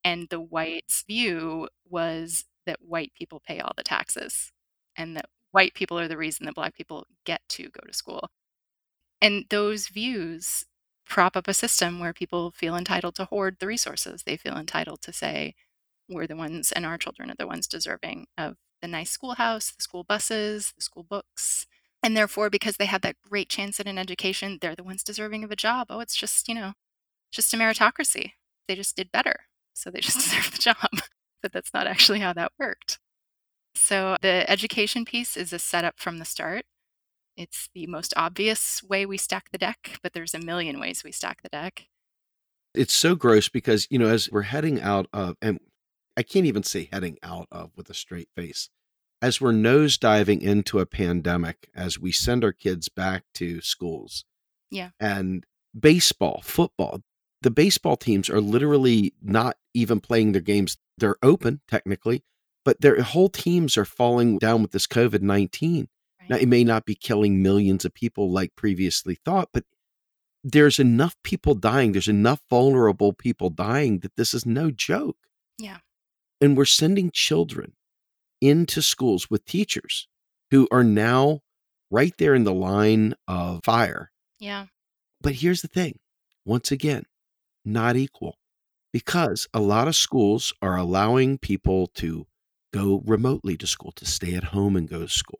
And 0.04 0.28
the 0.30 0.42
whites' 0.42 1.04
view 1.08 1.70
was 1.90 2.46
that 2.66 2.82
white 2.82 3.14
people 3.16 3.42
pay 3.46 3.60
all 3.60 3.74
the 3.78 3.84
taxes 3.84 4.52
and 4.98 5.16
that 5.18 5.28
white 5.52 5.74
people 5.74 6.00
are 6.00 6.08
the 6.08 6.18
reason 6.18 6.46
that 6.46 6.56
black 6.56 6.76
people 6.76 7.08
get 7.26 7.42
to 7.50 7.64
go 7.70 7.82
to 7.88 7.94
school. 7.94 8.30
And 9.22 9.46
those 9.50 9.88
views 9.88 10.66
prop 11.06 11.36
up 11.38 11.48
a 11.48 11.54
system 11.54 12.00
where 12.00 12.14
people 12.14 12.52
feel 12.52 12.76
entitled 12.76 13.16
to 13.16 13.26
hoard 13.26 13.58
the 13.60 13.68
resources. 13.68 14.24
They 14.24 14.38
feel 14.38 14.58
entitled 14.58 15.02
to 15.04 15.14
say, 15.14 15.56
we're 16.10 16.28
the 16.28 16.36
ones, 16.36 16.72
and 16.72 16.86
our 16.86 16.98
children 16.98 17.32
are 17.32 17.36
the 17.38 17.48
ones 17.48 17.68
deserving 17.68 18.28
of 18.38 18.58
the 18.82 18.88
nice 18.88 19.12
schoolhouse, 19.12 19.72
the 19.72 19.84
school 19.84 20.04
buses, 20.04 20.74
the 20.76 20.82
school 20.84 21.04
books, 21.04 21.68
And 22.04 22.18
therefore, 22.18 22.50
because 22.50 22.78
they 22.78 22.86
had 22.88 23.02
that 23.04 23.22
great 23.22 23.50
chance 23.50 23.80
at 23.80 23.88
an 23.88 23.98
education, 23.98 24.58
they're 24.62 24.76
the 24.76 24.84
ones 24.84 25.04
deserving 25.04 25.44
of 25.44 25.52
a 25.52 25.56
job. 25.56 25.88
Oh, 25.90 26.00
it's 26.00 26.16
just, 26.16 26.48
you 26.48 26.56
know, 26.56 26.74
just 27.32 27.54
a 27.54 27.58
meritocracy. 27.58 28.34
They 28.68 28.76
just 28.76 28.96
did 28.98 29.12
better. 29.12 29.48
So 29.74 29.90
they 29.90 30.00
just 30.00 30.20
deserve 30.30 30.52
the 30.52 30.58
job. 30.58 31.02
but 31.42 31.52
that's 31.52 31.74
not 31.74 31.88
actually 31.88 32.20
how 32.20 32.34
that 32.34 32.52
worked. 32.60 33.00
So 33.76 34.18
the 34.22 34.50
education 34.50 35.06
piece 35.06 35.38
is 35.38 35.54
a 35.54 35.60
setup 35.60 36.00
from 36.00 36.20
the 36.20 36.26
start. 36.26 36.66
It's 37.38 37.70
the 37.74 37.88
most 37.88 38.14
obvious 38.18 38.84
way 38.84 39.06
we 39.06 39.18
stack 39.18 39.52
the 39.52 39.58
deck, 39.58 40.00
but 40.04 40.14
there's 40.14 40.34
a 40.34 40.40
million 40.40 40.80
ways 40.80 41.04
we 41.04 41.12
stack 41.12 41.42
the 41.42 41.50
deck. 41.50 41.88
It's 42.74 42.94
so 42.94 43.16
gross 43.16 43.50
because, 43.50 43.88
you 43.90 43.98
know, 43.98 44.08
as 44.08 44.30
we're 44.32 44.44
heading 44.44 44.82
out 44.82 45.08
of, 45.14 45.36
and 45.42 45.60
I 46.16 46.24
can't 46.24 46.46
even 46.46 46.64
say 46.64 46.90
heading 46.92 47.18
out 47.24 47.48
of 47.52 47.72
with 47.76 47.90
a 47.90 47.94
straight 47.94 48.30
face, 48.36 48.70
as 49.22 49.40
we're 49.40 49.52
nosediving 49.52 50.42
into 50.42 50.80
a 50.80 50.86
pandemic, 50.86 51.70
as 51.76 52.00
we 52.00 52.12
send 52.12 52.44
our 52.44 52.54
kids 52.54 52.90
back 52.90 53.24
to 53.36 53.62
schools. 53.62 54.26
Yeah. 54.70 54.90
And 55.00 55.46
baseball, 55.78 56.42
football, 56.44 57.02
the 57.42 57.52
baseball 57.52 57.98
teams 57.98 58.30
are 58.30 58.42
literally 58.42 59.14
not 59.22 59.58
even 59.74 60.00
playing 60.00 60.32
their 60.32 60.42
games. 60.42 60.78
They're 60.98 61.18
open 61.24 61.62
technically, 61.68 62.24
but 62.64 62.82
their 62.82 63.02
whole 63.02 63.30
teams 63.30 63.78
are 63.78 63.86
falling 63.86 64.38
down 64.38 64.62
with 64.62 64.72
this 64.72 64.88
COVID 64.88 65.22
19. 65.22 65.88
Right. 66.20 66.30
Now, 66.30 66.36
it 66.38 66.48
may 66.48 66.64
not 66.64 66.86
be 66.86 66.96
killing 66.96 67.42
millions 67.42 67.84
of 67.86 67.94
people 67.94 68.32
like 68.32 68.56
previously 68.56 69.18
thought, 69.26 69.50
but 69.54 69.64
there's 70.44 70.80
enough 70.80 71.16
people 71.24 71.56
dying. 71.56 71.92
There's 71.92 72.08
enough 72.08 72.42
vulnerable 72.50 73.14
people 73.14 73.50
dying 73.50 74.00
that 74.00 74.16
this 74.16 74.34
is 74.34 74.46
no 74.46 74.72
joke. 74.72 75.18
Yeah. 75.58 75.78
And 76.40 76.58
we're 76.58 76.66
sending 76.66 77.12
children 77.12 77.74
into 78.40 78.82
schools 78.82 79.30
with 79.30 79.46
teachers 79.46 80.08
who 80.50 80.68
are 80.72 80.84
now 80.84 81.42
right 81.92 82.14
there 82.18 82.34
in 82.34 82.44
the 82.44 82.54
line 82.54 83.14
of 83.28 83.62
fire. 83.64 84.12
Yeah. 84.40 84.66
But 85.22 85.36
here's 85.36 85.62
the 85.62 85.68
thing 85.68 86.00
once 86.46 86.72
again, 86.72 87.04
not 87.66 87.96
equal 87.96 88.38
because 88.94 89.48
a 89.54 89.60
lot 89.60 89.88
of 89.88 89.96
schools 89.96 90.54
are 90.62 90.76
allowing 90.76 91.38
people 91.38 91.88
to 91.96 92.28
go 92.74 93.04
remotely 93.06 93.58
to 93.58 93.68
school, 93.68 93.92
to 93.94 94.06
stay 94.06 94.34
at 94.34 94.46
home 94.46 94.76
and 94.76 94.90
go 94.90 95.00
to 95.00 95.10
school. 95.10 95.40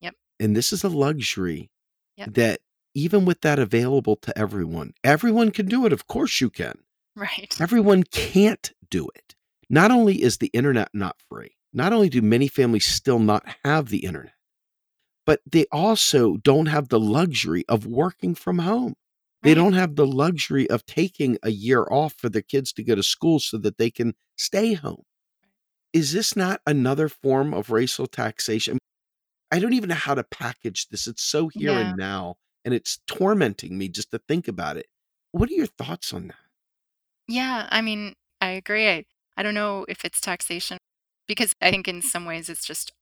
Yep. 0.00 0.14
And 0.40 0.56
this 0.56 0.72
is 0.72 0.84
a 0.84 0.88
luxury 0.88 1.70
yep. 2.16 2.34
that 2.34 2.60
even 2.94 3.24
with 3.24 3.40
that 3.42 3.58
available 3.58 4.16
to 4.16 4.36
everyone, 4.36 4.92
everyone 5.04 5.50
can 5.50 5.66
do 5.66 5.86
it. 5.86 5.92
Of 5.92 6.06
course 6.06 6.40
you 6.40 6.50
can. 6.50 6.78
Right. 7.14 7.56
Everyone 7.60 8.04
can't 8.04 8.72
do 8.90 9.08
it. 9.14 9.34
Not 9.68 9.90
only 9.90 10.22
is 10.22 10.38
the 10.38 10.50
internet 10.52 10.88
not 10.94 11.16
free, 11.28 11.56
not 11.72 11.92
only 11.92 12.08
do 12.08 12.22
many 12.22 12.48
families 12.48 12.86
still 12.86 13.18
not 13.18 13.44
have 13.64 13.88
the 13.88 14.04
internet, 14.04 14.34
but 15.26 15.40
they 15.44 15.66
also 15.70 16.36
don't 16.38 16.66
have 16.66 16.88
the 16.88 17.00
luxury 17.00 17.64
of 17.68 17.86
working 17.86 18.34
from 18.34 18.60
home. 18.60 18.94
They 19.48 19.54
don't 19.54 19.72
have 19.72 19.96
the 19.96 20.06
luxury 20.06 20.68
of 20.68 20.84
taking 20.84 21.38
a 21.42 21.50
year 21.50 21.86
off 21.90 22.12
for 22.18 22.28
their 22.28 22.42
kids 22.42 22.70
to 22.74 22.84
go 22.84 22.94
to 22.94 23.02
school 23.02 23.40
so 23.40 23.56
that 23.58 23.78
they 23.78 23.90
can 23.90 24.14
stay 24.36 24.74
home. 24.74 25.04
Is 25.94 26.12
this 26.12 26.36
not 26.36 26.60
another 26.66 27.08
form 27.08 27.54
of 27.54 27.70
racial 27.70 28.06
taxation? 28.06 28.76
I 29.50 29.58
don't 29.58 29.72
even 29.72 29.88
know 29.88 29.94
how 29.94 30.14
to 30.14 30.24
package 30.24 30.88
this. 30.90 31.06
It's 31.06 31.22
so 31.22 31.48
here 31.48 31.70
Yeah. 31.72 31.88
and 31.88 31.96
now, 31.96 32.36
and 32.66 32.74
it's 32.74 32.98
tormenting 33.06 33.78
me 33.78 33.88
just 33.88 34.10
to 34.10 34.20
think 34.28 34.48
about 34.48 34.76
it. 34.76 34.86
What 35.32 35.48
are 35.48 35.54
your 35.54 35.66
thoughts 35.66 36.12
on 36.12 36.28
that? 36.28 36.36
Yeah, 37.26 37.68
I 37.70 37.80
mean, 37.80 38.14
I 38.40 38.48
agree. 38.50 38.88
I, 38.90 39.04
I 39.36 39.42
don't 39.42 39.54
know 39.54 39.86
if 39.88 40.04
it's 40.04 40.20
taxation 40.20 40.78
because 41.26 41.52
I 41.62 41.70
think 41.70 41.88
in 41.88 42.02
some 42.02 42.26
ways 42.26 42.50
it's 42.50 42.66
just 42.66 42.92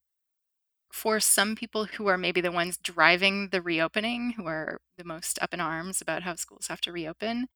for 0.96 1.20
some 1.20 1.54
people 1.54 1.84
who 1.84 2.06
are 2.06 2.16
maybe 2.16 2.40
the 2.40 2.50
ones 2.50 2.78
driving 2.78 3.50
the 3.50 3.60
reopening, 3.60 4.32
who 4.32 4.46
are 4.46 4.80
the 4.96 5.04
most 5.04 5.38
up 5.42 5.52
in 5.52 5.60
arms 5.60 6.00
about 6.00 6.22
how 6.22 6.34
schools 6.34 6.68
have 6.68 6.80
to 6.80 6.90
reopen, 6.90 7.48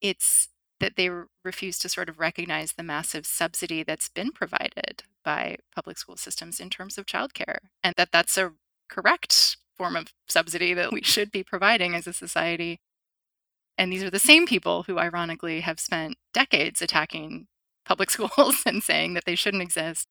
it's 0.00 0.48
that 0.80 0.96
they 0.96 1.08
refuse 1.44 1.78
to 1.78 1.88
sort 1.88 2.08
of 2.08 2.18
recognize 2.18 2.72
the 2.72 2.82
massive 2.82 3.24
subsidy 3.24 3.84
that's 3.84 4.08
been 4.08 4.32
provided 4.32 5.04
by 5.24 5.58
public 5.72 5.96
school 5.96 6.16
systems 6.16 6.58
in 6.58 6.70
terms 6.70 6.98
of 6.98 7.06
childcare, 7.06 7.58
and 7.84 7.94
that 7.96 8.10
that's 8.10 8.36
a 8.36 8.52
correct 8.88 9.58
form 9.76 9.94
of 9.94 10.08
subsidy 10.28 10.74
that 10.74 10.92
we 10.92 11.02
should 11.02 11.30
be 11.30 11.44
providing 11.44 11.94
as 11.94 12.08
a 12.08 12.12
society. 12.12 12.80
And 13.78 13.92
these 13.92 14.02
are 14.02 14.10
the 14.10 14.18
same 14.18 14.44
people 14.44 14.82
who, 14.82 14.98
ironically, 14.98 15.60
have 15.60 15.78
spent 15.78 16.16
decades 16.34 16.82
attacking 16.82 17.46
public 17.84 18.10
schools 18.16 18.64
and 18.66 18.82
saying 18.82 19.14
that 19.14 19.24
they 19.24 19.36
shouldn't 19.36 19.62
exist. 19.62 20.08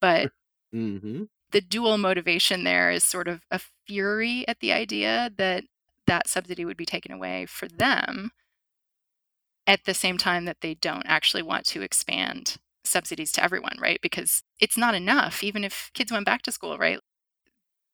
But 0.00 0.32
Mm-hmm. 0.74 1.24
The 1.52 1.60
dual 1.60 1.98
motivation 1.98 2.64
there 2.64 2.90
is 2.90 3.04
sort 3.04 3.28
of 3.28 3.42
a 3.50 3.60
fury 3.86 4.46
at 4.48 4.60
the 4.60 4.72
idea 4.72 5.30
that 5.36 5.64
that 6.06 6.28
subsidy 6.28 6.64
would 6.64 6.76
be 6.76 6.86
taken 6.86 7.12
away 7.12 7.46
for 7.46 7.68
them 7.68 8.32
at 9.66 9.84
the 9.84 9.94
same 9.94 10.18
time 10.18 10.44
that 10.44 10.60
they 10.60 10.74
don't 10.74 11.06
actually 11.06 11.42
want 11.42 11.64
to 11.66 11.82
expand 11.82 12.56
subsidies 12.84 13.30
to 13.32 13.42
everyone, 13.44 13.76
right? 13.80 14.00
Because 14.02 14.42
it's 14.60 14.76
not 14.76 14.94
enough, 14.94 15.44
even 15.44 15.62
if 15.64 15.90
kids 15.94 16.10
went 16.10 16.26
back 16.26 16.42
to 16.42 16.52
school, 16.52 16.76
right? 16.78 16.98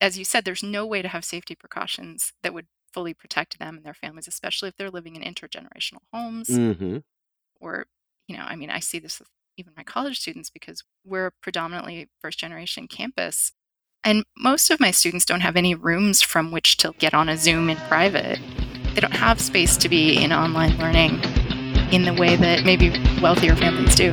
As 0.01 0.17
you 0.19 0.25
said, 0.25 0.45
there's 0.45 0.63
no 0.63 0.87
way 0.87 1.03
to 1.03 1.09
have 1.09 1.25
safety 1.25 1.55
precautions 1.55 2.33
that 2.43 2.55
would 2.55 2.67
fully 2.93 3.13
protect 3.13 3.59
them 3.59 3.77
and 3.77 3.85
their 3.85 3.95
families, 3.95 4.27
especially 4.29 4.69
if 4.71 4.77
they're 4.77 4.91
living 4.91 5.15
in 5.17 5.23
intergenerational 5.23 6.01
homes 6.13 6.49
Mm-hmm. 6.49 6.99
or 7.61 7.87
you 8.27 8.37
know 8.37 8.45
i 8.47 8.57
mean 8.57 8.71
i 8.71 8.79
see 8.79 8.99
this 8.99 9.19
with 9.19 9.29
even 9.59 9.73
my 9.77 9.83
college 9.83 10.21
students 10.21 10.51
because 10.51 10.85
we're 11.05 11.27
a 11.27 11.33
predominantly 11.43 12.09
first 12.21 12.39
generation 12.39 12.87
campus 12.87 13.53
and 14.05 14.25
most 14.37 14.71
of 14.71 14.79
my 14.79 14.93
students 14.93 15.25
don't 15.25 15.41
have 15.41 15.57
any 15.57 15.75
rooms 15.75 16.23
from 16.23 16.53
which 16.53 16.77
to 16.77 16.95
get 16.99 17.13
on 17.13 17.29
a 17.29 17.37
zoom 17.37 17.69
in 17.69 17.77
private 17.89 18.39
they 18.95 19.01
don't 19.01 19.17
have 19.17 19.41
space 19.41 19.77
to 19.77 19.89
be 19.89 20.23
in 20.23 20.33
online 20.33 20.77
learning 20.79 21.21
in 21.93 22.05
the 22.05 22.15
way 22.15 22.37
that 22.37 22.65
maybe 22.65 22.91
wealthier 23.21 23.57
families 23.57 23.95
do 23.97 24.13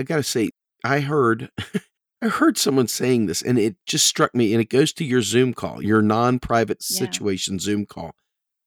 I 0.00 0.02
gotta 0.02 0.22
say, 0.22 0.50
I 0.82 1.00
heard 1.00 1.50
I 2.22 2.28
heard 2.28 2.56
someone 2.58 2.88
saying 2.88 3.26
this 3.26 3.42
and 3.42 3.58
it 3.58 3.76
just 3.86 4.06
struck 4.06 4.34
me 4.34 4.52
and 4.52 4.60
it 4.60 4.68
goes 4.70 4.92
to 4.94 5.04
your 5.04 5.22
Zoom 5.22 5.52
call, 5.54 5.82
your 5.82 6.00
non-private 6.02 6.78
Yeah. 6.88 6.96
situation 6.98 7.58
Zoom 7.58 7.84
call. 7.86 8.12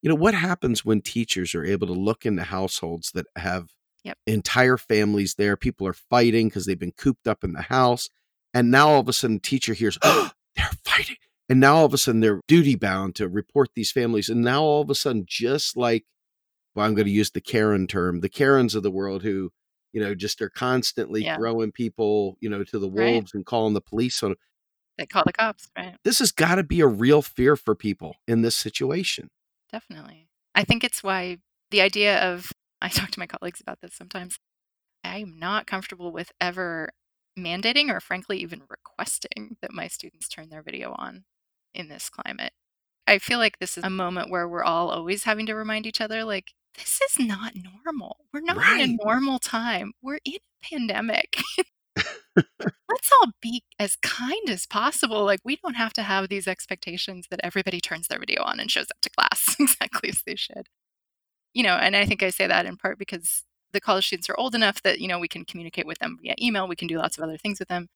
You 0.03 0.09
know, 0.09 0.15
what 0.15 0.33
happens 0.35 0.85
when 0.85 1.01
teachers 1.01 1.55
are 1.55 1.65
able 1.65 1.87
to 1.87 1.93
look 1.93 2.25
into 2.25 2.43
households 2.43 3.11
that 3.13 3.25
have 3.35 3.69
Yep. 4.03 4.17
entire 4.27 4.77
families 4.77 5.35
there, 5.37 5.55
people 5.57 5.87
are 5.87 5.93
fighting 5.93 6.49
because 6.49 6.65
they've 6.65 6.77
been 6.77 6.91
cooped 6.91 7.25
up 7.27 7.43
in 7.43 7.53
the 7.53 7.61
house, 7.63 8.09
and 8.53 8.69
now 8.69 8.89
all 8.89 8.99
of 8.99 9.07
a 9.07 9.13
sudden 9.13 9.39
teacher 9.39 9.73
hears, 9.73 9.97
"Oh, 10.01 10.31
they're 10.57 10.69
fighting." 10.83 11.15
And 11.47 11.59
now 11.61 11.77
all 11.77 11.85
of 11.85 11.93
a 11.93 11.97
sudden 11.97 12.19
they're 12.21 12.41
duty 12.47 12.75
bound 12.75 13.15
to 13.15 13.29
report 13.29 13.69
these 13.75 13.91
families 13.91 14.27
and 14.29 14.41
now 14.41 14.61
all 14.63 14.81
of 14.81 14.89
a 14.89 14.95
sudden 14.95 15.23
just 15.27 15.75
like 15.77 16.05
well, 16.75 16.85
I'm 16.87 16.95
going 16.95 17.05
to 17.05 17.11
use 17.11 17.29
the 17.31 17.39
Karen 17.41 17.85
term, 17.87 18.21
the 18.21 18.29
Karens 18.29 18.73
of 18.75 18.81
the 18.83 18.91
world 18.91 19.21
who 19.23 19.51
you 19.93 20.01
know, 20.01 20.15
just 20.15 20.41
are 20.41 20.49
constantly 20.49 21.23
Yeah. 21.23 21.37
throwing 21.37 21.71
people, 21.71 22.37
you 22.41 22.49
know, 22.49 22.63
to 22.65 22.79
the 22.79 22.89
Right. 22.95 23.23
wolves 23.23 23.33
and 23.33 23.45
calling 23.45 23.73
the 23.75 23.81
police 23.81 24.23
on 24.23 24.31
'em. 24.31 24.37
they 24.97 25.05
call 25.05 25.23
the 25.25 25.33
cops 25.33 25.69
right 25.77 25.97
This 26.05 26.19
has 26.19 26.31
got 26.33 26.55
to 26.55 26.63
be 26.63 26.81
a 26.81 26.87
real 26.87 27.21
fear 27.21 27.55
for 27.55 27.75
people 27.75 28.17
in 28.27 28.41
this 28.41 28.57
situation. 28.57 29.29
Definitely. 29.71 30.29
I 30.55 30.63
think 30.63 30.83
it's 30.83 31.03
why 31.03 31.37
the 31.71 31.81
idea 31.81 32.21
of, 32.33 32.51
I 32.81 32.89
talk 32.89 33.11
to 33.11 33.19
my 33.19 33.27
colleagues 33.27 33.61
about 33.61 33.79
this 33.81 33.93
sometimes. 33.93 34.37
I'm 35.03 35.39
not 35.39 35.67
comfortable 35.67 36.11
with 36.11 36.31
ever 36.41 36.89
mandating 37.39 37.89
or, 37.89 37.99
frankly, 38.01 38.39
even 38.39 38.63
requesting 38.69 39.57
that 39.61 39.73
my 39.73 39.87
students 39.87 40.29
turn 40.29 40.49
their 40.49 40.63
video 40.63 40.93
on 40.97 41.25
in 41.73 41.89
this 41.89 42.09
climate. 42.09 42.53
I 43.07 43.19
feel 43.19 43.39
like 43.39 43.59
this 43.59 43.77
is 43.77 43.85
a 43.85 43.89
moment 43.91 44.29
where 44.31 44.47
we're 44.49 44.63
all 44.63 44.89
always 44.91 45.25
having 45.25 45.45
to 45.47 45.55
remind 45.55 45.87
each 45.87 46.01
other, 46.01 46.23
like, 46.25 46.53
this 46.75 46.99
is 47.01 47.25
not 47.25 47.53
normal. 47.55 48.17
We're 48.33 48.41
not 48.41 48.79
in 48.79 48.89
a 48.89 48.97
normal 49.03 49.39
time. 49.39 49.93
We're 50.01 50.19
in 50.25 50.35
a 50.35 50.67
pandemic. 50.69 51.37
Let's 52.35 53.11
all 53.21 53.31
be 53.41 53.63
as 53.79 53.95
kind 53.97 54.49
as 54.49 54.65
possible. 54.65 55.23
Like, 55.23 55.39
we 55.43 55.57
don't 55.57 55.75
have 55.75 55.93
to 55.93 56.03
have 56.03 56.29
these 56.29 56.47
expectations 56.47 57.27
that 57.29 57.39
everybody 57.43 57.79
turns 57.79 58.07
their 58.07 58.19
video 58.19 58.43
on 58.43 58.59
and 58.59 58.71
shows 58.71 58.89
up 58.89 59.01
to 59.01 59.09
class 59.09 59.55
exactly 59.59 60.09
as 60.09 60.23
they 60.25 60.35
should. 60.35 60.67
You 61.53 61.63
know, 61.63 61.75
and 61.75 61.95
I 61.95 62.05
think 62.05 62.23
I 62.23 62.29
say 62.31 62.47
that 62.47 62.65
in 62.65 62.77
part 62.77 62.97
because 62.97 63.43
the 63.71 63.81
college 63.81 64.07
students 64.07 64.29
are 64.29 64.39
old 64.39 64.55
enough 64.55 64.81
that, 64.83 64.99
you 64.99 65.07
know, 65.07 65.19
we 65.19 65.27
can 65.27 65.45
communicate 65.45 65.85
with 65.85 65.99
them 65.99 66.17
via 66.21 66.35
email, 66.41 66.67
we 66.67 66.75
can 66.75 66.87
do 66.87 66.97
lots 66.97 67.17
of 67.17 67.23
other 67.23 67.37
things 67.37 67.59
with 67.59 67.69
them. 67.69 67.87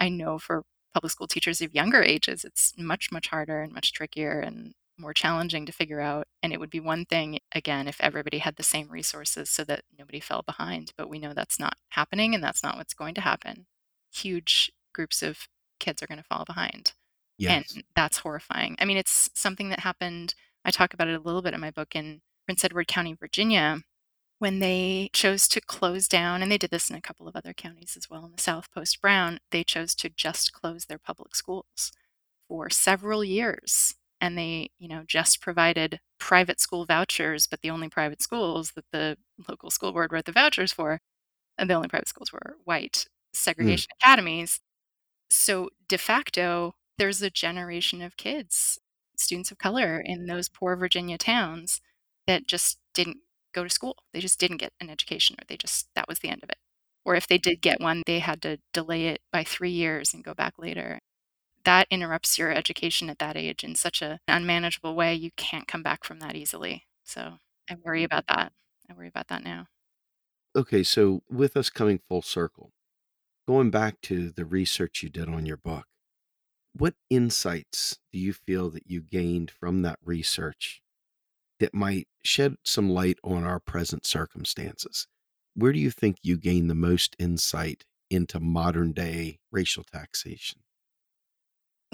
I 0.00 0.08
know 0.08 0.38
for 0.38 0.62
public 0.94 1.12
school 1.12 1.26
teachers 1.26 1.60
of 1.60 1.74
younger 1.74 2.02
ages, 2.02 2.44
it's 2.44 2.72
much, 2.78 3.12
much 3.12 3.28
harder 3.28 3.60
and 3.60 3.72
much 3.72 3.92
trickier 3.92 4.40
and 4.40 4.74
more 4.98 5.14
challenging 5.14 5.66
to 5.66 5.72
figure 5.72 6.00
out. 6.00 6.26
And 6.42 6.52
it 6.52 6.60
would 6.60 6.70
be 6.70 6.80
one 6.80 7.04
thing, 7.04 7.38
again, 7.54 7.88
if 7.88 8.00
everybody 8.00 8.38
had 8.38 8.56
the 8.56 8.62
same 8.62 8.88
resources 8.88 9.50
so 9.50 9.64
that 9.64 9.82
nobody 9.98 10.20
fell 10.20 10.42
behind. 10.42 10.92
But 10.96 11.08
we 11.08 11.18
know 11.18 11.32
that's 11.34 11.58
not 11.58 11.76
happening 11.90 12.34
and 12.34 12.42
that's 12.42 12.62
not 12.62 12.76
what's 12.76 12.94
going 12.94 13.14
to 13.14 13.20
happen. 13.20 13.66
Huge 14.12 14.72
groups 14.92 15.22
of 15.22 15.48
kids 15.80 16.02
are 16.02 16.06
going 16.06 16.18
to 16.18 16.24
fall 16.24 16.44
behind. 16.44 16.92
Yes. 17.38 17.72
And 17.74 17.84
that's 17.96 18.18
horrifying. 18.18 18.76
I 18.78 18.84
mean, 18.84 18.96
it's 18.96 19.28
something 19.34 19.68
that 19.70 19.80
happened. 19.80 20.34
I 20.64 20.70
talk 20.70 20.94
about 20.94 21.08
it 21.08 21.18
a 21.18 21.22
little 21.22 21.42
bit 21.42 21.54
in 21.54 21.60
my 21.60 21.70
book 21.70 21.96
in 21.96 22.20
Prince 22.46 22.64
Edward 22.64 22.86
County, 22.86 23.14
Virginia, 23.14 23.80
when 24.38 24.58
they 24.58 25.08
chose 25.12 25.48
to 25.48 25.60
close 25.60 26.08
down, 26.08 26.42
and 26.42 26.50
they 26.50 26.58
did 26.58 26.70
this 26.70 26.90
in 26.90 26.96
a 26.96 27.00
couple 27.00 27.28
of 27.28 27.36
other 27.36 27.54
counties 27.54 27.96
as 27.96 28.10
well 28.10 28.26
in 28.26 28.32
the 28.32 28.42
South 28.42 28.70
post 28.72 29.00
Brown, 29.00 29.38
they 29.50 29.64
chose 29.64 29.94
to 29.94 30.10
just 30.10 30.52
close 30.52 30.84
their 30.84 30.98
public 30.98 31.34
schools 31.34 31.92
for 32.48 32.68
several 32.68 33.24
years. 33.24 33.94
And 34.24 34.38
they, 34.38 34.70
you 34.78 34.88
know, 34.88 35.02
just 35.06 35.42
provided 35.42 36.00
private 36.18 36.58
school 36.58 36.86
vouchers, 36.86 37.46
but 37.46 37.60
the 37.60 37.68
only 37.68 37.90
private 37.90 38.22
schools 38.22 38.72
that 38.74 38.86
the 38.90 39.18
local 39.46 39.68
school 39.68 39.92
board 39.92 40.14
wrote 40.14 40.24
the 40.24 40.32
vouchers 40.32 40.72
for, 40.72 41.02
and 41.58 41.68
the 41.68 41.74
only 41.74 41.88
private 41.88 42.08
schools 42.08 42.32
were 42.32 42.56
white 42.64 43.04
hmm. 43.06 43.34
segregation 43.34 43.90
academies. 44.00 44.60
So 45.28 45.68
de 45.88 45.98
facto, 45.98 46.72
there's 46.96 47.20
a 47.20 47.28
generation 47.28 48.00
of 48.00 48.16
kids, 48.16 48.78
students 49.14 49.50
of 49.50 49.58
color 49.58 50.00
in 50.02 50.24
those 50.24 50.48
poor 50.48 50.74
Virginia 50.74 51.18
towns 51.18 51.82
that 52.26 52.46
just 52.46 52.78
didn't 52.94 53.18
go 53.52 53.62
to 53.62 53.68
school. 53.68 53.96
They 54.14 54.20
just 54.20 54.40
didn't 54.40 54.56
get 54.56 54.72
an 54.80 54.88
education, 54.88 55.36
or 55.38 55.44
they 55.46 55.58
just, 55.58 55.88
that 55.94 56.08
was 56.08 56.20
the 56.20 56.30
end 56.30 56.42
of 56.42 56.48
it. 56.48 56.56
Or 57.04 57.14
if 57.14 57.28
they 57.28 57.36
did 57.36 57.60
get 57.60 57.78
one, 57.78 58.00
they 58.06 58.20
had 58.20 58.40
to 58.40 58.56
delay 58.72 59.08
it 59.08 59.20
by 59.30 59.44
three 59.44 59.70
years 59.70 60.14
and 60.14 60.24
go 60.24 60.32
back 60.32 60.54
later. 60.56 60.98
That 61.64 61.86
interrupts 61.90 62.38
your 62.38 62.52
education 62.52 63.08
at 63.08 63.18
that 63.18 63.36
age 63.36 63.64
in 63.64 63.74
such 63.74 64.02
an 64.02 64.18
unmanageable 64.28 64.94
way. 64.94 65.14
You 65.14 65.30
can't 65.36 65.68
come 65.68 65.82
back 65.82 66.04
from 66.04 66.20
that 66.20 66.36
easily. 66.36 66.84
So 67.04 67.38
I 67.70 67.76
worry 67.82 68.00
mm-hmm. 68.00 68.06
about 68.06 68.26
that. 68.28 68.52
I 68.90 68.94
worry 68.94 69.08
about 69.08 69.28
that 69.28 69.42
now. 69.42 69.66
Okay, 70.56 70.82
so 70.82 71.22
with 71.28 71.56
us 71.56 71.70
coming 71.70 71.98
full 71.98 72.22
circle, 72.22 72.72
going 73.48 73.70
back 73.70 74.00
to 74.02 74.30
the 74.30 74.44
research 74.44 75.02
you 75.02 75.08
did 75.08 75.28
on 75.28 75.46
your 75.46 75.56
book, 75.56 75.86
what 76.76 76.94
insights 77.08 77.98
do 78.12 78.18
you 78.18 78.32
feel 78.32 78.68
that 78.70 78.88
you 78.88 79.00
gained 79.00 79.50
from 79.50 79.82
that 79.82 79.98
research 80.04 80.82
that 81.60 81.72
might 81.72 82.08
shed 82.24 82.56
some 82.64 82.90
light 82.90 83.18
on 83.22 83.44
our 83.44 83.60
present 83.60 84.04
circumstances? 84.04 85.06
Where 85.54 85.72
do 85.72 85.78
you 85.78 85.90
think 85.90 86.18
you 86.22 86.36
gain 86.36 86.66
the 86.66 86.74
most 86.74 87.14
insight 87.18 87.84
into 88.10 88.40
modern 88.40 88.92
day 88.92 89.38
racial 89.52 89.84
taxation? 89.84 90.63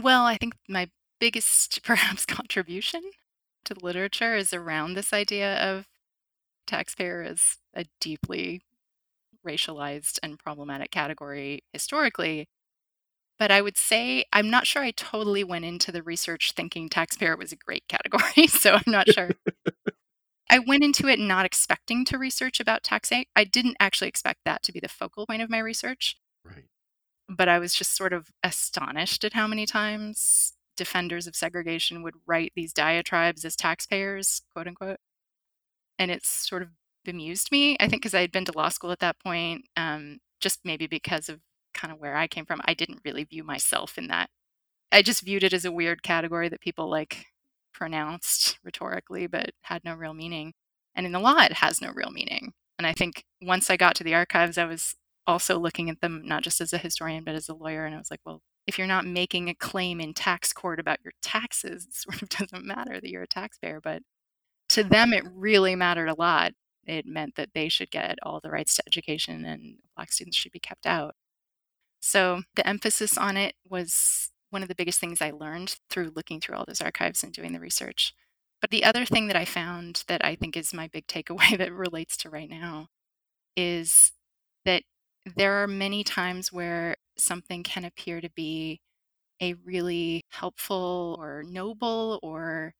Well, 0.03 0.25
I 0.25 0.37
think 0.37 0.55
my 0.69 0.89
biggest, 1.19 1.83
perhaps, 1.85 2.25
contribution 2.27 3.03
to 3.65 3.75
the 3.75 3.85
literature 3.85 4.35
is 4.37 4.53
around 4.53 4.95
this 4.95 5.13
idea 5.13 5.57
of 5.59 5.87
taxpayer 6.67 7.23
as 7.23 7.59
a 7.75 7.87
deeply 8.01 8.63
racialized 9.47 10.19
and 10.23 10.39
problematic 10.39 10.91
category 10.91 11.63
historically. 11.73 12.49
But 13.39 13.51
I 13.51 13.63
would 13.63 13.79
say 13.79 14.25
I'm 14.33 14.51
not 14.51 14.67
sure 14.67 14.83
I 14.83 14.93
totally 14.93 15.45
went 15.45 15.65
into 15.67 15.93
the 15.93 16.03
research 16.03 16.53
thinking 16.53 16.89
taxpayer 16.89 17.37
was 17.37 17.53
a 17.53 17.57
great 17.57 17.89
category. 17.89 18.47
So 18.49 18.75
I'm 18.75 18.83
not 18.93 19.09
sure. 19.09 19.31
I 20.51 20.59
went 20.59 20.85
into 20.85 21.09
it 21.09 21.19
not 21.21 21.47
expecting 21.47 22.05
to 22.07 22.19
research 22.19 22.61
about 22.61 22.83
taxation. 22.85 23.27
I 23.37 23.45
didn't 23.45 23.77
actually 23.81 24.09
expect 24.09 24.41
that 24.45 24.63
to 24.65 24.73
be 24.73 24.81
the 24.81 24.89
focal 24.89 25.27
point 25.27 25.43
of 25.43 25.51
my 25.51 25.59
research. 25.59 26.17
Right. 26.45 26.65
But 27.31 27.49
I 27.49 27.59
was 27.59 27.75
just 27.75 27.97
sort 27.97 28.13
of 28.13 28.29
astonished 28.43 29.25
at 29.25 29.35
how 29.35 29.47
many 29.47 29.65
times 29.65 30.53
defenders 30.77 31.27
of 31.27 31.37
segregation 31.37 32.03
would 32.03 32.15
write 32.27 32.53
these 32.57 32.73
diatribes 32.73 33.45
as 33.45 33.57
taxpayers, 33.57 34.43
quote 34.53 34.67
unquote. 34.67 34.99
And 35.99 36.11
it's 36.11 36.29
sort 36.29 36.63
of 36.63 36.71
bemused 37.05 37.53
me, 37.53 37.77
I 37.81 37.89
think, 37.89 38.03
because 38.03 38.15
I 38.15 38.21
had 38.23 38.33
been 38.33 38.45
to 38.47 38.53
law 38.57 38.69
school 38.69 38.91
at 38.93 38.99
that 39.01 39.19
point, 39.21 39.67
um, 39.77 40.19
just 40.41 40.61
maybe 40.65 40.87
because 40.87 41.29
of 41.29 41.41
kind 41.75 41.93
of 41.93 42.01
where 42.01 42.17
I 42.17 42.27
came 42.27 42.47
from. 42.47 42.61
I 42.65 42.75
didn't 42.75 43.03
really 43.05 43.25
view 43.25 43.45
myself 43.45 43.99
in 43.99 44.09
that. 44.09 44.31
I 44.93 45.03
just 45.03 45.23
viewed 45.23 45.45
it 45.45 45.53
as 45.53 45.65
a 45.65 45.73
weird 45.73 46.03
category 46.03 46.49
that 46.49 46.61
people 46.61 46.91
like 46.91 47.27
pronounced 47.75 48.59
rhetorically, 48.65 49.27
but 49.27 49.51
had 49.63 49.85
no 49.85 49.95
real 49.95 50.15
meaning. 50.15 50.53
And 50.95 51.07
in 51.07 51.13
the 51.13 51.21
law, 51.21 51.39
it 51.43 51.55
has 51.55 51.81
no 51.81 51.93
real 51.95 52.11
meaning. 52.11 52.53
And 52.79 52.87
I 52.87 52.93
think 52.93 53.25
once 53.43 53.71
I 53.71 53.77
got 53.77 53.95
to 53.97 54.05
the 54.05 54.15
archives, 54.15 54.59
I 54.59 54.65
was 54.65 54.97
also 55.31 55.59
looking 55.59 55.89
at 55.91 56.01
them 56.01 56.23
not 56.25 56.43
just 56.43 56.61
as 56.61 56.73
a 56.73 56.79
historian, 56.79 57.25
but 57.25 57.35
as 57.35 57.49
a 57.49 57.55
lawyer. 57.55 57.87
And 57.87 57.95
I 57.95 57.99
was 57.99 58.11
like, 58.11 58.21
well, 58.25 58.43
if 58.67 58.79
you're 58.79 58.87
not 58.87 59.07
making 59.07 59.49
a 59.49 59.55
claim 59.55 60.01
in 60.01 60.15
tax 60.15 60.53
court 60.53 60.79
about 60.79 60.99
your 61.03 61.13
taxes, 61.23 61.87
it 61.87 61.95
sort 61.95 62.23
of 62.23 62.29
doesn't 62.31 62.65
matter 62.65 63.01
that 63.01 63.11
you're 63.11 63.23
a 63.23 63.29
taxpayer. 63.29 63.81
But 63.83 64.03
to 64.71 64.85
them, 64.85 65.13
it 65.13 65.25
really 65.33 65.75
mattered 65.75 66.09
a 66.09 66.15
lot. 66.15 66.53
It 66.87 67.07
meant 67.07 67.37
that 67.37 67.51
they 67.55 67.69
should 67.69 67.91
get 67.91 68.19
all 68.23 68.41
the 68.41 68.51
rights 68.51 68.77
to 68.77 68.83
education 68.87 69.45
and 69.45 69.77
Black 69.97 70.13
students 70.13 70.37
should 70.37 70.53
be 70.53 70.61
kept 70.61 70.87
out. 70.87 71.15
So 72.01 72.43
the 72.57 72.67
emphasis 72.67 73.19
on 73.19 73.37
it 73.37 73.55
was 73.69 74.31
one 74.51 74.63
of 74.63 74.69
the 74.69 74.75
biggest 74.75 75.01
things 75.01 75.21
I 75.21 75.31
learned 75.31 75.77
through 75.91 76.13
looking 76.17 76.41
through 76.41 76.57
all 76.57 76.65
those 76.67 76.81
archives 76.81 77.23
and 77.23 77.33
doing 77.33 77.53
the 77.53 77.61
research. 77.61 78.15
But 78.61 78.71
the 78.71 78.85
other 78.85 79.05
thing 79.05 79.27
that 79.29 79.37
I 79.37 79.45
found 79.45 80.05
that 80.09 80.25
I 80.25 80.35
think 80.35 80.57
is 80.57 80.75
my 80.75 80.89
big 80.89 81.07
takeaway 81.07 81.57
that 81.59 81.73
relates 81.73 82.17
to 82.19 82.31
right 82.31 82.51
now 82.51 82.89
is 83.57 84.13
that 84.65 84.83
there 85.37 85.63
are 85.63 85.67
many 85.67 86.05
times 86.05 86.53
where 86.53 86.97
something 87.19 87.63
can 87.63 87.85
appear 87.85 88.21
to 88.21 88.31
be 88.31 88.81
a 89.43 89.55
really 89.55 90.23
helpful 90.31 91.17
or 91.21 91.43
noble 91.45 92.21
or, 92.23 92.75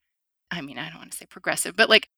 I 0.51 0.61
mean, 0.61 0.77
I 0.79 0.89
don't 0.89 0.99
want 0.99 1.11
to 1.11 1.17
say 1.17 1.25
progressive, 1.27 1.75
but 1.75 1.89
like 1.89 2.09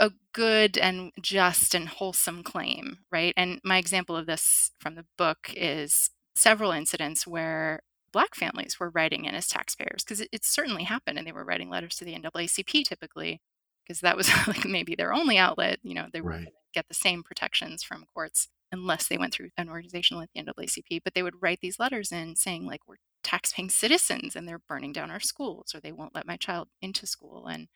a 0.00 0.12
good 0.34 0.78
and 0.78 1.12
just 1.20 1.74
and 1.74 1.88
wholesome 1.88 2.42
claim, 2.44 2.98
right? 3.12 3.34
And 3.36 3.60
my 3.64 3.78
example 3.78 4.16
of 4.16 4.26
this 4.26 4.72
from 4.80 4.94
the 4.96 5.06
book 5.18 5.52
is 5.56 6.10
several 6.36 6.72
incidents 6.72 7.26
where 7.26 7.82
Black 8.12 8.34
families 8.34 8.80
were 8.80 8.90
writing 8.90 9.24
in 9.26 9.34
as 9.34 9.48
taxpayers 9.48 10.04
because 10.04 10.20
it, 10.20 10.28
it, 10.32 10.44
certainly 10.44 10.84
happened, 10.84 11.18
and 11.18 11.26
they 11.26 11.32
were 11.32 11.44
writing 11.44 11.70
letters 11.70 11.96
to 11.96 12.04
the 12.04 12.14
NAACP 12.14 12.84
typically 12.84 13.40
because 13.86 14.00
that 14.00 14.16
was 14.16 14.30
like 14.48 14.64
maybe 14.64 14.94
their 14.94 15.12
only 15.12 15.38
outlet. 15.38 15.78
You 15.82 15.94
know, 15.94 16.08
they 16.12 16.20
Right. 16.20 16.40
would 16.44 16.52
get 16.74 16.88
the 16.88 16.94
same 16.94 17.22
protections 17.22 17.82
from 17.82 18.06
courts 18.14 18.48
unless 18.72 19.08
they 19.08 19.18
went 19.18 19.32
through 19.34 19.50
an 19.56 19.68
organization 19.68 20.16
like 20.16 20.30
the 20.34 20.42
NAACP. 20.42 21.00
But 21.04 21.14
they 21.14 21.22
would 21.22 21.42
write 21.42 21.60
these 21.60 21.78
letters 21.78 22.12
in 22.12 22.36
saying 22.36 22.66
like 22.66 22.86
we're 22.86 22.96
taxpaying 23.24 23.70
citizens 23.70 24.36
and 24.36 24.48
they're 24.48 24.58
burning 24.58 24.92
down 24.92 25.10
our 25.10 25.20
schools 25.20 25.74
or 25.74 25.80
they 25.80 25.92
won't 25.92 26.14
let 26.14 26.26
my 26.26 26.36
child 26.36 26.68
into 26.80 27.06
school 27.06 27.46
and 27.46 27.68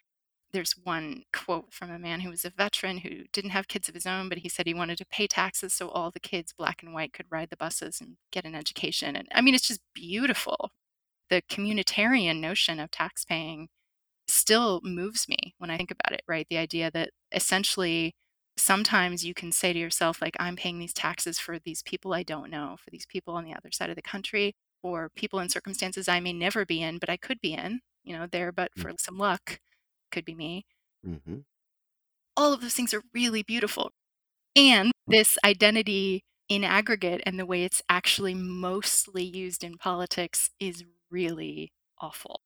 there's 0.54 0.76
one 0.84 1.24
quote 1.32 1.72
from 1.72 1.90
a 1.90 1.98
man 1.98 2.20
who 2.20 2.30
was 2.30 2.44
a 2.44 2.50
veteran 2.50 2.98
who 2.98 3.24
didn't 3.32 3.50
have 3.50 3.66
kids 3.66 3.88
of 3.88 3.94
his 3.94 4.06
own, 4.06 4.28
but 4.28 4.38
he 4.38 4.48
said 4.48 4.66
he 4.66 4.72
wanted 4.72 4.96
to 4.98 5.06
pay 5.06 5.26
taxes 5.26 5.74
so 5.74 5.88
all 5.88 6.12
the 6.12 6.20
kids, 6.20 6.54
black 6.56 6.80
and 6.82 6.94
white, 6.94 7.12
could 7.12 7.26
ride 7.28 7.50
the 7.50 7.56
buses 7.56 8.00
and 8.00 8.16
get 8.30 8.44
an 8.44 8.54
education. 8.54 9.16
And 9.16 9.26
I 9.34 9.40
mean, 9.40 9.54
it's 9.54 9.66
just 9.66 9.80
beautiful. 9.94 10.70
The 11.28 11.42
communitarian 11.50 12.38
notion 12.40 12.78
of 12.78 12.92
taxpaying 12.92 13.66
still 14.28 14.80
moves 14.84 15.28
me 15.28 15.54
when 15.58 15.70
I 15.70 15.76
think 15.76 15.90
about 15.90 16.12
it, 16.12 16.22
right? 16.28 16.46
The 16.48 16.58
idea 16.58 16.90
that 16.92 17.10
essentially 17.32 18.14
sometimes 18.56 19.24
you 19.24 19.34
can 19.34 19.52
say 19.52 19.72
to 19.72 19.78
yourself, 19.78 20.20
like, 20.22 20.36
I'm 20.40 20.56
paying 20.56 20.78
these 20.78 20.92
taxes 20.94 21.38
for 21.38 21.58
these 21.58 21.82
people 21.82 22.14
I 22.14 22.22
don't 22.22 22.50
know, 22.50 22.76
for 22.82 22.90
these 22.90 23.06
people 23.06 23.34
on 23.34 23.44
the 23.44 23.54
other 23.54 23.70
side 23.72 23.90
of 23.90 23.96
the 23.96 24.02
country, 24.02 24.54
or 24.82 25.10
people 25.16 25.40
in 25.40 25.48
circumstances 25.48 26.08
I 26.08 26.20
may 26.20 26.32
never 26.32 26.64
be 26.66 26.82
in, 26.82 26.98
but 26.98 27.08
I 27.10 27.16
could 27.16 27.40
be 27.40 27.54
in, 27.54 27.80
you 28.04 28.16
know, 28.16 28.26
there, 28.30 28.52
but 28.52 28.70
for 28.76 28.92
some 28.98 29.18
luck 29.18 29.60
could 30.12 30.24
be 30.24 30.34
me. 30.34 30.66
Mm-hmm. 31.06 31.38
All 32.36 32.52
of 32.52 32.60
those 32.60 32.74
things 32.74 32.94
are 32.94 33.02
really 33.12 33.42
beautiful. 33.42 33.90
And 34.56 34.92
this 35.08 35.38
identity 35.44 36.24
in 36.48 36.64
aggregate 36.64 37.22
and 37.26 37.38
the 37.38 37.46
way 37.46 37.64
it's 37.64 37.82
actually 37.88 38.34
mostly 38.34 39.24
used 39.24 39.64
in 39.64 39.78
politics 39.78 40.50
is 40.60 40.84
really 41.10 41.72
awful. 42.00 42.40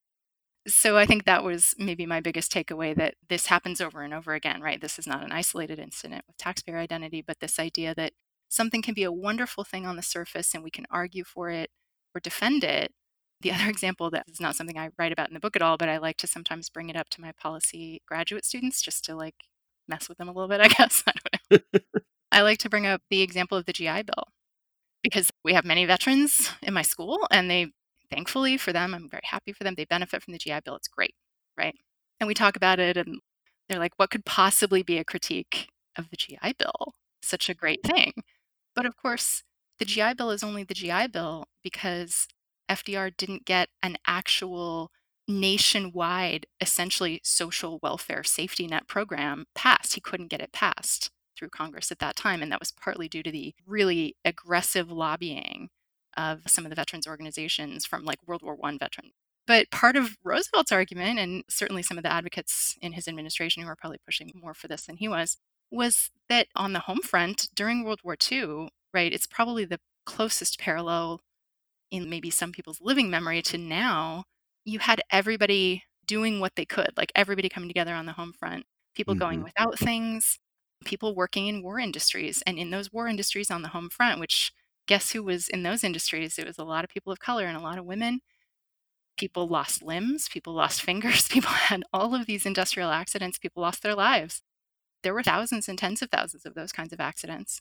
So 0.69 0.99
I 0.99 1.07
think 1.07 1.25
that 1.25 1.45
was 1.45 1.75
maybe 1.79 2.05
my 2.05 2.21
biggest 2.21 2.53
takeaway 2.53 2.95
that 2.97 3.15
this 3.29 3.47
happens 3.47 3.81
over 3.81 4.03
and 4.03 4.13
over 4.13 4.35
again, 4.35 4.61
right? 4.61 4.81
This 4.81 4.99
is 4.99 5.07
not 5.07 5.23
an 5.25 5.33
isolated 5.33 5.79
incident 5.79 6.25
with 6.27 6.37
taxpayer 6.37 6.77
identity, 6.79 7.23
but 7.23 7.41
this 7.41 7.59
idea 7.59 7.95
that 7.95 8.13
something 8.49 8.83
can 8.83 8.95
be 8.95 9.03
a 9.05 9.13
wonderful 9.13 9.65
thing 9.65 9.87
on 9.87 9.97
the 9.97 10.03
surface 10.03 10.55
and 10.55 10.63
we 10.63 10.71
can 10.71 10.87
argue 10.91 11.25
for 11.25 11.49
it 11.51 11.71
or 12.15 12.21
defend 12.21 12.65
it, 12.65 12.93
The 13.41 13.53
other 13.55 13.69
example 13.71 14.11
that 14.11 14.25
is 14.29 14.41
not 14.41 14.57
something 14.57 14.79
I 14.79 14.91
write 14.99 15.13
about 15.13 15.29
in 15.29 15.35
the 15.35 15.41
book 15.41 15.57
at 15.57 15.63
all, 15.63 15.77
but 15.79 15.89
I 15.89 15.99
like 15.99 16.17
to 16.19 16.27
sometimes 16.27 16.69
bring 16.71 16.91
it 16.91 16.97
up 16.97 17.09
to 17.11 17.21
my 17.21 17.33
policy 17.33 18.03
graduate 18.07 18.45
students 18.45 18.83
just 18.83 19.05
to 19.07 19.15
like 19.17 19.37
mess 19.89 20.09
with 20.09 20.19
them 20.19 20.29
a 20.29 20.33
little 20.33 20.49
bit, 20.49 20.61
I 20.63 20.69
guess. 20.69 21.03
I. 21.07 21.13
I 22.33 22.43
like 22.43 22.59
to 22.59 22.69
bring 22.71 22.87
up 22.87 23.03
the 23.11 23.23
example 23.23 23.57
of 23.59 23.65
the 23.67 23.73
GI 23.73 24.03
Bill 24.03 24.29
because 25.03 25.31
we 25.45 25.55
have 25.55 25.65
many 25.65 25.85
veterans 25.87 26.51
in 26.63 26.75
my 26.75 26.83
school 26.83 27.27
and 27.31 27.51
they 27.51 27.73
thankfully 28.11 28.57
for 28.57 28.73
them, 28.73 28.95
I'm 28.95 29.09
very 29.09 29.23
happy 29.25 29.53
for 29.53 29.65
them. 29.65 29.75
They 29.75 29.85
benefit 29.85 30.23
from 30.23 30.33
the 30.33 30.39
GI 30.39 30.61
Bill. 30.65 30.77
It's 30.77 30.89
great, 30.89 31.15
right? 31.57 31.75
And 32.21 32.27
we 32.27 32.35
talk 32.35 32.57
about 32.57 32.79
it 32.79 32.97
and 32.97 33.21
they're 33.69 33.79
like, 33.79 33.95
what 33.97 34.11
could 34.11 34.25
possibly 34.25 34.83
be 34.83 34.99
a 34.99 35.05
critique 35.05 35.69
of 35.97 36.11
the 36.11 36.17
GI 36.17 36.55
Bill? 36.59 36.95
Such 37.23 37.49
a 37.49 37.55
great 37.55 37.83
mm. 37.83 37.91
thing. 37.91 38.13
But 38.75 38.87
of 38.87 38.97
course, 38.97 39.43
the 39.79 39.85
GI 39.85 40.15
Bill 40.15 40.31
is 40.31 40.43
only 40.43 40.65
the 40.65 40.75
GI 40.75 41.09
Bill 41.09 41.47
because 41.63 42.29
FDR 42.71 43.17
didn't 43.17 43.45
get 43.45 43.69
an 43.83 43.97
actual 44.07 44.91
nationwide, 45.27 46.47
essentially 46.61 47.21
social 47.23 47.79
welfare 47.83 48.25
safety 48.25 48.67
net 48.67 48.89
program 48.89 49.45
passed. 49.55 49.95
He 49.95 50.01
couldn't 50.01 50.29
get 50.29 50.41
it 50.41 50.53
passed 50.53 51.11
through 51.37 51.51
Congress 51.51 51.93
at 51.93 51.99
that 52.01 52.17
time. 52.17 52.43
And 52.43 52.51
that 52.51 52.61
was 52.61 52.73
partly 52.73 53.09
due 53.09 53.23
to 53.23 53.31
the 53.31 53.55
really 53.67 54.17
aggressive 54.25 54.91
lobbying 54.91 55.69
of 56.19 56.41
some 56.47 56.67
of 56.67 56.71
the 56.71 56.77
veterans 56.77 57.07
organizations 57.07 57.87
from 57.87 58.05
like 58.05 58.19
World 58.27 58.43
War 58.43 58.59
I 58.63 58.77
veterans. 58.77 59.13
But 59.47 59.71
part 59.71 59.97
of 59.97 60.19
Roosevelt's 60.23 60.73
argument, 60.73 61.19
and 61.19 61.45
certainly 61.49 61.83
some 61.83 61.97
of 61.97 62.05
the 62.05 62.13
advocates 62.13 62.77
in 62.83 62.93
his 62.93 63.09
administration 63.09 63.63
who 63.63 63.69
were 63.69 63.77
probably 63.77 64.01
pushing 64.05 64.31
more 64.35 64.53
for 64.53 64.69
this 64.69 64.85
than 64.85 64.99
he 64.99 65.09
was, 65.09 65.39
was 65.71 66.11
that 66.29 66.49
on 66.55 66.75
the 66.75 66.81
home 66.81 67.01
front 67.01 67.49
during 67.55 67.83
World 67.83 68.01
War 68.05 68.17
II, 68.31 68.69
right, 68.93 69.13
it's 69.13 69.27
probably 69.27 69.65
the 69.65 69.81
closest 70.05 70.59
parallel 70.59 71.23
in 71.91 72.11
maybe 72.11 72.29
some 72.29 72.53
people's 72.53 72.81
living 72.83 73.09
memory 73.09 73.41
to 73.43 73.57
now. 73.57 74.25
You 74.65 74.81
had 74.81 75.01
everybody 75.11 75.85
doing 76.07 76.41
what 76.41 76.57
they 76.57 76.67
could, 76.67 76.91
like 76.97 77.13
everybody 77.15 77.49
coming 77.49 77.71
together 77.71 77.95
on 77.95 78.07
the 78.07 78.13
home 78.13 78.35
front, 78.39 78.67
people 78.95 79.15
mm-hmm. 79.15 79.21
going 79.21 79.43
without 79.45 79.79
things, 79.79 80.39
people 80.85 81.15
working 81.15 81.47
in 81.47 81.63
war 81.63 81.79
industries. 81.79 82.43
And 82.47 82.59
in 82.59 82.71
those 82.71 82.93
war 82.93 83.09
industries 83.09 83.51
on 83.51 83.63
the 83.63 83.69
home 83.69 83.89
front, 83.89 84.21
which 84.21 84.53
guess 84.89 85.13
who 85.13 85.23
was 85.23 85.49
in 85.49 85.63
those 85.63 85.85
industries? 85.85 86.39
It 86.39 86.47
was 86.47 86.59
a 86.59 86.65
lot 86.65 86.83
of 86.83 86.91
people 86.91 87.13
of 87.13 87.21
color 87.21 87.45
and 87.47 87.57
a 87.57 87.61
lot 87.61 87.79
of 87.79 87.85
women. 87.85 88.21
People 89.17 89.47
lost 89.47 89.83
limbs, 89.83 90.29
people 90.29 90.55
lost 90.55 90.83
fingers, 90.89 91.29
people 91.29 91.51
had 91.51 91.85
all 91.93 92.15
of 92.15 92.27
these 92.27 92.45
industrial 92.45 92.91
accidents, 92.91 93.39
people 93.39 93.63
lost 93.63 93.83
their 93.83 93.95
lives. 93.95 94.43
There 95.05 95.15
were 95.15 95.23
thousands 95.23 95.69
and 95.69 95.79
tens 95.79 96.03
of 96.03 96.11
thousands 96.11 96.45
of 96.45 96.55
those 96.55 96.73
kinds 96.73 96.93
of 96.93 97.01
accidents. 97.01 97.61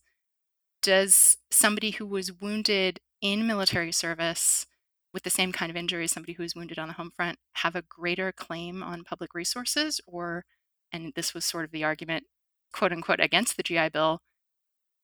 Does 0.82 1.38
somebody 1.52 1.92
who 1.92 2.08
was 2.08 2.34
wounded 2.34 3.00
in 3.22 3.46
military 3.46 3.92
service 3.92 4.66
with 5.14 5.24
the 5.24 5.30
same 5.30 5.52
kind 5.52 5.70
of 5.70 5.76
injury 5.76 6.06
as 6.06 6.12
somebody 6.12 6.34
who 6.34 6.44
was 6.44 6.56
wounded 6.56 6.80
on 6.80 6.88
the 6.88 6.94
home 6.96 7.12
front 7.16 7.38
have 7.54 7.76
a 7.76 7.84
greater 7.84 8.32
claim 8.32 8.82
on 8.82 9.04
public 9.04 9.34
resources 9.34 10.02
or 10.08 10.46
and 10.92 11.14
this 11.16 11.34
was 11.34 11.44
sort 11.44 11.66
of 11.66 11.72
the 11.72 11.84
argument 11.84 12.26
quote 12.72 12.92
unquote 12.92 13.20
against 13.20 13.58
the 13.58 13.64
GI 13.64 13.90
Bill, 13.90 14.22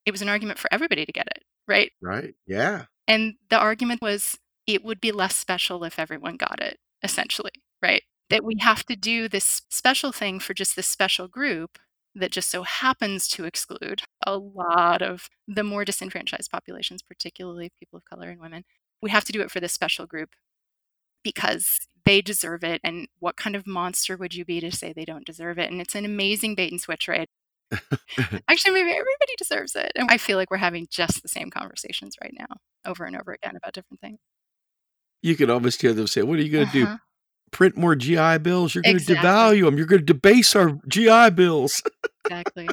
it 0.05 0.11
was 0.11 0.21
an 0.21 0.29
argument 0.29 0.59
for 0.59 0.71
everybody 0.71 1.05
to 1.05 1.11
get 1.11 1.27
it, 1.27 1.43
right? 1.67 1.91
Right. 2.01 2.35
Yeah. 2.45 2.85
And 3.07 3.35
the 3.49 3.57
argument 3.57 4.01
was 4.01 4.37
it 4.67 4.83
would 4.83 5.01
be 5.01 5.11
less 5.11 5.35
special 5.35 5.83
if 5.83 5.99
everyone 5.99 6.37
got 6.37 6.61
it, 6.61 6.77
essentially, 7.03 7.51
right? 7.81 8.03
That 8.29 8.43
we 8.43 8.55
have 8.61 8.85
to 8.85 8.95
do 8.95 9.27
this 9.27 9.61
special 9.69 10.11
thing 10.11 10.39
for 10.39 10.53
just 10.53 10.75
this 10.75 10.87
special 10.87 11.27
group 11.27 11.77
that 12.15 12.31
just 12.31 12.49
so 12.49 12.63
happens 12.63 13.27
to 13.27 13.45
exclude 13.45 14.03
a 14.25 14.37
lot 14.37 15.01
of 15.01 15.29
the 15.47 15.63
more 15.63 15.83
disenfranchised 15.83 16.51
populations, 16.51 17.01
particularly 17.01 17.71
people 17.79 17.97
of 17.97 18.05
color 18.05 18.29
and 18.29 18.39
women. 18.39 18.63
We 19.01 19.09
have 19.09 19.25
to 19.25 19.31
do 19.31 19.41
it 19.41 19.51
for 19.51 19.59
this 19.59 19.73
special 19.73 20.05
group 20.05 20.29
because 21.23 21.79
they 22.05 22.21
deserve 22.21 22.63
it. 22.63 22.81
And 22.83 23.07
what 23.19 23.37
kind 23.37 23.55
of 23.55 23.65
monster 23.65 24.15
would 24.15 24.33
you 24.35 24.45
be 24.45 24.59
to 24.59 24.71
say 24.71 24.93
they 24.93 25.05
don't 25.05 25.25
deserve 25.25 25.57
it? 25.57 25.71
And 25.71 25.81
it's 25.81 25.95
an 25.95 26.05
amazing 26.05 26.55
bait 26.55 26.71
and 26.71 26.79
switch, 26.81 27.07
right? 27.07 27.29
Actually, 28.47 28.73
maybe 28.73 28.91
everybody 28.91 29.33
deserves 29.37 29.75
it. 29.75 29.91
And 29.95 30.09
I 30.09 30.17
feel 30.17 30.37
like 30.37 30.51
we're 30.51 30.57
having 30.57 30.87
just 30.89 31.21
the 31.21 31.27
same 31.27 31.49
conversations 31.49 32.15
right 32.21 32.33
now, 32.37 32.57
over 32.85 33.05
and 33.05 33.15
over 33.15 33.33
again 33.33 33.55
about 33.55 33.73
different 33.73 34.01
things. 34.01 34.19
You 35.21 35.35
can 35.35 35.49
almost 35.49 35.81
hear 35.81 35.93
them 35.93 36.07
say, 36.07 36.21
What 36.21 36.39
are 36.39 36.43
you 36.43 36.51
going 36.51 36.69
to 36.69 36.83
uh-huh. 36.83 36.95
do? 36.95 36.99
Print 37.51 37.77
more 37.77 37.95
GI 37.95 38.39
bills? 38.39 38.73
You're 38.73 38.81
going 38.81 38.97
to 38.97 39.01
exactly. 39.01 39.29
devalue 39.29 39.65
them. 39.65 39.77
You're 39.77 39.85
going 39.85 40.05
to 40.05 40.13
debase 40.13 40.55
our 40.55 40.79
GI 40.87 41.31
bills. 41.31 41.81
exactly. 42.25 42.67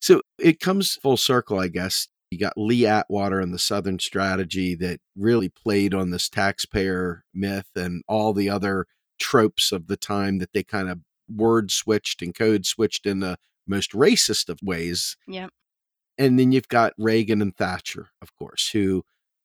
So 0.00 0.22
it 0.38 0.60
comes 0.60 0.96
full 0.96 1.16
circle, 1.16 1.58
I 1.58 1.68
guess. 1.68 2.08
You 2.30 2.38
got 2.38 2.54
Lee 2.56 2.86
Atwater 2.86 3.40
and 3.40 3.54
the 3.54 3.58
Southern 3.58 3.98
Strategy 3.98 4.74
that 4.76 5.00
really 5.16 5.48
played 5.48 5.94
on 5.94 6.10
this 6.10 6.28
taxpayer 6.28 7.24
myth 7.32 7.68
and 7.74 8.02
all 8.06 8.32
the 8.32 8.50
other 8.50 8.86
tropes 9.18 9.72
of 9.72 9.86
the 9.86 9.96
time 9.96 10.38
that 10.38 10.52
they 10.52 10.62
kind 10.62 10.88
of 10.88 11.00
word 11.28 11.70
switched 11.70 12.22
and 12.22 12.34
code 12.34 12.66
switched 12.66 13.06
in 13.06 13.20
the 13.20 13.38
most 13.68 13.92
racist 13.92 14.48
of 14.48 14.58
ways. 14.62 15.16
Yep. 15.26 15.50
And 16.16 16.38
then 16.38 16.52
you've 16.52 16.68
got 16.68 16.94
Reagan 16.98 17.40
and 17.40 17.56
Thatcher, 17.56 18.08
of 18.20 18.34
course, 18.36 18.70
who 18.70 19.04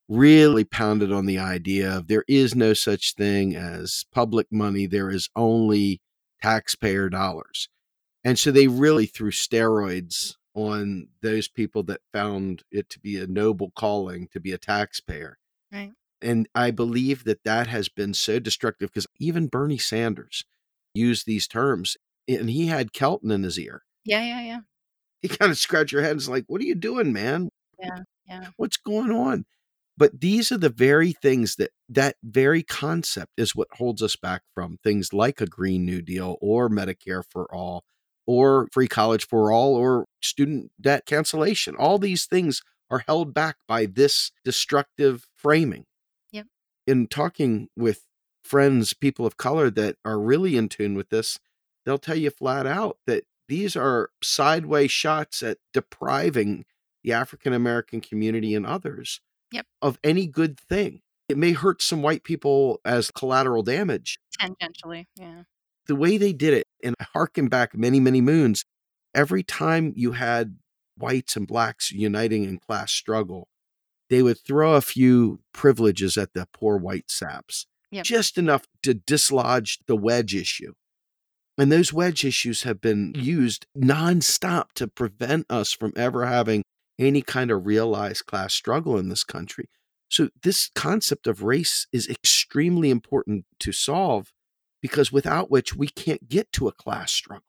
really 0.09 0.63
pounded 0.63 1.11
on 1.11 1.25
the 1.25 1.37
idea 1.37 1.97
of 1.97 2.07
there 2.07 2.25
is 2.27 2.55
no 2.55 2.73
such 2.73 3.15
thing 3.15 3.55
as 3.55 4.05
public 4.11 4.47
money, 4.51 4.85
there 4.85 5.09
is 5.09 5.29
only 5.35 6.01
taxpayer 6.41 7.09
dollars. 7.09 7.69
And 8.23 8.37
so 8.39 8.51
they 8.51 8.67
really 8.67 9.05
threw 9.05 9.31
steroids 9.31 10.35
on 10.55 11.07
those 11.21 11.47
people 11.47 11.83
that 11.83 12.01
found 12.11 12.63
it 12.71 12.89
to 12.89 12.99
be 12.99 13.17
a 13.17 13.27
noble 13.27 13.71
calling 13.75 14.27
to 14.33 14.39
be 14.39 14.51
a 14.51 14.57
taxpayer. 14.57 15.37
Right. 15.71 15.91
And 16.21 16.47
I 16.55 16.71
believe 16.71 17.23
that 17.25 17.43
that 17.43 17.67
has 17.67 17.89
been 17.89 18.13
so 18.13 18.39
destructive 18.39 18.89
because 18.89 19.07
even 19.19 19.47
Bernie 19.47 19.77
Sanders 19.77 20.45
used 20.93 21.25
these 21.25 21.47
terms 21.47 21.97
and 22.27 22.49
he 22.49 22.67
had 22.67 22.93
Kelton 22.93 23.31
in 23.31 23.43
his 23.43 23.59
ear. 23.59 23.83
Yeah, 24.05 24.21
yeah, 24.21 24.41
yeah. 24.41 24.59
You 25.21 25.29
kind 25.29 25.51
of 25.51 25.57
scratch 25.57 25.91
your 25.91 26.01
head 26.01 26.11
and 26.11 26.19
it's 26.19 26.29
like, 26.29 26.45
what 26.47 26.61
are 26.61 26.65
you 26.65 26.75
doing, 26.75 27.13
man? 27.13 27.49
Yeah, 27.79 27.99
yeah. 28.27 28.47
What's 28.57 28.77
going 28.77 29.11
on? 29.11 29.45
But 29.95 30.19
these 30.21 30.51
are 30.51 30.57
the 30.57 30.69
very 30.69 31.11
things 31.11 31.55
that 31.57 31.71
that 31.87 32.15
very 32.23 32.63
concept 32.63 33.33
is 33.37 33.55
what 33.55 33.67
holds 33.73 34.01
us 34.01 34.15
back 34.15 34.41
from 34.53 34.77
things 34.83 35.13
like 35.13 35.39
a 35.39 35.45
Green 35.45 35.85
New 35.85 36.01
Deal 36.01 36.37
or 36.41 36.69
Medicare 36.69 37.23
for 37.29 37.45
all 37.53 37.83
or 38.25 38.67
free 38.71 38.87
college 38.87 39.27
for 39.27 39.51
all 39.51 39.75
or 39.75 40.05
student 40.21 40.71
debt 40.81 41.05
cancellation. 41.05 41.75
All 41.75 41.99
these 41.99 42.25
things 42.25 42.61
are 42.89 43.03
held 43.07 43.33
back 43.33 43.57
by 43.67 43.85
this 43.85 44.31
destructive 44.43 45.27
framing. 45.35 45.85
Yep. 46.31 46.47
In 46.87 47.07
talking 47.07 47.67
with 47.75 48.07
friends, 48.43 48.93
people 48.93 49.25
of 49.25 49.37
color 49.37 49.69
that 49.71 49.97
are 50.03 50.19
really 50.19 50.57
in 50.57 50.69
tune 50.69 50.95
with 50.95 51.09
this, 51.09 51.39
they'll 51.85 51.97
tell 51.97 52.15
you 52.15 52.29
flat 52.29 52.65
out 52.65 52.97
that 53.05 53.25
these 53.53 53.75
are 53.75 54.09
sideways 54.23 54.89
shots 54.89 55.43
at 55.43 55.59
depriving 55.73 56.65
the 57.03 57.13
African 57.13 57.53
American 57.53 58.01
community 58.01 58.55
and 58.55 58.65
others 58.65 59.21
yep. 59.51 59.67
of 59.79 59.99
any 60.03 60.25
good 60.25 60.59
thing. 60.59 61.01
It 61.29 61.37
may 61.37 61.51
hurt 61.51 61.79
some 61.79 62.01
white 62.01 62.23
people 62.23 62.81
as 62.83 63.11
collateral 63.11 63.61
damage. 63.61 64.17
Tangentially, 64.41 65.05
yeah. 65.15 65.43
The 65.85 65.95
way 65.95 66.17
they 66.17 66.33
did 66.33 66.55
it, 66.55 66.65
and 66.83 66.95
I 66.99 67.05
harken 67.13 67.47
back 67.47 67.77
many, 67.77 67.99
many 67.99 68.21
moons, 68.21 68.65
every 69.13 69.43
time 69.43 69.93
you 69.95 70.13
had 70.13 70.57
whites 70.97 71.35
and 71.35 71.47
blacks 71.47 71.91
uniting 71.91 72.45
in 72.45 72.57
class 72.57 72.91
struggle, 72.91 73.49
they 74.09 74.23
would 74.23 74.39
throw 74.39 74.73
a 74.73 74.81
few 74.81 75.41
privileges 75.53 76.17
at 76.17 76.33
the 76.33 76.47
poor 76.53 76.77
white 76.77 77.11
saps, 77.11 77.67
yep. 77.91 78.03
just 78.03 78.39
enough 78.39 78.65
to 78.81 78.95
dislodge 78.95 79.77
the 79.85 79.95
wedge 79.95 80.33
issue. 80.33 80.73
And 81.57 81.71
those 81.71 81.93
wedge 81.93 82.25
issues 82.25 82.63
have 82.63 82.81
been 82.81 83.13
mm. 83.13 83.23
used 83.23 83.67
nonstop 83.77 84.73
to 84.75 84.87
prevent 84.87 85.45
us 85.49 85.71
from 85.71 85.93
ever 85.95 86.25
having 86.25 86.63
any 86.99 87.21
kind 87.21 87.51
of 87.51 87.65
realized 87.65 88.25
class 88.25 88.53
struggle 88.53 88.97
in 88.97 89.09
this 89.09 89.23
country. 89.23 89.69
So, 90.09 90.29
this 90.43 90.69
concept 90.75 91.25
of 91.25 91.43
race 91.43 91.87
is 91.91 92.07
extremely 92.07 92.89
important 92.91 93.45
to 93.59 93.71
solve 93.71 94.31
because 94.81 95.11
without 95.11 95.49
which 95.49 95.75
we 95.75 95.87
can't 95.87 96.29
get 96.29 96.51
to 96.53 96.67
a 96.67 96.71
class 96.71 97.11
struggle. 97.11 97.45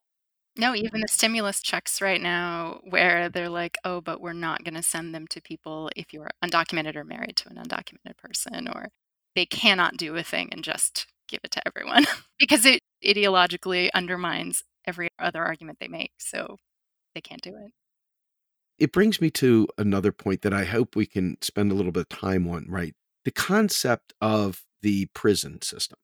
No, 0.56 0.74
even 0.74 1.00
the 1.00 1.08
stimulus 1.08 1.60
checks 1.60 2.00
right 2.00 2.20
now, 2.20 2.80
where 2.88 3.28
they're 3.28 3.48
like, 3.48 3.76
oh, 3.84 4.00
but 4.00 4.20
we're 4.20 4.32
not 4.32 4.62
going 4.62 4.74
to 4.74 4.82
send 4.82 5.12
them 5.12 5.26
to 5.28 5.42
people 5.42 5.90
if 5.96 6.12
you're 6.12 6.30
undocumented 6.44 6.94
or 6.94 7.04
married 7.04 7.36
to 7.38 7.48
an 7.48 7.56
undocumented 7.56 8.16
person, 8.16 8.68
or 8.68 8.88
they 9.34 9.46
cannot 9.46 9.96
do 9.96 10.14
a 10.16 10.22
thing 10.22 10.48
and 10.52 10.62
just 10.62 11.06
give 11.28 11.40
it 11.42 11.50
to 11.50 11.62
everyone 11.66 12.06
because 12.38 12.64
it 12.64 12.80
ideologically 13.04 13.88
undermines 13.94 14.62
every 14.86 15.08
other 15.18 15.42
argument 15.42 15.78
they 15.80 15.88
make. 15.88 16.12
So 16.18 16.58
they 17.14 17.20
can't 17.20 17.42
do 17.42 17.50
it. 17.50 17.72
It 18.78 18.92
brings 18.92 19.20
me 19.20 19.30
to 19.30 19.68
another 19.78 20.10
point 20.10 20.42
that 20.42 20.52
I 20.52 20.64
hope 20.64 20.96
we 20.96 21.06
can 21.06 21.36
spend 21.40 21.70
a 21.70 21.74
little 21.74 21.92
bit 21.92 22.00
of 22.02 22.08
time 22.08 22.48
on, 22.48 22.66
right? 22.68 22.94
The 23.24 23.30
concept 23.30 24.12
of 24.20 24.64
the 24.82 25.06
prison 25.14 25.62
system 25.62 25.98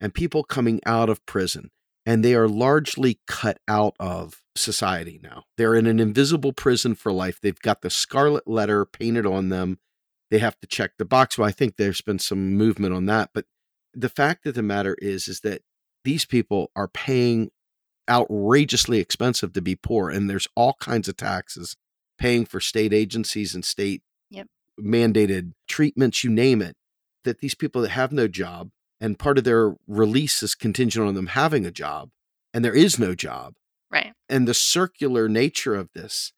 and 0.00 0.14
people 0.14 0.44
coming 0.44 0.80
out 0.86 1.08
of 1.10 1.26
prison 1.26 1.70
and 2.06 2.24
they 2.24 2.34
are 2.34 2.48
largely 2.48 3.18
cut 3.26 3.58
out 3.66 3.96
of 3.98 4.42
society 4.54 5.18
now. 5.22 5.44
They're 5.56 5.74
in 5.74 5.86
an 5.86 5.98
invisible 5.98 6.52
prison 6.52 6.94
for 6.94 7.12
life. 7.12 7.40
They've 7.40 7.58
got 7.58 7.82
the 7.82 7.90
scarlet 7.90 8.46
letter 8.46 8.84
painted 8.84 9.26
on 9.26 9.48
them. 9.48 9.78
They 10.30 10.38
have 10.38 10.60
to 10.60 10.66
check 10.66 10.92
the 10.98 11.04
box. 11.04 11.36
Well, 11.36 11.48
I 11.48 11.52
think 11.52 11.76
there's 11.76 12.00
been 12.02 12.18
some 12.18 12.54
movement 12.54 12.94
on 12.94 13.06
that, 13.06 13.30
but 13.34 13.46
The 13.94 14.08
fact 14.08 14.44
of 14.46 14.54
the 14.54 14.62
matter 14.62 14.96
is, 15.00 15.28
is 15.28 15.40
that 15.40 15.62
these 16.04 16.24
people 16.24 16.70
are 16.76 16.88
paying 16.88 17.50
outrageously 18.08 18.98
expensive 18.98 19.52
to 19.54 19.62
be 19.62 19.74
poor, 19.76 20.10
and 20.10 20.28
there's 20.28 20.48
all 20.54 20.74
kinds 20.80 21.08
of 21.08 21.16
taxes 21.16 21.76
paying 22.18 22.44
for 22.44 22.60
state 22.60 22.92
agencies 22.92 23.54
and 23.54 23.64
state 23.64 24.02
Yep. 24.30 24.46
mandated 24.80 25.52
treatments, 25.68 26.22
you 26.24 26.30
name 26.30 26.60
it. 26.62 26.76
That 27.24 27.40
these 27.40 27.54
people 27.54 27.80
that 27.82 27.90
have 27.90 28.12
no 28.12 28.28
job 28.28 28.70
and 29.00 29.18
part 29.18 29.38
of 29.38 29.44
their 29.44 29.76
release 29.86 30.42
is 30.42 30.54
contingent 30.54 31.06
on 31.06 31.14
them 31.14 31.28
having 31.28 31.64
a 31.64 31.70
job, 31.70 32.10
and 32.52 32.64
there 32.64 32.74
is 32.74 32.98
no 32.98 33.14
job, 33.14 33.54
Right. 33.90 34.12
and 34.28 34.46
the 34.46 34.54
circular 34.54 35.28
nature 35.28 35.74
of 35.74 35.90
this. 35.94 36.32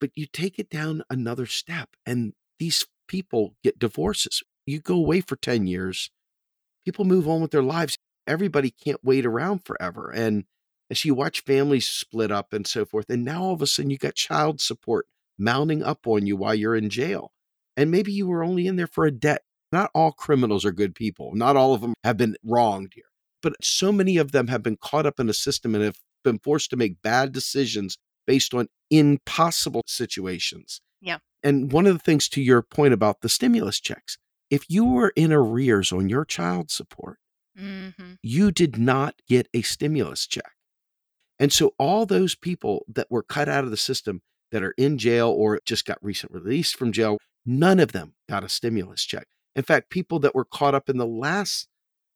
But 0.00 0.10
you 0.14 0.26
take 0.26 0.58
it 0.60 0.70
down 0.70 1.02
another 1.10 1.46
step, 1.46 1.90
and 2.06 2.34
these 2.60 2.86
people 3.08 3.56
get 3.64 3.78
divorces. 3.80 4.42
You 4.66 4.80
go 4.80 4.94
away 4.94 5.20
for 5.20 5.34
10 5.36 5.66
years, 5.66 6.10
people 6.84 7.04
move 7.04 7.26
on 7.26 7.40
with 7.40 7.50
their 7.50 7.62
lives. 7.62 7.97
Everybody 8.28 8.70
can't 8.70 9.02
wait 9.02 9.26
around 9.26 9.64
forever. 9.64 10.12
And 10.14 10.44
as 10.90 11.04
you 11.04 11.14
watch 11.14 11.44
families 11.44 11.88
split 11.88 12.30
up 12.30 12.52
and 12.52 12.66
so 12.66 12.84
forth, 12.84 13.10
and 13.10 13.24
now 13.24 13.42
all 13.42 13.54
of 13.54 13.62
a 13.62 13.66
sudden 13.66 13.90
you 13.90 13.98
got 13.98 14.14
child 14.14 14.60
support 14.60 15.06
mounting 15.38 15.82
up 15.82 16.06
on 16.06 16.26
you 16.26 16.36
while 16.36 16.54
you're 16.54 16.76
in 16.76 16.90
jail. 16.90 17.32
And 17.76 17.90
maybe 17.90 18.12
you 18.12 18.26
were 18.26 18.44
only 18.44 18.66
in 18.66 18.76
there 18.76 18.86
for 18.86 19.06
a 19.06 19.10
debt. 19.10 19.42
Not 19.70 19.90
all 19.94 20.12
criminals 20.12 20.64
are 20.64 20.72
good 20.72 20.94
people. 20.94 21.32
Not 21.34 21.56
all 21.56 21.74
of 21.74 21.80
them 21.80 21.94
have 22.04 22.16
been 22.16 22.36
wronged 22.44 22.92
here. 22.94 23.04
But 23.42 23.54
so 23.62 23.92
many 23.92 24.16
of 24.16 24.32
them 24.32 24.48
have 24.48 24.62
been 24.62 24.76
caught 24.76 25.06
up 25.06 25.20
in 25.20 25.28
a 25.28 25.34
system 25.34 25.74
and 25.74 25.84
have 25.84 25.98
been 26.24 26.38
forced 26.38 26.70
to 26.70 26.76
make 26.76 27.02
bad 27.02 27.32
decisions 27.32 27.96
based 28.26 28.52
on 28.52 28.68
impossible 28.90 29.82
situations. 29.86 30.80
Yeah. 31.00 31.18
And 31.42 31.70
one 31.70 31.86
of 31.86 31.92
the 31.92 32.00
things 32.00 32.28
to 32.30 32.42
your 32.42 32.62
point 32.62 32.92
about 32.92 33.20
the 33.20 33.28
stimulus 33.28 33.80
checks, 33.80 34.18
if 34.50 34.64
you 34.68 34.84
were 34.84 35.12
in 35.14 35.32
arrears 35.32 35.92
on 35.92 36.08
your 36.08 36.24
child 36.24 36.70
support, 36.70 37.18
Mm-hmm. 37.58 38.12
you 38.22 38.50
did 38.52 38.78
not 38.78 39.14
get 39.28 39.48
a 39.52 39.62
stimulus 39.62 40.26
check. 40.26 40.52
And 41.38 41.52
so 41.52 41.74
all 41.78 42.06
those 42.06 42.34
people 42.34 42.84
that 42.88 43.10
were 43.10 43.22
cut 43.22 43.48
out 43.48 43.64
of 43.64 43.70
the 43.70 43.76
system 43.76 44.22
that 44.50 44.62
are 44.62 44.74
in 44.78 44.98
jail 44.98 45.28
or 45.28 45.60
just 45.64 45.84
got 45.84 45.98
recent 46.02 46.32
released 46.32 46.76
from 46.76 46.92
jail, 46.92 47.18
none 47.46 47.78
of 47.80 47.92
them 47.92 48.14
got 48.28 48.44
a 48.44 48.48
stimulus 48.48 49.04
check. 49.04 49.26
In 49.54 49.62
fact, 49.62 49.90
people 49.90 50.18
that 50.20 50.34
were 50.34 50.44
caught 50.44 50.74
up 50.74 50.88
in 50.88 50.98
the 50.98 51.06
last 51.06 51.68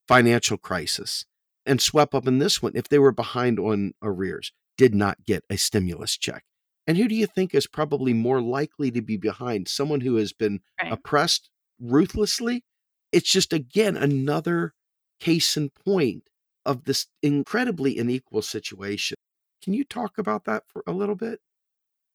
financial 0.08 0.56
crisis 0.56 1.24
and 1.66 1.80
swept 1.80 2.14
up 2.14 2.26
in 2.26 2.38
this 2.38 2.60
one, 2.62 2.72
if 2.74 2.88
they 2.88 2.98
were 2.98 3.12
behind 3.12 3.58
on 3.58 3.92
arrears, 4.02 4.52
did 4.76 4.94
not 4.94 5.24
get 5.24 5.44
a 5.50 5.56
stimulus 5.56 6.16
check. 6.16 6.44
And 6.86 6.96
who 6.96 7.06
do 7.06 7.14
you 7.14 7.26
think 7.26 7.54
is 7.54 7.68
probably 7.68 8.12
more 8.12 8.40
likely 8.40 8.90
to 8.90 9.00
be 9.02 9.16
behind? 9.16 9.68
Someone 9.68 10.00
who 10.00 10.16
has 10.16 10.32
been 10.32 10.60
Right. 10.82 10.92
oppressed 10.92 11.48
ruthlessly? 11.80 12.64
It's 13.12 13.30
just, 13.30 13.52
again, 13.52 13.96
another 13.96 14.74
case 15.22 15.56
in 15.56 15.70
point 15.70 16.24
of 16.66 16.84
this 16.84 17.06
incredibly 17.22 17.96
unequal 17.98 18.42
situation. 18.42 19.16
Can 19.62 19.72
you 19.72 19.84
talk 19.84 20.18
about 20.18 20.44
that 20.46 20.64
for 20.66 20.82
a 20.84 20.92
little 20.92 21.14
bit? 21.14 21.40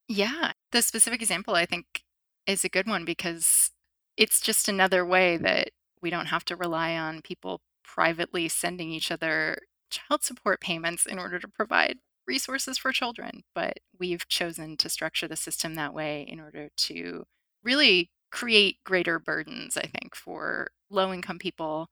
Yeah. 0.10 0.51
The 0.72 0.82
specific 0.82 1.22
example 1.22 1.55
I 1.55 1.66
think 1.66 2.03
is 2.45 2.66
a 2.66 2.70
good 2.70 2.88
one 2.88 3.05
because 3.05 3.72
it's 4.18 4.41
just 4.41 4.68
another 4.68 5.05
way 5.05 5.38
that 5.38 5.70
we 6.01 6.10
don't 6.10 6.28
have 6.28 6.43
to 6.45 6.55
rely 6.55 6.97
on 6.97 7.22
people 7.22 7.62
privately 7.84 8.49
sending 8.49 8.91
each 8.91 9.12
other 9.12 9.60
child 9.89 10.24
support 10.24 10.60
payments 10.60 11.05
in 11.05 11.18
order 11.18 11.39
to 11.39 11.47
provide 11.47 11.97
resources 12.28 12.78
for 12.78 12.91
children. 12.91 13.43
But 13.55 13.80
we've 13.97 14.28
chosen 14.28 14.76
to 14.78 14.89
structure 14.89 15.30
the 15.30 15.38
system 15.38 15.76
that 15.76 15.93
way 15.93 16.26
in 16.28 16.41
order 16.41 16.70
to 16.76 17.24
really 17.64 18.12
create 18.32 18.78
greater 18.84 19.18
burdens, 19.18 19.78
I 19.78 19.86
think, 19.86 20.14
for 20.14 20.72
low 20.89 21.14
income 21.14 21.39
people, 21.39 21.88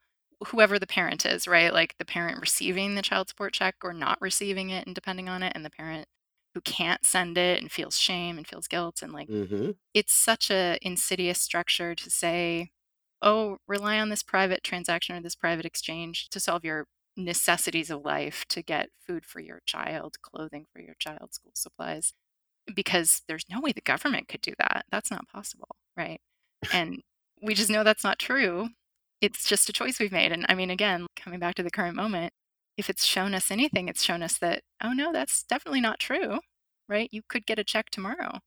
whoever 0.48 0.80
the 0.80 0.88
parent 0.88 1.26
is, 1.26 1.48
right? 1.48 1.74
Like 1.74 1.96
the 1.98 2.06
parent 2.06 2.40
receiving 2.42 2.96
the 2.96 3.02
child 3.02 3.30
support 3.30 3.54
check 3.54 3.76
or 3.84 3.94
not 3.94 4.20
receiving 4.22 4.70
it 4.70 4.86
and 4.86 4.96
depending 4.96 5.30
on 5.30 5.44
it, 5.44 5.54
and 5.56 5.66
the 5.66 5.70
parent 5.70 6.08
who 6.54 6.62
can't 6.62 7.06
send 7.06 7.38
it 7.38 7.62
and 7.62 7.72
feels 7.72 7.98
shame 8.00 8.38
and 8.38 8.48
feels 8.48 8.68
guilt 8.68 9.02
and 9.02 9.12
like 9.14 9.30
Mm-hmm. 9.30 9.72
it's 9.94 10.14
such 10.14 10.50
a 10.52 10.78
insidious 10.82 11.42
structure 11.42 11.96
to 11.96 12.10
say 12.10 12.72
oh 13.22 13.58
rely 13.68 14.00
on 14.00 14.10
this 14.10 14.24
private 14.24 14.64
transaction 14.64 15.16
or 15.16 15.22
this 15.22 15.36
private 15.36 15.66
exchange 15.66 16.30
to 16.30 16.40
solve 16.40 16.66
your 16.66 16.88
necessities 17.18 17.90
of 17.90 18.04
life 18.06 18.46
to 18.50 18.62
get 18.62 18.90
food 19.08 19.26
for 19.26 19.40
your 19.40 19.62
child 19.66 20.18
clothing 20.22 20.66
for 20.74 20.82
your 20.82 20.96
child 21.00 21.34
school 21.34 21.52
supplies 21.56 22.14
because 22.76 23.24
there's 23.28 23.46
no 23.50 23.62
way 23.62 23.72
the 23.72 23.82
government 23.82 24.28
could 24.28 24.42
do 24.42 24.54
that 24.60 24.86
that's 24.92 25.12
not 25.12 25.28
possible 25.30 25.76
right 25.98 26.22
and 26.72 27.02
we 27.42 27.54
just 27.54 27.70
know 27.70 27.84
that's 27.84 28.04
not 28.04 28.20
true 28.20 28.70
it's 29.22 29.48
just 29.48 29.70
a 29.70 29.74
choice 29.74 30.00
we've 30.00 30.12
made 30.12 30.32
and 30.32 30.46
i 30.50 30.56
mean 30.56 30.70
again 30.70 31.06
coming 31.16 31.40
back 31.40 31.56
to 31.56 31.64
the 31.64 31.72
current 31.72 31.96
moment 31.96 32.32
if 32.78 32.90
it's 32.90 33.06
shown 33.06 33.34
us 33.34 33.50
anything 33.52 33.88
it's 33.88 34.04
shown 34.04 34.22
us 34.22 34.38
that 34.38 34.62
oh 34.84 34.94
no 34.94 35.12
that's 35.14 35.44
definitely 35.44 35.82
not 35.82 36.00
true 36.00 36.40
right 36.90 37.10
you 37.12 37.22
could 37.28 37.46
get 37.46 37.60
a 37.60 37.64
check 37.64 37.90
tomorrow 37.90 38.40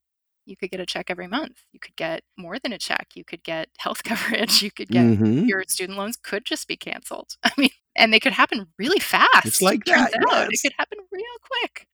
you 0.46 0.56
could 0.56 0.70
get 0.70 0.80
a 0.80 0.86
check 0.86 1.10
every 1.10 1.28
month. 1.28 1.58
You 1.74 1.78
could 1.78 1.94
get 1.96 2.22
more 2.38 2.58
than 2.58 2.72
a 2.72 2.78
check. 2.78 3.08
You 3.14 3.22
could 3.22 3.42
get 3.44 3.68
health 3.80 4.02
coverage. 4.02 4.62
You 4.62 4.70
could 4.70 4.88
get 4.88 5.04
Mhm. 5.04 5.46
your 5.46 5.62
student 5.68 5.98
loans 5.98 6.16
could 6.16 6.46
just 6.46 6.66
be 6.66 6.74
canceled. 6.74 7.36
I 7.44 7.52
mean, 7.58 7.68
and 7.94 8.14
they 8.14 8.18
could 8.18 8.32
happen 8.32 8.66
really 8.78 8.98
fast. 8.98 9.44
It's 9.44 9.60
like 9.60 9.84
that, 9.84 10.14
out. 10.30 10.48
It 10.50 10.58
could 10.62 10.72
happen 10.78 11.00
real 11.12 11.24
quick. 11.42 11.86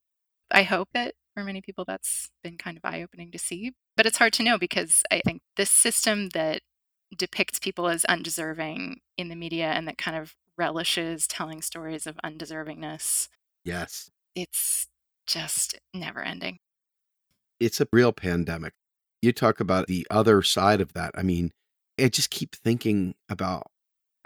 I 0.53 0.63
hope 0.63 0.89
that 0.95 1.17
for 1.35 1.43
many 1.43 1.63
people 1.63 1.85
that's 1.85 2.31
been 2.45 2.57
kind 2.57 2.77
of 2.77 2.85
eye 2.85 3.03
opening 3.03 3.33
to 3.33 3.41
see. 3.41 3.73
But 3.97 4.07
it's 4.07 4.19
hard 4.19 4.33
to 4.35 4.45
know 4.45 4.57
because 4.57 5.03
I 5.11 5.21
think 5.25 5.43
this 5.57 5.73
system 5.73 6.29
that 6.29 6.61
depicts 7.15 7.59
people 7.59 7.89
as 7.89 8.05
undeserving 8.07 9.01
in 9.17 9.29
the 9.29 9.37
media 9.37 9.67
and 9.67 9.87
that 9.89 9.99
kind 9.99 10.17
of 10.17 10.35
relishes 10.57 11.27
telling 11.27 11.63
stories 11.63 12.07
of 12.07 12.17
undeservingness, 12.25 13.29
Yes. 13.65 14.11
it's 14.35 14.87
just 15.27 15.79
never 15.93 16.23
ending. 16.23 16.59
It's 17.61 17.81
a 17.81 17.89
real 17.93 18.13
pandemic. 18.13 18.75
You 19.23 19.33
talk 19.33 19.59
about 19.61 19.87
the 19.87 20.07
other 20.11 20.43
side 20.43 20.81
of 20.81 20.93
that. 20.93 21.13
I 21.15 21.23
mean, 21.23 21.51
I 21.99 22.09
just 22.09 22.31
keep 22.31 22.55
thinking 22.57 23.15
about 23.29 23.69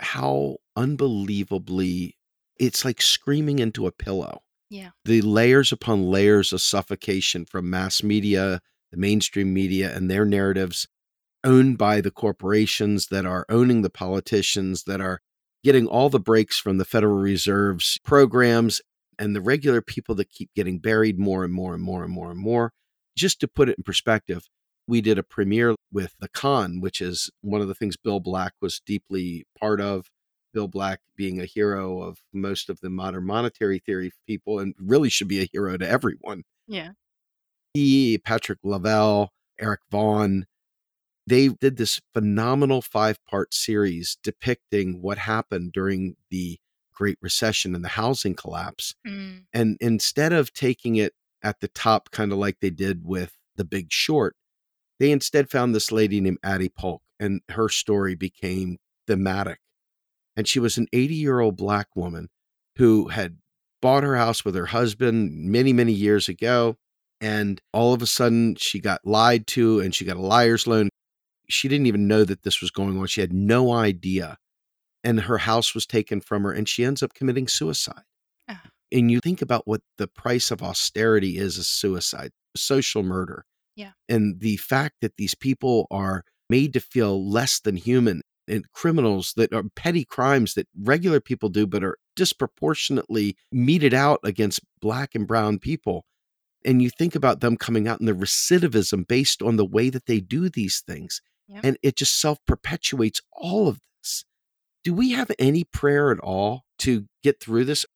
how 0.01 0.57
unbelievably 0.77 2.17
it's 2.59 2.85
like 2.85 3.01
screaming 3.01 3.59
into 3.59 3.87
a 3.87 3.93
pillow. 3.93 4.43
Yeah. 4.71 4.91
the 5.07 5.23
layers 5.23 5.73
upon 5.73 6.11
layers 6.11 6.53
of 6.53 6.61
suffocation 6.61 7.47
from 7.47 7.71
mass 7.71 8.03
media, 8.03 8.61
the 8.91 8.99
mainstream 8.99 9.55
media, 9.55 9.97
and 9.97 10.11
their 10.11 10.27
narratives 10.27 10.87
owned 11.45 11.79
by 11.79 12.01
the 12.01 12.11
corporations 12.11 13.07
that 13.09 13.25
are 13.25 13.47
owning 13.49 13.83
the 13.83 13.91
politicians, 13.91 14.85
that 14.85 15.01
are 15.01 15.21
getting 15.65 15.87
all 15.87 16.09
the 16.09 16.21
breaks 16.21 16.59
from 16.59 16.79
the 16.79 16.85
Federal 16.85 17.17
Reserve's 17.17 17.99
programs, 18.05 18.81
and 19.19 19.35
the 19.35 19.41
regular 19.41 19.83
people 19.83 20.15
that 20.15 20.31
keep 20.31 20.51
getting 20.55 20.79
buried 20.79 21.19
more 21.19 21.45
and 21.45 21.53
more 21.53 21.75
and 21.75 21.83
more 21.83 22.05
and 22.05 22.13
more 22.13 22.31
and 22.31 22.41
more. 22.41 22.73
Just 23.17 23.41
to 23.41 23.49
put 23.49 23.69
it 23.69 23.77
in 23.77 23.83
perspective, 23.83 24.49
we 24.87 25.01
did 25.01 25.19
a 25.19 25.23
premiere 25.23 25.75
with 25.93 26.15
The 26.21 26.29
Con, 26.29 26.81
which 26.81 27.01
is 27.01 27.31
one 27.41 27.61
of 27.61 27.69
the 27.69 27.75
things 27.75 27.97
Bill 27.97 28.21
Black 28.21 28.53
was 28.61 28.81
deeply 28.85 29.45
part 29.59 29.81
of. 29.81 30.07
Bill 30.55 30.69
Black 30.69 31.01
being 31.17 31.41
a 31.41 31.45
hero 31.45 32.01
of 32.01 32.19
most 32.33 32.71
of 32.71 32.81
the 32.81 32.89
modern 32.89 33.27
monetary 33.27 33.81
theory 33.81 34.13
people 34.27 34.59
and 34.59 34.75
really 34.79 35.11
should 35.11 35.29
be 35.29 35.43
a 35.43 35.49
hero 35.53 35.77
to 35.77 35.87
everyone. 35.87 36.45
Yeah. 36.67 36.93
He, 37.75 38.19
Patrick 38.19 38.61
Lavelle, 38.63 39.31
Eric 39.61 39.81
Vaughn, 39.91 40.47
they 41.29 41.49
did 41.49 41.77
this 41.77 42.01
phenomenal 42.15 42.81
five 42.83 43.19
part 43.27 43.53
series 43.53 44.17
depicting 44.23 45.03
what 45.03 45.19
happened 45.19 45.73
during 45.73 46.17
the 46.31 46.59
Great 46.95 47.19
Recession 47.21 47.75
and 47.75 47.85
the 47.85 47.89
housing 47.89 48.35
collapse. 48.35 48.95
Mm. 49.07 49.45
And 49.53 49.77
instead 49.81 50.33
of 50.33 50.53
taking 50.53 50.97
it 50.97 51.13
at 51.43 51.61
the 51.61 51.69
top, 51.69 52.11
kind 52.11 52.33
of 52.33 52.39
like 52.39 52.59
they 52.61 52.71
did 52.71 53.05
with 53.05 53.37
The 53.57 53.65
Big 53.65 53.93
Short, 53.93 54.37
they 54.99 55.13
instead 55.13 55.51
found 55.51 55.75
this 55.75 55.93
lady 55.93 56.21
named 56.21 56.39
Addie 56.43 56.71
Polk, 56.71 57.03
and 57.21 57.41
her 57.51 57.69
story 57.69 58.15
became 58.15 58.79
thematic. 59.07 59.61
And 60.37 60.49
she 60.49 60.59
was 60.59 60.77
an 60.77 60.89
80 60.93 61.15
year 61.15 61.41
old 61.41 61.57
black 61.57 61.95
woman 61.95 62.31
who 62.77 63.09
had 63.09 63.39
bought 63.81 64.03
her 64.03 64.17
house 64.17 64.45
with 64.45 64.55
her 64.55 64.67
husband 64.67 65.33
many, 65.33 65.73
many 65.73 65.93
years 65.93 66.29
ago. 66.29 66.77
And 67.21 67.61
all 67.73 67.93
of 67.93 68.03
a 68.03 68.07
sudden, 68.07 68.55
she 68.57 68.81
got 68.81 69.05
lied 69.05 69.47
to 69.49 69.81
and 69.81 69.95
she 69.95 70.05
got 70.05 70.17
a 70.17 70.21
liar's 70.21 70.67
loan. 70.67 70.89
She 71.49 71.69
didn't 71.69 71.87
even 71.87 72.09
know 72.09 72.25
that 72.25 72.43
this 72.43 72.61
was 72.61 72.71
going 72.71 72.99
on. 72.99 73.07
She 73.07 73.21
had 73.21 73.33
no 73.33 73.73
idea. 73.73 74.37
And 75.05 75.21
her 75.21 75.39
house 75.39 75.75
was 75.75 75.87
taken 75.87 76.21
from 76.21 76.43
her, 76.43 76.53
and 76.53 76.69
she 76.69 76.85
ends 76.85 77.03
up 77.03 77.15
committing 77.15 77.49
suicide. 77.49 78.03
Ah. 78.49 78.63
And 78.93 79.11
you 79.11 79.21
think 79.21 79.43
about 79.43 79.67
what 79.67 79.81
the 79.97 80.09
price 80.09 80.51
of 80.51 80.63
austerity 80.63 81.39
is 81.39 81.57
a 81.57 81.65
suicide, 81.65 82.33
social 82.57 83.03
murder. 83.03 83.45
Yeah. 83.77 83.93
And 84.09 84.41
the 84.41 84.57
fact 84.57 84.97
that 85.03 85.17
these 85.17 85.35
people 85.35 85.87
are 85.91 86.25
made 86.51 86.73
to 86.73 86.81
feel 86.81 87.31
less 87.31 87.61
than 87.61 87.77
human 87.77 88.23
and 88.49 88.65
criminals 88.73 89.35
that 89.37 89.53
are 89.53 89.65
petty 89.77 90.05
crimes 90.05 90.55
that 90.55 90.67
regular 90.77 91.21
people 91.21 91.49
do, 91.49 91.67
but 91.67 91.85
are 91.85 91.99
disproportionately 92.17 93.37
meted 93.53 93.95
out 93.95 94.19
against 94.25 94.61
black 94.81 95.15
and 95.15 95.27
brown 95.27 95.59
people. 95.59 96.05
And 96.65 96.83
you 96.83 96.91
think 96.91 97.15
about 97.15 97.41
them 97.41 97.57
coming 97.57 97.87
out 97.87 98.01
and 98.01 98.09
the 98.09 98.13
recidivism 98.13 99.07
based 99.07 99.43
on 99.43 99.57
the 99.57 99.65
way 99.65 99.91
that 99.91 100.07
they 100.07 100.19
do 100.19 100.49
these 100.49 100.81
things. 100.81 101.21
Yep. 101.49 101.61
And 101.65 101.79
it 101.83 101.97
just 101.97 102.21
self 102.21 102.39
perpetuates 102.47 103.21
all 103.33 103.69
of 103.69 103.81
this. 104.01 104.25
do 104.85 104.95
we 104.95 105.13
have 105.13 105.31
any 105.39 105.65
prayer 105.65 106.11
at 106.13 106.21
all 106.21 106.65
to 106.81 107.07
get 107.23 107.41
through 107.41 107.65
this? 107.65 107.87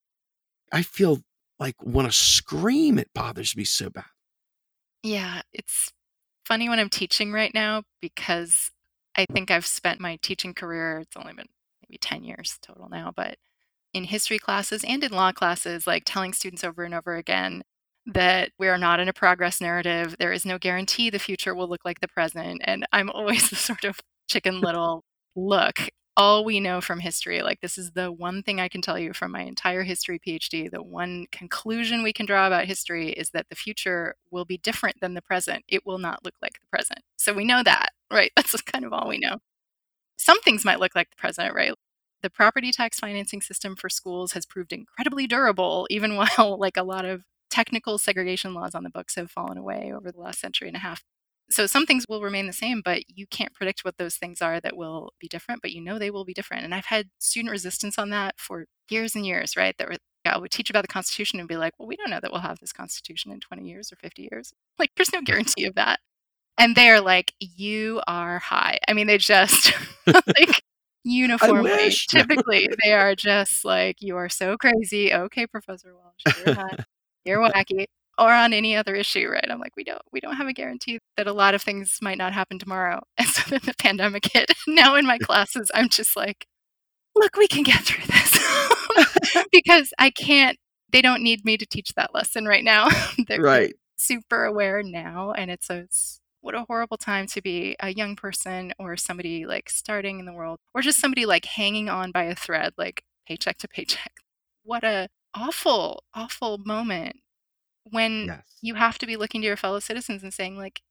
I 0.73 0.83
feel 0.83 1.23
like 1.59 1.83
want 1.83 2.11
to 2.11 2.17
scream. 2.17 2.99
It 2.99 3.11
bothers 3.15 3.57
me 3.57 3.65
so 3.65 3.91
bad. 3.91 4.05
Yeah, 5.03 5.43
it's 5.53 5.93
funny 6.47 6.69
when 6.69 6.79
I'm 6.79 6.89
teaching 6.89 7.33
right 7.33 7.53
now 7.53 7.83
because 8.01 8.71
I 9.17 9.27
think 9.27 9.51
I've 9.51 9.67
spent 9.67 10.01
my 10.01 10.19
teaching 10.23 10.55
career, 10.55 10.99
it's 11.01 11.17
only 11.17 11.35
been 11.35 11.49
maybe 11.83 11.99
10 11.99 12.25
years 12.25 12.59
total 12.63 12.89
now, 12.89 13.13
but 13.15 13.37
in 13.93 14.05
history 14.05 14.39
classes 14.39 14.85
and 14.85 15.05
in 15.05 15.13
law 15.13 15.33
classes, 15.33 15.87
like 15.87 16.05
telling 16.07 16.33
students 16.33 16.65
over 16.65 16.85
and 16.85 16.95
over 16.95 17.17
again 17.17 17.63
that 18.07 18.51
we 18.59 18.69
are 18.69 18.79
not 18.79 19.01
in 19.01 19.09
a 19.09 19.13
progress 19.13 19.61
narrative. 19.61 20.17
There 20.19 20.33
is 20.33 20.45
no 20.45 20.59
guarantee 20.59 21.11
the 21.11 21.19
future 21.19 21.55
will 21.55 21.69
look 21.69 21.85
like 21.85 22.01
the 22.01 22.09
present. 22.09 22.63
And 22.65 22.87
I'm 22.93 23.11
always 23.11 23.49
the 23.51 23.57
sort 23.57 23.85
of 23.85 24.01
chicken 24.29 24.61
little 24.61 25.05
look. 25.37 25.89
All 26.15 26.45
we 26.45 26.61
know 26.61 26.83
from 26.83 27.01
history, 27.01 27.41
like 27.41 27.61
this 27.63 27.79
is 27.79 27.93
the 27.93 28.13
one 28.13 28.43
thing 28.43 28.61
I 28.61 28.69
can 28.69 28.83
tell 28.83 28.99
you 28.99 29.15
from 29.15 29.33
my 29.33 29.43
entire 29.43 29.83
history 29.83 30.19
PhD, 30.19 30.71
the 30.71 30.83
one 30.83 31.27
conclusion 31.33 32.03
we 32.03 32.13
can 32.13 32.27
draw 32.27 32.47
about 32.47 32.67
history 32.67 33.11
is 33.13 33.31
that 33.31 33.47
the 33.49 33.57
future 33.57 34.15
will 34.31 34.45
be 34.45 34.59
different 34.59 35.01
than 35.01 35.15
the 35.15 35.23
present. 35.23 35.65
It 35.69 35.87
will 35.87 35.99
not 35.99 36.23
look 36.23 36.35
like 36.43 36.61
the 36.61 36.67
present. 36.71 37.01
So 37.17 37.33
we 37.33 37.47
know 37.47 37.63
that, 37.63 37.91
right? 38.13 38.31
That's 38.37 38.61
kind 38.61 38.85
of 38.85 38.93
all 38.93 39.09
we 39.09 39.19
know. 39.19 39.39
Some 40.19 40.41
things 40.43 40.65
might 40.65 40.81
look 40.81 40.95
like 40.95 41.11
the 41.11 41.17
present, 41.17 41.55
right? 41.55 41.73
The 42.23 42.31
property 42.31 42.73
tax 42.73 43.01
financing 43.01 43.41
system 43.41 43.75
for 43.75 43.89
schools 43.89 44.33
has 44.33 44.47
proved 44.47 44.73
incredibly 44.73 45.27
durable, 45.27 45.87
even 45.91 46.17
while 46.37 46.59
like 46.59 46.77
a 46.77 46.83
lot 46.83 47.07
of 47.07 47.25
technical 47.53 47.99
segregation 47.99 48.55
laws 48.55 48.75
on 48.75 48.83
the 48.83 48.91
books 48.91 49.15
have 49.17 49.31
fallen 49.31 49.59
away 49.59 49.93
over 49.95 50.11
the 50.11 50.19
last 50.19 50.41
century 50.41 50.69
and 50.69 50.77
a 50.77 50.81
half. 50.81 51.05
So 51.51 51.67
some 51.67 51.85
things 51.85 52.07
will 52.09 52.23
remain 52.23 52.47
the 52.47 52.53
same, 52.53 52.81
but 52.83 53.03
you 53.11 53.27
can't 53.27 53.53
predict 53.53 53.85
what 53.85 53.99
those 53.99 54.17
things 54.17 54.41
are 54.41 54.59
that 54.61 54.75
will 54.75 55.13
be 55.21 55.29
different, 55.29 55.61
but 55.61 55.71
you 55.71 55.83
know 55.83 55.99
they 55.99 56.11
will 56.11 56.25
be 56.25 56.33
different. 56.33 56.65
And 56.65 56.75
I've 56.75 56.87
had 56.87 57.11
student 57.19 57.51
resistance 57.51 57.99
on 57.99 58.09
that 58.09 58.41
for 58.41 58.65
years 58.89 59.15
and 59.15 59.27
years, 59.27 59.55
right? 59.55 59.77
That 59.77 59.89
were, 59.91 59.97
I 60.25 60.39
would 60.39 60.51
teach 60.51 60.71
about 60.71 60.81
the 60.81 60.89
Constitution 60.89 61.41
and 61.41 61.49
be 61.49 61.59
like, 61.59 61.75
well, 61.79 61.87
we 61.87 61.97
don't 61.97 62.09
know 62.09 62.21
that 62.23 62.33
we'll 62.33 62.41
have 62.41 62.59
this 62.59 62.73
Constitution 62.73 63.31
in 63.33 63.41
20 63.41 63.69
years 63.69 63.93
or 63.93 63.97
50 63.97 64.29
years. 64.33 64.55
Like, 64.79 64.93
there's 64.97 65.13
no 65.13 65.21
guarantee 65.21 65.67
of 65.67 65.75
that. 65.75 66.01
And 66.57 66.75
they're 66.75 67.03
like, 67.03 67.35
you 67.39 68.01
are 68.07 68.39
high. 68.39 68.79
I 68.89 68.95
mean, 68.95 69.09
they 69.09 69.19
just 69.19 69.75
like 70.07 70.63
uniformly, 71.05 71.91
typically, 72.09 72.71
they 72.83 72.93
are 72.95 73.15
just 73.15 73.63
like, 73.65 73.97
you 74.01 74.17
are 74.17 74.31
so 74.31 74.57
crazy. 74.57 75.13
Okay, 75.13 75.47
Professor 75.47 75.95
Walsh, 75.95 76.57
you're 77.25 77.41
wacky 77.41 77.87
or 78.19 78.33
on 78.33 78.53
any 78.53 78.77
other 78.77 78.95
issue 78.95 79.29
right? 79.29 79.47
I'm 79.49 79.61
like 79.61 79.77
we 79.77 79.85
don't 79.85 80.03
we 80.13 80.21
don't 80.21 80.37
have 80.37 80.47
a 80.47 80.53
guarantee 80.53 80.99
that 81.17 81.27
a 81.27 81.33
lot 81.33 81.55
of 81.55 81.63
things 81.63 81.99
might 82.03 82.19
not 82.19 82.33
happen 82.33 82.59
tomorrow. 82.59 83.01
And 83.19 83.29
so 83.29 83.43
then 83.49 83.61
the 83.65 83.75
pandemic 83.79 84.31
hit. 84.33 84.53
Now 84.67 84.95
in 84.95 85.07
my 85.07 85.19
classes 85.19 85.71
i'm 85.75 85.89
just 85.89 86.17
like 86.17 86.47
look 87.15 87.37
we 87.37 87.49
can 87.49 87.63
get 87.63 87.83
through 87.83 88.07
this. 88.07 88.39
Because 89.53 89.93
i 89.99 90.11
can't 90.11 90.59
they 90.93 91.03
don't 91.03 91.23
need 91.23 91.45
me 91.45 91.57
to 91.57 91.67
teach 91.67 91.95
that 91.95 92.15
lesson 92.15 92.45
right 92.45 92.65
now. 92.65 92.89
They're 93.27 93.41
right. 93.41 93.75
super 93.97 94.45
aware 94.45 94.83
now 94.83 95.33
and 95.33 95.51
it's 95.51 95.71
a 95.71 95.79
it's, 95.79 96.21
what 96.43 96.55
a 96.57 96.65
horrible 96.65 96.97
time 96.97 97.27
to 97.29 97.41
be 97.41 97.77
a 97.81 97.95
young 97.95 98.17
person 98.17 98.73
or 98.79 98.97
somebody 98.97 99.47
like 99.47 99.71
starting 99.71 100.19
in 100.19 100.27
the 100.27 100.33
world 100.33 100.59
or 100.75 100.83
just 100.83 101.01
somebody 101.01 101.25
like 101.25 101.45
hanging 101.45 101.89
on 101.89 102.11
by 102.11 102.25
a 102.25 102.35
thread 102.35 102.73
like 102.77 103.05
paycheck 103.27 103.59
to 103.59 103.69
paycheck. 103.69 104.13
What 104.65 104.85
a 104.85 105.09
awful, 105.35 106.05
awful 106.15 106.59
moment 106.59 107.17
when 107.85 108.27
Yes. 108.27 108.43
you 108.63 108.75
have 108.75 108.99
to 108.99 109.07
be 109.07 109.17
looking 109.17 109.41
to 109.43 109.47
your 109.47 109.57
fellow 109.57 109.81
citizens 109.81 110.23
and 110.23 110.33
saying, 110.33 110.57
like, 110.57 110.83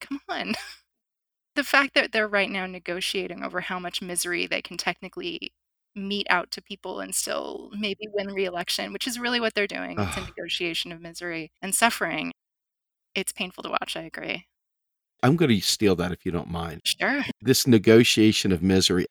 come 0.00 0.20
on. 0.28 0.54
the 1.54 1.64
fact 1.64 1.94
that 1.94 2.12
they're 2.12 2.28
right 2.28 2.50
now 2.50 2.66
negotiating 2.66 3.42
over 3.42 3.60
how 3.60 3.78
much 3.78 4.02
misery 4.02 4.46
they 4.46 4.62
can 4.62 4.76
technically 4.76 5.52
mete 5.94 6.26
out 6.30 6.50
to 6.50 6.62
people 6.62 7.00
and 7.00 7.14
still 7.14 7.70
maybe 7.78 8.08
win 8.12 8.28
re-election, 8.28 8.92
which 8.92 9.06
is 9.06 9.18
really 9.18 9.40
what 9.40 9.54
they're 9.54 9.66
doing. 9.66 9.98
It's 10.00 10.16
a 10.16 10.20
negotiation 10.22 10.90
of 10.90 11.00
misery 11.02 11.52
and 11.60 11.74
suffering. 11.74 12.32
It's 13.14 13.32
painful 13.32 13.62
to 13.64 13.70
watch, 13.70 13.94
I 13.96 14.02
agree. 14.02 14.46
I'm 15.22 15.36
going 15.36 15.50
to 15.50 15.60
steal 15.60 15.94
that 15.96 16.10
if 16.10 16.24
you 16.24 16.32
don't 16.32 16.50
mind. 16.50 16.80
Sure. 16.84 17.22
This 17.42 17.66
negotiation 17.66 18.52
of 18.52 18.62
misery. 18.62 19.04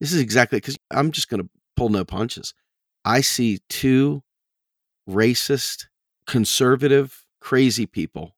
This 0.00 0.12
is 0.12 0.20
exactly 0.20 0.58
because 0.58 0.78
I'm 0.92 1.10
just 1.10 1.28
going 1.28 1.42
to 1.42 1.50
pull 1.76 1.88
no 1.88 2.04
punches. 2.04 2.54
I 3.08 3.22
see 3.22 3.60
two 3.70 4.22
racist, 5.08 5.86
conservative, 6.26 7.24
crazy 7.40 7.86
people 7.86 8.36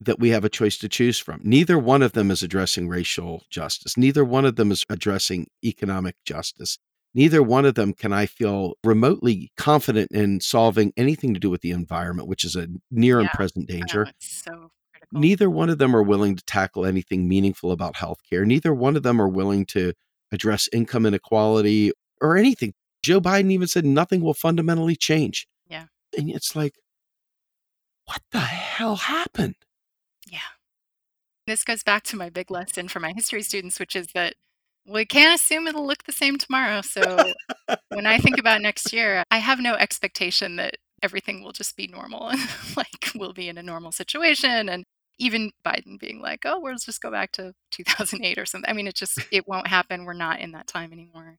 that 0.00 0.20
we 0.20 0.28
have 0.28 0.44
a 0.44 0.48
choice 0.48 0.76
to 0.78 0.88
choose 0.88 1.18
from. 1.18 1.40
Neither 1.42 1.76
one 1.76 2.02
of 2.02 2.12
them 2.12 2.30
is 2.30 2.40
addressing 2.40 2.88
racial 2.88 3.42
justice. 3.50 3.96
Neither 3.96 4.24
one 4.24 4.44
of 4.44 4.54
them 4.54 4.70
is 4.70 4.84
addressing 4.88 5.48
economic 5.64 6.14
justice. 6.24 6.78
Neither 7.14 7.42
one 7.42 7.64
of 7.64 7.74
them 7.74 7.94
can 7.94 8.12
I 8.12 8.26
feel 8.26 8.74
remotely 8.84 9.50
confident 9.56 10.12
in 10.12 10.38
solving 10.40 10.92
anything 10.96 11.34
to 11.34 11.40
do 11.40 11.50
with 11.50 11.62
the 11.62 11.72
environment, 11.72 12.28
which 12.28 12.44
is 12.44 12.54
a 12.54 12.68
near 12.92 13.18
and 13.18 13.28
Yeah, 13.32 13.34
present 13.34 13.68
I 13.68 13.72
know, 13.72 13.78
danger. 13.80 14.02
it's 14.04 14.44
so 14.44 14.70
critical. 14.92 15.18
Neither 15.20 15.50
one 15.50 15.68
of 15.68 15.78
them 15.78 15.96
are 15.96 16.02
willing 16.02 16.36
to 16.36 16.44
tackle 16.44 16.86
anything 16.86 17.26
meaningful 17.26 17.72
about 17.72 17.96
healthcare. 17.96 18.46
Neither 18.46 18.72
one 18.72 18.94
of 18.96 19.02
them 19.02 19.20
are 19.20 19.28
willing 19.28 19.66
to 19.66 19.94
address 20.30 20.68
income 20.72 21.06
inequality 21.06 21.90
or 22.20 22.36
anything. 22.36 22.72
Joe 23.06 23.20
Biden 23.20 23.52
even 23.52 23.68
said 23.68 23.84
nothing 23.84 24.20
will 24.20 24.34
fundamentally 24.34 24.96
change. 24.96 25.46
Yeah. 25.68 25.84
And 26.18 26.28
it's 26.28 26.56
like, 26.56 26.74
what 28.06 28.20
the 28.32 28.40
hell 28.40 28.96
happened? 28.96 29.54
Yeah. 30.28 30.40
This 31.46 31.62
goes 31.62 31.84
back 31.84 32.02
to 32.04 32.16
my 32.16 32.30
big 32.30 32.50
lesson 32.50 32.88
for 32.88 32.98
my 32.98 33.12
history 33.12 33.42
students, 33.42 33.78
which 33.78 33.94
is 33.94 34.08
that 34.14 34.34
we 34.84 35.04
can't 35.04 35.40
assume 35.40 35.68
it'll 35.68 35.86
look 35.86 36.02
the 36.02 36.10
same 36.10 36.36
tomorrow. 36.36 36.80
So 36.80 37.32
when 37.90 38.06
I 38.06 38.18
think 38.18 38.40
about 38.40 38.60
next 38.60 38.92
year, 38.92 39.22
I 39.30 39.38
have 39.38 39.60
no 39.60 39.74
expectation 39.74 40.56
that 40.56 40.74
everything 41.00 41.44
will 41.44 41.52
just 41.52 41.76
be 41.76 41.86
normal 41.86 42.30
and 42.30 42.40
like 42.76 43.12
we'll 43.14 43.34
be 43.34 43.48
in 43.48 43.56
a 43.56 43.62
normal 43.62 43.92
situation. 43.92 44.68
And 44.68 44.82
even 45.20 45.52
Biden 45.64 45.96
being 46.00 46.20
like, 46.20 46.40
oh, 46.44 46.58
we'll 46.58 46.74
just 46.74 47.00
go 47.00 47.12
back 47.12 47.30
to 47.32 47.52
2008 47.70 48.36
or 48.36 48.46
something. 48.46 48.68
I 48.68 48.72
mean, 48.72 48.88
it 48.88 48.96
just, 48.96 49.20
it 49.30 49.46
won't 49.46 49.68
happen. 49.68 50.06
We're 50.06 50.12
not 50.12 50.40
in 50.40 50.50
that 50.52 50.66
time 50.66 50.92
anymore. 50.92 51.38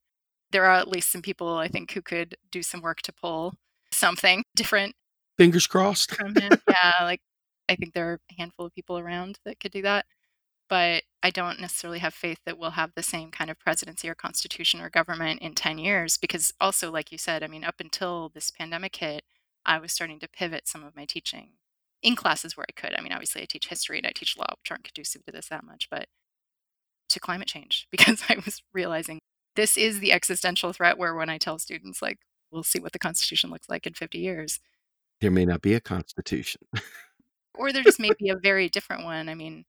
There 0.51 0.65
are 0.65 0.75
at 0.75 0.87
least 0.87 1.11
some 1.11 1.21
people 1.21 1.57
I 1.57 1.67
think 1.67 1.91
who 1.91 2.01
could 2.01 2.35
do 2.51 2.63
some 2.63 2.81
work 2.81 3.01
to 3.03 3.13
pull 3.13 3.55
something 3.91 4.43
different 4.55 4.95
Fingers 5.37 5.67
crossed. 5.67 6.15
yeah, 6.69 6.93
like 7.01 7.21
I 7.69 7.75
think 7.75 7.93
there 7.93 8.11
are 8.11 8.19
a 8.31 8.33
handful 8.39 8.65
of 8.65 8.73
people 8.73 8.97
around 8.97 9.39
that 9.45 9.59
could 9.59 9.71
do 9.71 9.83
that. 9.83 10.05
But 10.69 11.03
I 11.23 11.29
don't 11.29 11.61
necessarily 11.61 11.99
have 11.99 12.13
faith 12.13 12.39
that 12.45 12.57
we'll 12.57 12.71
have 12.71 12.91
the 12.95 13.03
same 13.03 13.31
kind 13.31 13.49
of 13.49 13.59
presidency 13.59 14.09
or 14.09 14.15
constitution 14.15 14.81
or 14.81 14.89
government 14.89 15.41
in 15.41 15.53
10 15.53 15.77
years. 15.77 16.17
Because 16.17 16.53
also, 16.59 16.91
like 16.91 17.11
you 17.11 17.17
said, 17.17 17.41
I 17.41 17.47
mean, 17.47 17.63
up 17.63 17.75
until 17.79 18.29
this 18.29 18.51
pandemic 18.51 18.97
hit, 18.97 19.23
I 19.65 19.79
was 19.79 19.93
starting 19.93 20.19
to 20.19 20.27
pivot 20.27 20.67
some 20.67 20.83
of 20.83 20.95
my 20.95 21.05
teaching 21.05 21.51
in 22.01 22.15
classes 22.15 22.57
where 22.57 22.65
I 22.67 22.79
could. 22.79 22.93
I 22.97 23.01
mean, 23.01 23.13
obviously, 23.13 23.41
I 23.41 23.45
teach 23.45 23.69
history 23.69 23.97
and 23.97 24.07
I 24.07 24.11
teach 24.13 24.37
law, 24.37 24.55
which 24.61 24.71
aren't 24.71 24.83
conducive 24.83 25.23
to 25.25 25.31
this 25.31 25.47
that 25.47 25.63
much, 25.63 25.87
but 25.89 26.07
to 27.09 27.19
climate 27.19 27.47
change 27.47 27.87
because 27.91 28.23
I 28.27 28.37
was 28.43 28.61
realizing 28.73 29.19
this 29.57 29.77
is 29.77 29.99
the 29.99 30.13
existential 30.13 30.73
threat 30.73 30.97
where 30.99 31.15
when 31.15 31.29
I 31.29 31.39
tell 31.39 31.59
students, 31.59 32.01
like, 32.01 32.19
we'll 32.51 32.63
see 32.63 32.79
what 32.79 32.93
the 32.93 32.99
Constitution 32.99 33.51
looks 33.51 33.69
like 33.69 33.87
in 33.87 33.93
50 33.95 34.19
years, 34.19 34.61
There 35.21 35.31
may 35.31 35.45
not 35.45 35.61
be 35.61 35.73
a 35.75 35.79
constitution. 35.81 36.61
or 37.53 37.71
there 37.71 37.83
just 37.83 37.99
may 37.99 38.13
be 38.19 38.29
a 38.29 38.35
very 38.37 38.69
different 38.69 39.03
one. 39.03 39.29
I 39.29 39.35
mean, 39.35 39.65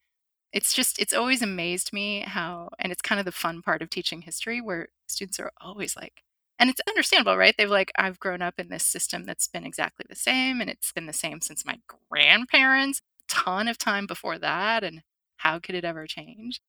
it's 0.53 0.75
just 0.75 0.99
it's 1.01 1.15
always 1.15 1.43
amazed 1.43 1.93
me 1.95 2.21
how 2.23 2.71
and 2.81 2.93
it's 2.93 3.03
kind 3.03 3.21
of 3.21 3.27
the 3.27 3.33
fun 3.33 3.63
part 3.63 3.83
of 3.83 3.91
teaching 3.91 4.23
history 4.23 4.61
where 4.61 4.89
students 5.09 5.41
are 5.41 5.53
always 5.61 5.97
like 5.97 6.23
and 6.61 6.71
it's 6.71 6.81
understandable, 6.89 7.37
right? 7.39 7.55
They've 7.59 7.71
like 7.71 7.93
I've 7.99 8.21
grown 8.21 8.43
up 8.43 8.57
in 8.59 8.69
this 8.71 8.85
system 8.87 9.25
that's 9.25 9.49
been 9.49 9.67
exactly 9.67 10.07
the 10.11 10.17
same 10.17 10.61
and 10.61 10.71
it's 10.71 10.93
been 10.93 11.07
the 11.07 11.15
same 11.15 11.41
since 11.43 11.65
my 11.67 11.79
grandparents, 12.11 13.01
a 13.01 13.35
ton 13.35 13.69
of 13.69 13.79
time 13.79 14.07
before 14.07 14.39
that 14.41 14.85
and 14.85 15.03
how 15.39 15.59
could 15.61 15.75
it 15.77 15.85
ever 15.87 16.07
change? 16.07 16.61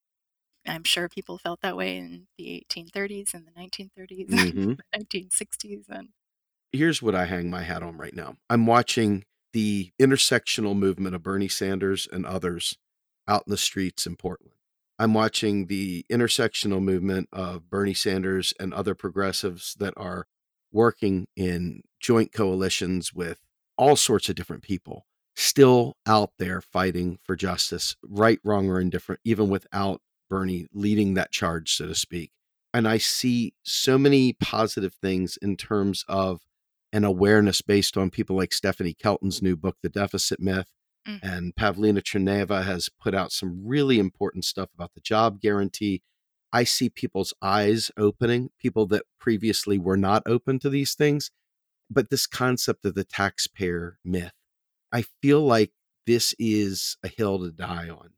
I'm 0.69 0.83
sure 0.83 1.09
people 1.09 1.37
felt 1.37 1.61
that 1.61 1.75
way 1.77 1.97
in 1.97 2.27
the 2.37 2.49
1830s 2.49 3.33
and 3.33 3.45
the 3.47 3.51
1930s 3.55 4.29
and 4.29 4.39
Mhm. 4.53 4.77
the 4.77 4.83
1960s 4.93 5.85
and 5.89 6.09
Here's 6.71 7.01
what 7.01 7.15
I 7.15 7.25
hang 7.25 7.49
my 7.49 7.63
hat 7.63 7.81
on 7.81 7.97
right 7.97 8.13
now. 8.15 8.37
I'm 8.49 8.65
watching 8.67 9.25
the 9.53 9.91
intersectional 9.99 10.77
movement 10.77 11.15
of 11.15 11.23
Bernie 11.23 11.47
Sanders 11.47 12.07
and 12.11 12.25
others 12.25 12.77
out 13.27 13.43
in 13.47 13.51
the 13.51 13.57
streets 13.57 14.05
in 14.05 14.15
Portland. 14.15 14.53
I'm 14.99 15.13
watching 15.13 15.65
the 15.67 16.05
intersectional 16.11 16.81
movement 16.81 17.29
of 17.31 17.69
Bernie 17.69 17.93
Sanders 17.95 18.53
and 18.59 18.73
other 18.73 18.93
progressives 18.93 19.75
that 19.79 19.93
are 19.97 20.27
working 20.71 21.27
in 21.35 21.81
joint 21.99 22.31
coalitions 22.33 23.13
with 23.13 23.39
all 23.77 23.95
sorts 23.95 24.29
of 24.29 24.35
different 24.35 24.61
people, 24.61 25.07
still 25.35 25.97
out 26.05 26.33
there 26.37 26.61
fighting 26.61 27.17
for 27.23 27.35
justice, 27.35 27.95
right, 28.03 28.39
wrong, 28.43 28.69
or 28.69 28.79
indifferent, 28.79 29.21
even 29.23 29.49
without 29.49 30.01
Bernie 30.29 30.67
leading 30.73 31.15
that 31.15 31.31
charge, 31.31 31.73
so 31.73 31.87
to 31.87 31.95
speak. 31.95 32.31
And 32.73 32.87
I 32.87 32.97
see 32.97 33.53
so 33.63 33.97
many 33.97 34.33
positive 34.33 34.93
things 34.93 35.37
in 35.41 35.57
terms 35.57 36.05
of 36.07 36.41
an 36.93 37.03
awareness 37.03 37.61
based 37.61 37.97
on 37.97 38.09
people 38.09 38.35
like 38.35 38.53
Stephanie 38.53 38.93
Kelton's 38.93 39.41
new 39.41 39.55
book, 39.55 39.77
The 39.81 39.89
Deficit 39.89 40.39
Myth. 40.39 40.67
Mm. 41.07 41.19
And 41.23 41.55
Pavlina 41.55 42.01
Tcherneva 42.01 42.63
has 42.63 42.89
put 43.01 43.15
out 43.15 43.31
some 43.31 43.61
really 43.65 43.99
important 43.99 44.45
stuff 44.45 44.69
about 44.73 44.93
the 44.93 45.01
job 45.01 45.39
guarantee. 45.39 46.01
I 46.51 46.63
see 46.63 46.89
people's 46.89 47.33
eyes 47.41 47.91
opening, 47.97 48.49
people 48.59 48.85
that 48.87 49.03
previously 49.19 49.77
were 49.77 49.97
not 49.97 50.23
open 50.25 50.59
to 50.59 50.69
these 50.69 50.95
things. 50.95 51.31
But 51.89 52.09
this 52.09 52.27
concept 52.27 52.85
of 52.85 52.93
the 52.93 53.03
taxpayer 53.03 53.97
myth, 54.03 54.33
I 54.91 55.05
feel 55.21 55.41
like 55.41 55.71
this 56.05 56.35
is 56.37 56.97
a 57.03 57.07
hill 57.07 57.39
to 57.39 57.51
die 57.51 57.89
on. 57.89 58.11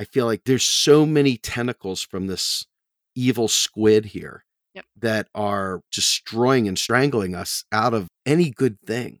I 0.00 0.04
feel 0.04 0.26
like 0.26 0.44
there's 0.44 0.64
so 0.66 1.06
many 1.06 1.36
tentacles 1.36 2.02
from 2.02 2.26
this 2.26 2.66
evil 3.14 3.48
squid 3.48 4.06
here 4.06 4.46
Yep. 4.74 4.86
that 4.96 5.28
are 5.34 5.82
destroying 5.92 6.66
and 6.68 6.78
strangling 6.78 7.34
us 7.34 7.64
out 7.72 7.92
of 7.94 8.08
any 8.26 8.50
good 8.50 8.80
thing. 8.80 9.20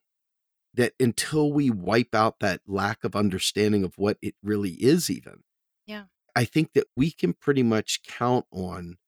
That 0.74 0.94
until 1.00 1.52
we 1.52 1.70
wipe 1.70 2.14
out 2.14 2.40
that 2.40 2.62
lack 2.66 3.04
of 3.04 3.16
understanding 3.16 3.84
of 3.84 3.98
what 3.98 4.18
it 4.22 4.36
really 4.42 4.72
is, 4.82 5.10
even, 5.10 5.42
Yeah. 5.86 6.06
I 6.36 6.44
think 6.46 6.72
that 6.74 6.88
we 6.96 7.10
can 7.12 7.34
pretty 7.34 7.62
much 7.64 8.02
count 8.04 8.46
on 8.52 8.98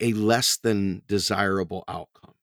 a 0.00 0.12
less 0.14 0.56
than 0.56 1.02
desirable 1.06 1.84
outcome. 1.88 2.34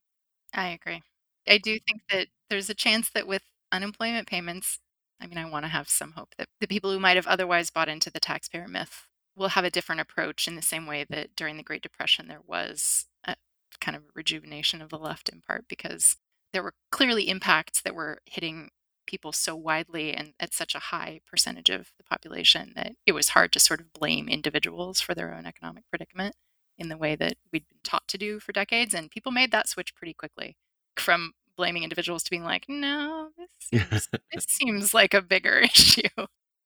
I 0.54 0.70
agree. 0.70 1.02
I 1.48 1.58
do 1.58 1.80
think 1.88 2.02
that 2.10 2.28
there's 2.50 2.70
a 2.70 2.74
chance 2.76 3.10
that 3.12 3.28
with 3.28 3.44
unemployment 3.72 4.28
payments, 4.28 4.80
I 5.20 5.28
mean, 5.28 5.38
I 5.38 5.50
want 5.50 5.66
to 5.66 5.70
have 5.70 5.90
some 5.90 6.14
hope 6.14 6.36
that 6.38 6.48
the 6.60 6.68
people 6.68 6.92
who 6.92 7.00
might 7.00 7.16
have 7.16 7.28
otherwise 7.28 7.70
bought 7.70 7.90
into 7.90 8.10
the 8.10 8.20
taxpayer 8.20 8.68
myth 8.68 9.08
will 9.36 9.50
have 9.50 9.66
a 9.66 9.72
different 9.72 10.02
approach 10.02 10.48
in 10.48 10.56
the 10.56 10.62
same 10.62 10.86
way 10.86 11.06
that 11.10 11.36
during 11.36 11.58
the 11.58 11.64
Great 11.64 11.82
Depression 11.82 12.28
there 12.28 12.42
was 12.46 13.06
a 13.26 13.36
kind 13.80 13.96
of 13.96 14.04
rejuvenation 14.16 14.82
of 14.82 14.90
the 14.90 14.98
left 14.98 15.30
in 15.30 15.42
part 15.42 15.66
because 15.68 16.18
there 16.54 16.64
were 16.64 16.74
clearly 16.92 17.30
impacts 17.30 17.82
that 17.82 17.96
were 17.96 18.20
hitting 18.26 18.70
people 19.06 19.32
so 19.32 19.56
widely 19.56 20.14
and 20.14 20.34
at 20.40 20.54
such 20.54 20.76
a 20.76 20.80
high 20.80 21.22
percentage 21.30 21.70
of 21.70 21.92
the 21.98 22.04
population 22.04 22.74
that 22.76 22.94
it 23.06 23.14
was 23.14 23.30
hard 23.30 23.52
to 23.54 23.60
sort 23.60 23.80
of 23.80 23.94
blame 23.94 24.28
individuals 24.28 25.00
for 25.00 25.16
their 25.16 25.34
own 25.34 25.46
economic 25.46 25.84
predicament 25.90 26.36
in 26.78 26.90
the 26.90 26.98
way 26.98 27.16
that 27.16 27.36
we'd 27.52 27.68
been 27.68 27.80
taught 27.84 28.08
to 28.08 28.18
do 28.18 28.40
for 28.40 28.52
decades. 28.52 28.94
And 28.94 29.10
people 29.10 29.32
made 29.32 29.52
that 29.52 29.68
switch 29.68 29.96
pretty 29.96 30.14
quickly 30.14 30.58
from 30.96 31.34
blaming 31.58 31.84
individuals 31.84 32.24
to 32.24 32.32
being 32.32 32.44
like, 32.44 32.66
no, 32.70 33.30
this 33.38 33.50
seems, 33.90 34.10
this 34.34 34.46
seems 34.48 34.94
like 34.94 35.14
a 35.14 35.22
bigger 35.22 35.60
issue. 35.64 36.02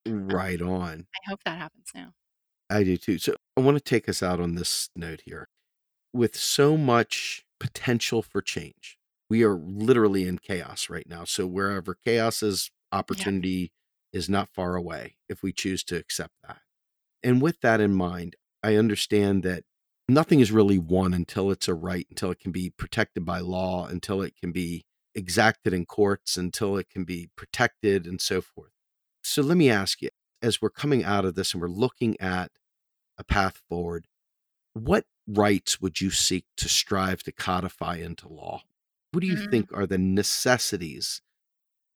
right 0.07 0.61
on. 0.61 1.07
I 1.15 1.29
hope 1.29 1.39
that 1.45 1.57
happens 1.57 1.87
now. 1.95 2.13
I 2.69 2.83
do 2.83 2.97
too. 2.97 3.17
So 3.17 3.35
I 3.57 3.61
want 3.61 3.77
to 3.77 3.83
take 3.83 4.07
us 4.07 4.21
out 4.23 4.39
on 4.39 4.55
this 4.55 4.89
note 4.95 5.21
here. 5.25 5.49
With 6.13 6.35
so 6.35 6.77
much 6.77 7.43
potential 7.59 8.21
for 8.21 8.41
change, 8.41 8.97
we 9.29 9.43
are 9.43 9.55
literally 9.55 10.27
in 10.27 10.39
chaos 10.39 10.89
right 10.89 11.07
now. 11.07 11.23
So 11.23 11.47
wherever 11.47 11.95
chaos 11.95 12.43
is, 12.43 12.69
opportunity 12.91 13.71
is 14.11 14.29
not 14.29 14.49
far 14.49 14.75
away 14.75 15.15
if 15.29 15.41
we 15.41 15.53
choose 15.53 15.83
to 15.85 15.95
accept 15.95 16.33
that. 16.45 16.59
And 17.23 17.41
with 17.41 17.61
that 17.61 17.79
in 17.79 17.93
mind, 17.93 18.35
I 18.63 18.75
understand 18.75 19.43
that 19.43 19.63
nothing 20.13 20.39
is 20.39 20.51
really 20.51 20.77
won 20.77 21.13
until 21.13 21.51
it's 21.51 21.67
a 21.67 21.73
right, 21.73 22.05
until 22.09 22.31
it 22.31 22.39
can 22.39 22.51
be 22.51 22.69
protected 22.69 23.25
by 23.25 23.39
law, 23.39 23.87
until 23.87 24.21
it 24.21 24.35
can 24.35 24.51
be 24.51 24.85
exacted 25.15 25.73
in 25.73 25.85
courts, 25.85 26.37
until 26.37 26.77
it 26.77 26.89
can 26.89 27.03
be 27.03 27.29
protected, 27.35 28.07
and 28.07 28.21
so 28.21 28.41
forth. 28.41 28.71
So 29.23 29.41
let 29.41 29.57
me 29.57 29.69
ask 29.69 30.01
you 30.01 30.09
as 30.41 30.61
we're 30.61 30.69
coming 30.71 31.03
out 31.03 31.25
of 31.25 31.35
this 31.35 31.53
and 31.53 31.61
we're 31.61 31.67
looking 31.67 32.19
at 32.19 32.51
a 33.17 33.23
path 33.23 33.61
forward, 33.69 34.07
what 34.73 35.05
rights 35.27 35.81
would 35.81 36.01
you 36.01 36.11
seek 36.11 36.45
to 36.57 36.69
strive 36.69 37.23
to 37.23 37.31
codify 37.31 37.97
into 37.97 38.27
law? 38.27 38.63
What 39.11 39.21
do 39.21 39.27
you 39.27 39.37
Mhm. 39.37 39.51
think 39.51 39.71
are 39.73 39.87
the 39.87 39.97
necessities 39.97 41.21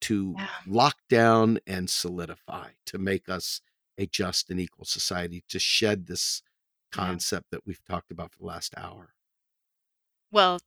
to 0.01 0.35
Yeah. 0.37 0.49
lock 0.67 0.97
down 1.09 1.59
and 1.67 1.89
solidify 1.89 2.71
to 2.87 2.97
make 2.97 3.29
us 3.29 3.61
a 3.97 4.05
just 4.07 4.49
and 4.49 4.59
equal 4.59 4.85
society, 4.85 5.43
to 5.49 5.59
shed 5.59 6.07
this. 6.07 6.41
Concept 6.95 7.45
that 7.51 7.65
we've 7.65 7.83
talked 7.87 8.11
about 8.11 8.31
for 8.31 8.39
the 8.39 8.45
last 8.45 8.73
hour? 8.77 9.13
Well, 10.31 10.59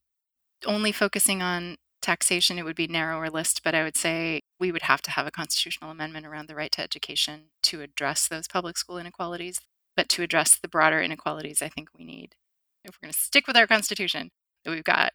only 0.67 0.93
focusing 0.93 1.43
on 1.43 1.77
taxation, 2.01 2.59
it 2.59 2.65
would 2.65 2.77
be 2.77 2.87
narrower 2.87 3.29
list, 3.29 3.63
but 3.63 3.75
I 3.75 3.83
would 3.83 3.97
say 3.97 4.41
we 4.59 4.73
would 4.73 4.83
have 4.83 5.03
to 5.03 5.11
have 5.11 5.27
a 5.27 5.31
constitutional 5.31 5.91
amendment 5.91 6.27
around 6.27 6.49
the 6.49 6.55
right 6.55 6.73
to 6.73 6.83
education 6.83 7.51
to 7.65 7.83
address 7.83 8.29
those 8.29 8.49
public 8.49 8.79
school 8.79 8.99
inequalities. 8.99 9.61
But 9.97 10.09
to 10.11 10.23
address 10.23 10.57
the 10.57 10.69
broader 10.69 11.03
inequalities, 11.03 11.61
I 11.61 11.69
think 11.69 11.89
we 11.99 12.05
need, 12.05 12.37
if 12.85 12.95
we're 12.95 13.07
going 13.07 13.13
to 13.13 13.19
stick 13.19 13.47
with 13.47 13.57
our 13.57 13.67
constitution 13.67 14.31
that 14.65 14.71
we've 14.71 14.85
got, 14.85 15.13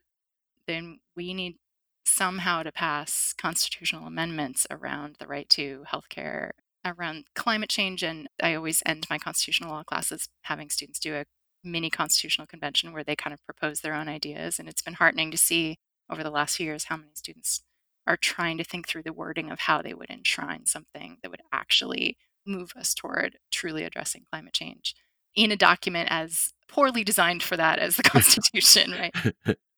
then 0.68 1.00
we 1.16 1.34
need 1.34 1.56
somehow 2.06 2.64
to 2.64 2.72
pass 2.72 3.34
constitutional 3.38 4.06
amendments 4.06 4.68
around 4.70 5.16
the 5.20 5.28
right 5.28 5.50
to 5.52 5.86
healthcare, 5.92 6.52
around 6.86 7.26
climate 7.36 7.70
change. 7.70 8.04
And 8.04 8.28
I 8.42 8.56
always 8.56 8.84
end 8.86 9.08
my 9.10 9.18
constitutional 9.18 9.72
law 9.72 9.84
classes 9.84 10.30
having 10.44 10.70
students 10.70 11.00
do 11.00 11.16
a 11.16 11.26
mini 11.64 11.90
constitutional 11.90 12.48
convention 12.48 12.92
where 12.92 13.04
they 13.04 13.16
kind 13.16 13.34
of 13.34 13.44
propose 13.46 13.82
their 13.82 13.94
own 13.94 14.08
ideas. 14.08 14.60
And 14.60 14.68
it's 14.68 14.82
been 14.82 14.96
heartening 14.96 15.32
to 15.32 15.38
see 15.38 15.78
over 16.10 16.24
the 16.24 16.30
last 16.30 16.58
few 16.58 16.66
years 16.66 16.86
how 16.86 16.98
many 16.98 17.12
students 17.14 17.64
are 18.06 18.18
trying 18.18 18.58
to 18.58 18.64
think 18.64 18.88
through 18.88 19.04
the 19.04 19.14
wording 19.14 19.50
of 19.50 19.62
how 19.62 19.82
they 19.82 19.94
would 19.94 20.10
enshrine 20.10 20.66
something 20.66 21.18
that 21.22 21.32
would 21.32 21.42
actually 21.54 22.18
move 22.46 22.74
us 22.78 22.94
toward 22.94 23.38
truly 23.52 23.84
addressing 23.84 24.26
climate 24.30 24.54
change 24.54 24.94
in 25.36 25.52
a 25.52 25.56
document 25.56 26.10
as 26.12 26.54
poorly 26.68 27.04
designed 27.04 27.42
for 27.42 27.58
that 27.58 27.80
as 27.80 27.96
the 27.96 28.04
Constitution, 28.04 28.92
right? 28.92 29.16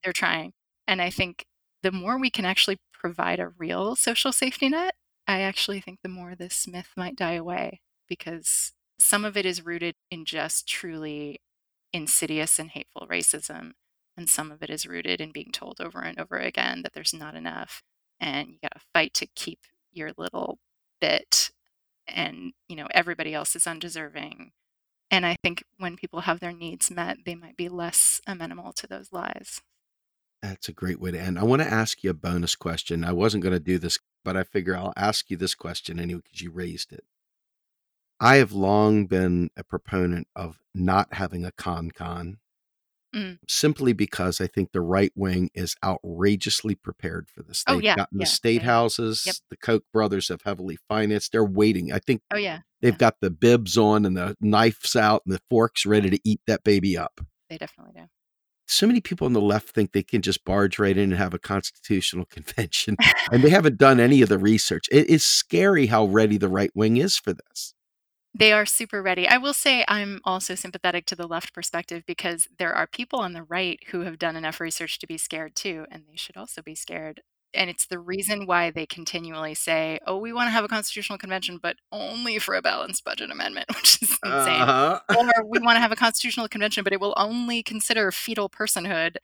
They're 0.03 0.13
trying. 0.13 0.53
And 0.87 1.01
I 1.01 1.09
think 1.09 1.45
the 1.83 1.91
more 1.91 2.19
we 2.19 2.29
can 2.29 2.45
actually 2.45 2.77
provide 2.93 3.39
a 3.39 3.49
real 3.49 3.95
social 3.95 4.31
safety 4.31 4.69
net, 4.69 4.95
I 5.27 5.41
actually 5.41 5.81
think 5.81 5.99
the 6.01 6.09
more 6.09 6.35
this 6.35 6.67
myth 6.67 6.89
might 6.95 7.15
die 7.15 7.33
away 7.33 7.81
because 8.07 8.73
some 8.99 9.25
of 9.25 9.35
it 9.35 9.45
is 9.45 9.65
rooted 9.65 9.95
in 10.11 10.25
just 10.25 10.67
truly 10.67 11.41
insidious 11.93 12.59
and 12.59 12.71
hateful 12.71 13.07
racism. 13.09 13.71
And 14.17 14.29
some 14.29 14.51
of 14.51 14.63
it 14.63 14.69
is 14.69 14.85
rooted 14.85 15.19
in 15.19 15.31
being 15.31 15.51
told 15.51 15.81
over 15.81 16.01
and 16.01 16.19
over 16.19 16.37
again 16.37 16.81
that 16.83 16.93
there's 16.93 17.13
not 17.13 17.35
enough 17.35 17.83
and 18.19 18.49
you 18.49 18.57
got 18.61 18.73
to 18.73 18.85
fight 18.93 19.13
to 19.15 19.27
keep 19.35 19.59
your 19.91 20.11
little 20.17 20.59
bit 21.01 21.51
and 22.07 22.53
you 22.69 22.75
know 22.75 22.87
everybody 22.91 23.33
else 23.33 23.55
is 23.55 23.67
undeserving 23.67 24.51
and 25.11 25.25
i 25.25 25.35
think 25.43 25.63
when 25.77 25.95
people 25.97 26.21
have 26.21 26.39
their 26.39 26.53
needs 26.53 26.89
met 26.91 27.17
they 27.25 27.35
might 27.35 27.57
be 27.57 27.67
less 27.69 28.21
amenable 28.27 28.71
to 28.73 28.87
those 28.87 29.11
lies 29.11 29.61
That's 30.41 30.69
a 30.69 30.73
great 30.73 30.99
way 30.99 31.11
to 31.11 31.19
end. 31.19 31.39
I 31.39 31.43
want 31.43 31.61
to 31.61 31.67
ask 31.67 32.03
you 32.03 32.09
a 32.11 32.13
bonus 32.13 32.55
question. 32.55 33.03
I 33.03 33.13
wasn't 33.13 33.43
going 33.43 33.53
to 33.53 33.59
do 33.59 33.77
this, 33.79 33.97
but 34.25 34.35
I 34.35 34.43
figure 34.43 34.75
I'll 34.75 34.91
ask 34.97 35.29
you 35.29 35.37
this 35.37 35.55
question 35.55 35.99
anyway 36.01 36.19
because 36.25 36.41
you 36.41 36.51
raised 36.51 36.91
it. 36.91 37.05
I 38.19 38.35
have 38.37 38.51
long 38.51 39.05
been 39.07 39.49
a 39.55 39.63
proponent 39.63 40.27
of 40.35 40.59
not 40.73 41.13
having 41.13 41.45
a 41.45 41.51
con 41.53 41.91
con 41.91 42.39
Mm. 43.15 43.39
simply 43.47 43.93
because 43.93 44.41
I 44.41 44.47
think 44.47 44.73
the 44.73 44.81
right 44.81 45.13
wing 45.15 45.49
is 45.53 45.77
outrageously 45.81 46.75
prepared 46.75 47.29
for 47.29 47.43
this. 47.43 47.63
Oh, 47.65 47.75
They've 47.75 47.83
yeah, 47.83 47.95
gotten 47.95 48.17
the 48.17 48.25
state 48.25 48.61
yeah. 48.61 48.67
houses, 48.67 49.23
Yep. 49.25 49.35
the 49.51 49.55
Koch 49.55 49.83
brothers 49.93 50.27
have 50.27 50.41
heavily 50.41 50.77
financed. 50.89 51.31
They're 51.31 51.45
waiting. 51.45 51.93
I 51.93 51.99
think 51.99 52.23
oh 52.33 52.37
yeah 52.37 52.59
they've 52.81 52.93
yeah. 52.93 52.97
got 52.97 53.21
the 53.21 53.29
bibs 53.29 53.77
on 53.77 54.05
and 54.05 54.17
the 54.17 54.35
knives 54.41 54.97
out 54.97 55.21
and 55.25 55.33
the 55.33 55.39
forks 55.49 55.85
ready 55.85 56.09
to 56.09 56.19
eat 56.25 56.41
that 56.47 56.65
baby 56.65 56.97
up. 56.97 57.21
they 57.49 57.57
definitely 57.57 57.93
do 57.95 58.07
so 58.67 58.87
many 58.87 59.01
people 59.01 59.25
on 59.25 59.33
the 59.33 59.41
left 59.41 59.69
think 59.69 59.91
they 59.91 60.03
can 60.03 60.21
just 60.21 60.43
barge 60.45 60.79
right 60.79 60.97
in 60.97 61.11
and 61.11 61.19
have 61.19 61.33
a 61.33 61.39
constitutional 61.39 62.25
convention 62.29 62.95
and 63.31 63.43
they 63.43 63.49
haven't 63.49 63.77
done 63.77 63.99
any 63.99 64.21
of 64.21 64.29
the 64.29 64.37
research 64.37 64.85
it 64.91 65.09
is 65.09 65.25
scary 65.25 65.87
how 65.87 66.05
ready 66.05 66.37
the 66.37 66.49
right 66.49 66.71
wing 66.75 66.97
is 66.97 67.17
for 67.17 67.33
this 67.33 67.73
They 68.37 68.51
are 68.51 68.65
super 68.65 69.01
ready. 69.01 69.29
I 69.29 69.37
will 69.37 69.53
say 69.53 69.85
I'm 69.87 70.19
also 70.25 70.55
sympathetic 70.55 71.05
to 71.05 71.15
the 71.15 71.25
left 71.25 71.53
perspective 71.53 72.03
because 72.05 72.49
there 72.59 72.73
are 72.73 72.85
people 72.85 73.19
on 73.19 73.31
the 73.31 73.43
right 73.43 73.79
who 73.91 74.01
have 74.01 74.19
done 74.19 74.35
enough 74.35 74.59
research 74.59 74.99
to 74.99 75.07
be 75.07 75.17
scared 75.17 75.55
too, 75.55 75.85
and 75.89 76.03
they 76.05 76.17
should 76.17 76.35
also 76.35 76.61
be 76.61 76.75
scared. 76.75 77.21
And 77.55 77.69
it's 77.69 77.87
the 77.87 77.99
reason 77.99 78.45
why 78.45 78.71
they 78.71 78.85
continually 78.85 79.53
say, 79.53 79.99
oh, 80.05 80.17
we 80.17 80.33
want 80.33 80.47
to 80.47 80.51
have 80.51 80.63
a 80.63 80.67
constitutional 80.67 81.17
convention, 81.17 81.59
but 81.61 81.77
only 81.91 82.39
for 82.39 82.55
a 82.55 82.61
balanced 82.61 83.03
budget 83.03 83.31
amendment, 83.31 83.67
which 83.75 84.01
is 84.01 84.17
insane. 84.23 84.61
uh-huh. 84.61 84.99
or 85.17 85.45
we 85.45 85.59
want 85.59 85.77
to 85.77 85.81
have 85.81 85.91
a 85.91 85.95
constitutional 85.95 86.47
convention, 86.47 86.83
but 86.83 86.93
it 86.93 86.99
will 86.99 87.13
only 87.17 87.63
consider 87.63 88.11
fetal 88.11 88.49
personhood. 88.49 89.15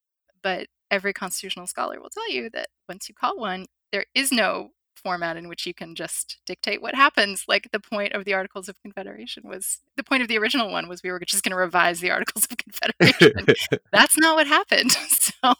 But 0.43 0.67
every 0.89 1.13
constitutional 1.13 1.67
scholar 1.67 1.99
will 1.99 2.09
tell 2.09 2.29
you 2.31 2.49
that 2.51 2.69
once 2.89 3.07
you 3.07 3.15
call 3.15 3.37
one, 3.37 3.67
there 3.91 4.05
is 4.15 4.31
no 4.31 4.71
format 5.01 5.37
in 5.37 5.47
which 5.47 5.65
you 5.65 5.73
can 5.73 5.95
just 5.95 6.37
dictate 6.45 6.81
what 6.81 6.95
happens. 6.95 7.45
Like 7.47 7.69
the 7.71 7.79
point 7.79 8.13
of 8.13 8.25
the 8.25 8.33
Articles 8.33 8.69
of 8.69 8.81
Confederation 8.81 9.43
was 9.45 9.79
the 9.97 10.03
point 10.03 10.21
of 10.21 10.27
the 10.27 10.37
original 10.37 10.71
one 10.71 10.87
was 10.87 11.03
we 11.03 11.11
were 11.11 11.19
just 11.19 11.43
going 11.43 11.51
to 11.51 11.57
revise 11.57 11.99
the 11.99 12.11
Articles 12.11 12.45
of 12.49 12.57
Confederation. 12.99 13.79
That's 13.91 14.17
not 14.17 14.35
what 14.35 14.47
happened. 14.47 14.91
So 15.43 15.53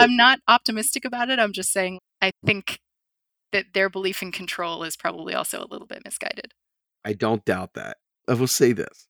I'm 0.00 0.16
not 0.16 0.40
optimistic 0.48 1.04
about 1.04 1.30
it. 1.30 1.38
I'm 1.38 1.52
just 1.52 1.72
saying 1.72 1.98
I 2.22 2.30
think 2.44 2.78
that 3.52 3.66
their 3.74 3.88
belief 3.88 4.22
in 4.22 4.32
control 4.32 4.82
is 4.82 4.96
probably 4.96 5.34
also 5.34 5.60
a 5.60 5.68
little 5.70 5.86
bit 5.86 6.02
misguided. 6.04 6.52
i 7.04 7.12
don't 7.12 7.44
doubt 7.44 7.74
that 7.74 7.98
i 8.28 8.34
will 8.34 8.46
say 8.48 8.72
this 8.72 9.06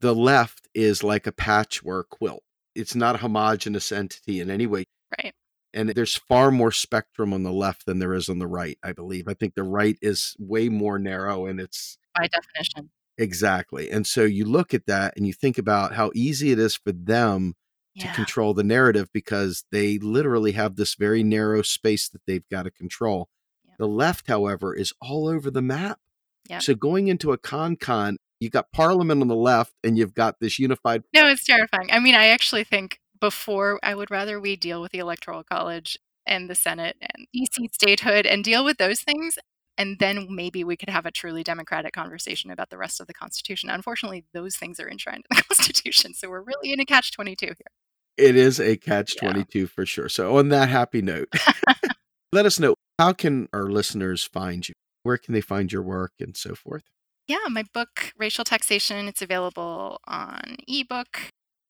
the 0.00 0.14
left 0.14 0.68
is 0.74 1.02
like 1.02 1.26
a 1.26 1.32
patchwork 1.32 2.08
quilt 2.10 2.42
it's 2.76 2.94
not 2.94 3.16
a 3.16 3.18
homogenous 3.18 3.90
entity 3.90 4.40
in 4.40 4.50
any 4.50 4.66
way 4.66 4.84
Right. 5.20 5.32
and 5.74 5.88
there's 5.88 6.14
far 6.14 6.50
more 6.52 6.70
spectrum 6.70 7.32
on 7.34 7.42
the 7.42 7.50
left 7.52 7.86
than 7.86 7.98
there 7.98 8.14
is 8.14 8.28
on 8.28 8.38
the 8.38 8.46
right 8.46 8.78
i 8.84 8.92
believe 8.92 9.26
i 9.26 9.34
think 9.34 9.54
the 9.54 9.64
right 9.64 9.96
is 10.00 10.36
way 10.38 10.68
more 10.68 10.98
narrow 10.98 11.46
and 11.46 11.58
it's 11.58 11.98
By 12.14 12.28
definition. 12.28 12.90
Exactly. 13.20 13.90
And 13.90 14.06
so 14.06 14.22
you 14.22 14.44
look 14.44 14.72
at 14.72 14.86
that 14.86 15.14
and 15.16 15.26
you 15.26 15.32
think 15.32 15.58
about 15.58 15.92
how 15.94 16.12
easy 16.14 16.52
it 16.52 16.58
is 16.60 16.76
for 16.76 16.92
them 16.92 17.54
to 17.98 18.06
Yeah. 18.06 18.14
control 18.14 18.54
the 18.54 18.64
narrative 18.64 19.08
because 19.12 19.64
they 19.70 19.98
literally 19.98 20.52
have 20.52 20.76
this 20.76 20.94
very 20.94 21.22
narrow 21.22 21.62
space 21.62 22.08
that 22.08 22.22
they've 22.26 22.48
got 22.48 22.62
to 22.64 22.70
control. 22.70 23.28
Yeah. 23.66 23.74
The 23.78 23.88
left, 23.88 24.28
however, 24.28 24.74
is 24.74 24.92
all 25.00 25.28
over 25.28 25.50
the 25.50 25.62
map. 25.62 25.98
Yep. 26.48 26.62
So 26.62 26.74
going 26.74 27.08
into 27.08 27.32
a 27.32 27.38
con 27.38 27.76
con, 27.76 28.18
you 28.40 28.50
got 28.50 28.70
Parliament 28.72 29.20
on 29.20 29.28
the 29.28 29.34
left 29.36 29.74
and 29.82 29.98
you've 29.98 30.14
got 30.14 30.40
this 30.40 30.58
unified. 30.58 31.02
No, 31.12 31.26
it's 31.28 31.44
terrifying. 31.44 31.90
I 31.90 31.98
mean, 31.98 32.14
I 32.14 32.26
actually 32.26 32.64
think 32.64 33.00
before 33.20 33.78
I 33.82 33.94
would 33.94 34.10
rather 34.10 34.40
we 34.40 34.54
deal 34.56 34.80
with 34.80 34.92
the 34.92 34.98
Electoral 35.00 35.42
College 35.42 35.98
and 36.24 36.48
the 36.48 36.54
Senate 36.54 36.96
and 37.00 37.26
DC 37.34 37.72
statehood 37.72 38.26
and 38.26 38.44
deal 38.44 38.64
with 38.64 38.78
those 38.78 39.00
things. 39.00 39.38
And 39.76 39.98
then 40.00 40.26
maybe 40.30 40.64
we 40.64 40.76
could 40.76 40.88
have 40.88 41.06
a 41.06 41.10
truly 41.10 41.44
democratic 41.44 41.92
conversation 41.92 42.50
about 42.50 42.70
the 42.70 42.76
rest 42.78 43.00
of 43.00 43.06
the 43.06 43.14
Constitution. 43.14 43.70
Unfortunately, 43.70 44.24
those 44.32 44.56
things 44.56 44.80
are 44.80 44.88
enshrined 44.90 45.24
in 45.30 45.36
the 45.36 45.42
Constitution. 45.48 46.14
So 46.14 46.28
we're 46.28 46.42
really 46.42 46.72
in 46.72 46.80
a 46.80 46.84
catch 46.84 47.12
22 47.12 47.46
here. 47.46 47.54
It 48.18 48.36
is 48.36 48.58
a 48.60 48.76
catch 48.76 49.14
Yeah. 49.22 49.30
22 49.32 49.66
for 49.68 49.86
sure. 49.86 50.08
So 50.08 50.36
on 50.38 50.48
that 50.48 50.68
happy 50.68 51.00
note, 51.02 51.28
let 52.32 52.46
us 52.46 52.58
know 52.58 52.74
how 52.98 53.12
can 53.12 53.48
our 53.52 53.70
listeners 53.70 54.24
find 54.24 54.68
you? 54.68 54.74
Where 55.04 55.16
can 55.18 55.32
they 55.32 55.40
find 55.40 55.70
your 55.72 55.82
work 55.82 56.12
and 56.20 56.36
so 56.36 56.54
forth? 56.54 56.82
Yeah, 57.28 57.46
my 57.50 57.64
book, 57.74 58.12
Racial 58.18 58.44
Taxation, 58.44 59.06
it's 59.06 59.22
available 59.22 60.00
on 60.06 60.56
ebook. 60.66 61.18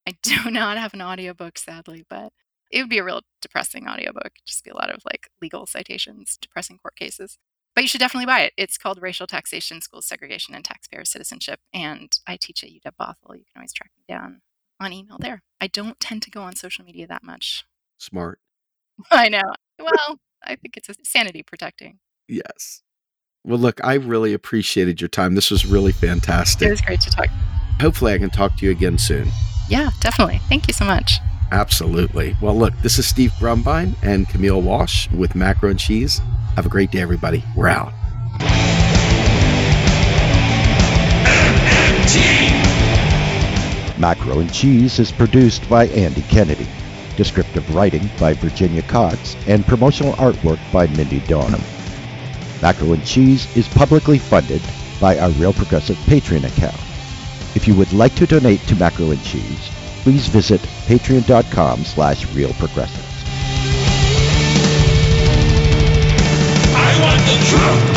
I 0.07 0.17
do 0.23 0.51
not 0.51 0.79
have 0.79 0.95
an 0.95 1.03
audiobook, 1.03 1.59
sadly, 1.59 2.05
but 2.09 2.33
it 2.71 2.81
would 2.81 2.91
be 2.91 2.99
a 2.99 3.05
real 3.05 3.23
depressing 3.43 3.89
audiobook. 3.89 4.33
Just 4.47 4.65
be 4.65 4.71
a 4.71 4.77
lot 4.77 4.91
of 4.91 5.03
like 5.05 5.29
legal 5.43 5.67
citations, 5.67 6.39
depressing 6.41 6.79
court 6.79 6.97
cases. 6.97 7.39
But 7.75 7.83
you 7.83 7.89
should 7.89 8.01
definitely 8.01 8.27
buy 8.27 8.41
it. 8.41 8.53
It's 8.57 8.79
called 8.79 9.01
Racial 9.01 9.27
Taxation, 9.27 9.81
School 9.81 10.03
Segregation, 10.03 10.55
and 10.55 10.65
Taxpayer 10.65 11.05
Citizenship. 11.05 11.61
And 11.73 12.11
I 12.27 12.37
teach 12.41 12.65
at 12.65 12.71
UW 12.71 12.93
Bothell. 13.01 13.37
You 13.37 13.45
can 13.45 13.59
always 13.59 13.73
track 13.73 13.91
me 13.97 14.03
down 14.09 14.41
on 14.81 14.93
email 14.93 15.19
there. 15.19 15.43
I 15.61 15.67
don't 15.67 15.99
tend 16.01 16.23
to 16.23 16.31
go 16.31 16.43
on 16.43 16.57
social 16.57 16.85
media 16.85 17.07
that 17.07 17.23
much. 17.23 17.65
Smart. 17.99 18.41
I 19.11 19.29
know. 19.29 19.55
Well, 19.79 20.19
I 20.45 20.57
think 20.57 20.77
it's 20.77 20.89
a 20.89 20.95
sanity 21.05 21.43
protecting. 21.43 21.99
Yes. 22.29 22.83
Well, 23.45 23.59
look, 23.59 23.81
I 23.83 23.95
really 23.95 24.35
appreciated 24.35 25.01
your 25.01 25.09
time. 25.09 25.35
This 25.35 25.51
was 25.51 25.65
really 25.65 25.93
fantastic. 25.93 26.69
It 26.69 26.71
was 26.71 26.81
great 26.81 27.01
to 27.03 27.11
talk. 27.11 27.29
Hopefully, 27.81 28.13
I 28.13 28.19
can 28.19 28.31
talk 28.31 28.57
to 28.57 28.67
you 28.67 28.73
again 28.73 28.99
soon. 28.99 29.29
Yeah, 29.69 29.91
definitely. 30.01 30.41
Thank 30.49 30.67
you 30.67 30.75
so 30.75 30.85
much. 30.85 31.19
Absolutely. 31.51 32.37
Well, 32.43 32.57
look, 32.57 32.75
this 32.83 32.99
is 32.99 33.07
Steve 33.07 33.33
Grumbine 33.39 33.95
and 34.03 34.29
Camille 34.29 34.61
Walsh 34.61 35.09
with 35.11 35.35
Macro 35.35 35.71
and 35.71 35.79
Cheese. 35.79 36.21
Have 36.57 36.67
a 36.67 36.69
great 36.69 36.91
day, 36.91 37.01
everybody. 37.01 37.43
We're 37.57 37.69
out. 37.69 37.93
Macro 43.99 44.39
and 44.39 44.53
Cheese 44.53 44.99
is 44.99 45.11
produced 45.11 45.69
by 45.69 45.87
Andy 45.89 46.23
Kennedy. 46.23 46.67
Descriptive 47.17 47.75
writing 47.75 48.09
by 48.21 48.33
Virginia 48.33 48.83
Cox 48.83 49.37
and 49.49 49.67
promotional 49.67 50.13
artwork 50.15 50.61
by 50.73 50.87
Mindy 50.89 51.21
Donham. 51.21 51.63
Macro 52.63 52.93
and 52.93 53.05
Cheese 53.05 53.55
is 53.57 53.67
publicly 53.69 54.19
funded 54.19 54.63
by 55.01 55.19
our 55.19 55.31
Real 55.31 55.53
Progressive 55.53 55.97
Patreon 56.07 56.45
account. 56.47 56.77
If 57.57 57.67
you 57.67 57.75
would 57.75 57.93
like 57.93 58.15
to 58.17 58.27
donate 58.27 58.61
to 58.69 58.77
Macro 58.77 59.11
and 59.11 59.23
Cheese, 59.25 59.71
please 60.03 60.29
visit 60.29 60.61
patreon.com 60.87 61.85
slash 61.85 62.25
realprogressives. 62.27 63.05
I 66.75 67.01
want 67.01 67.21
the 67.27 67.47
truth. 67.47 67.88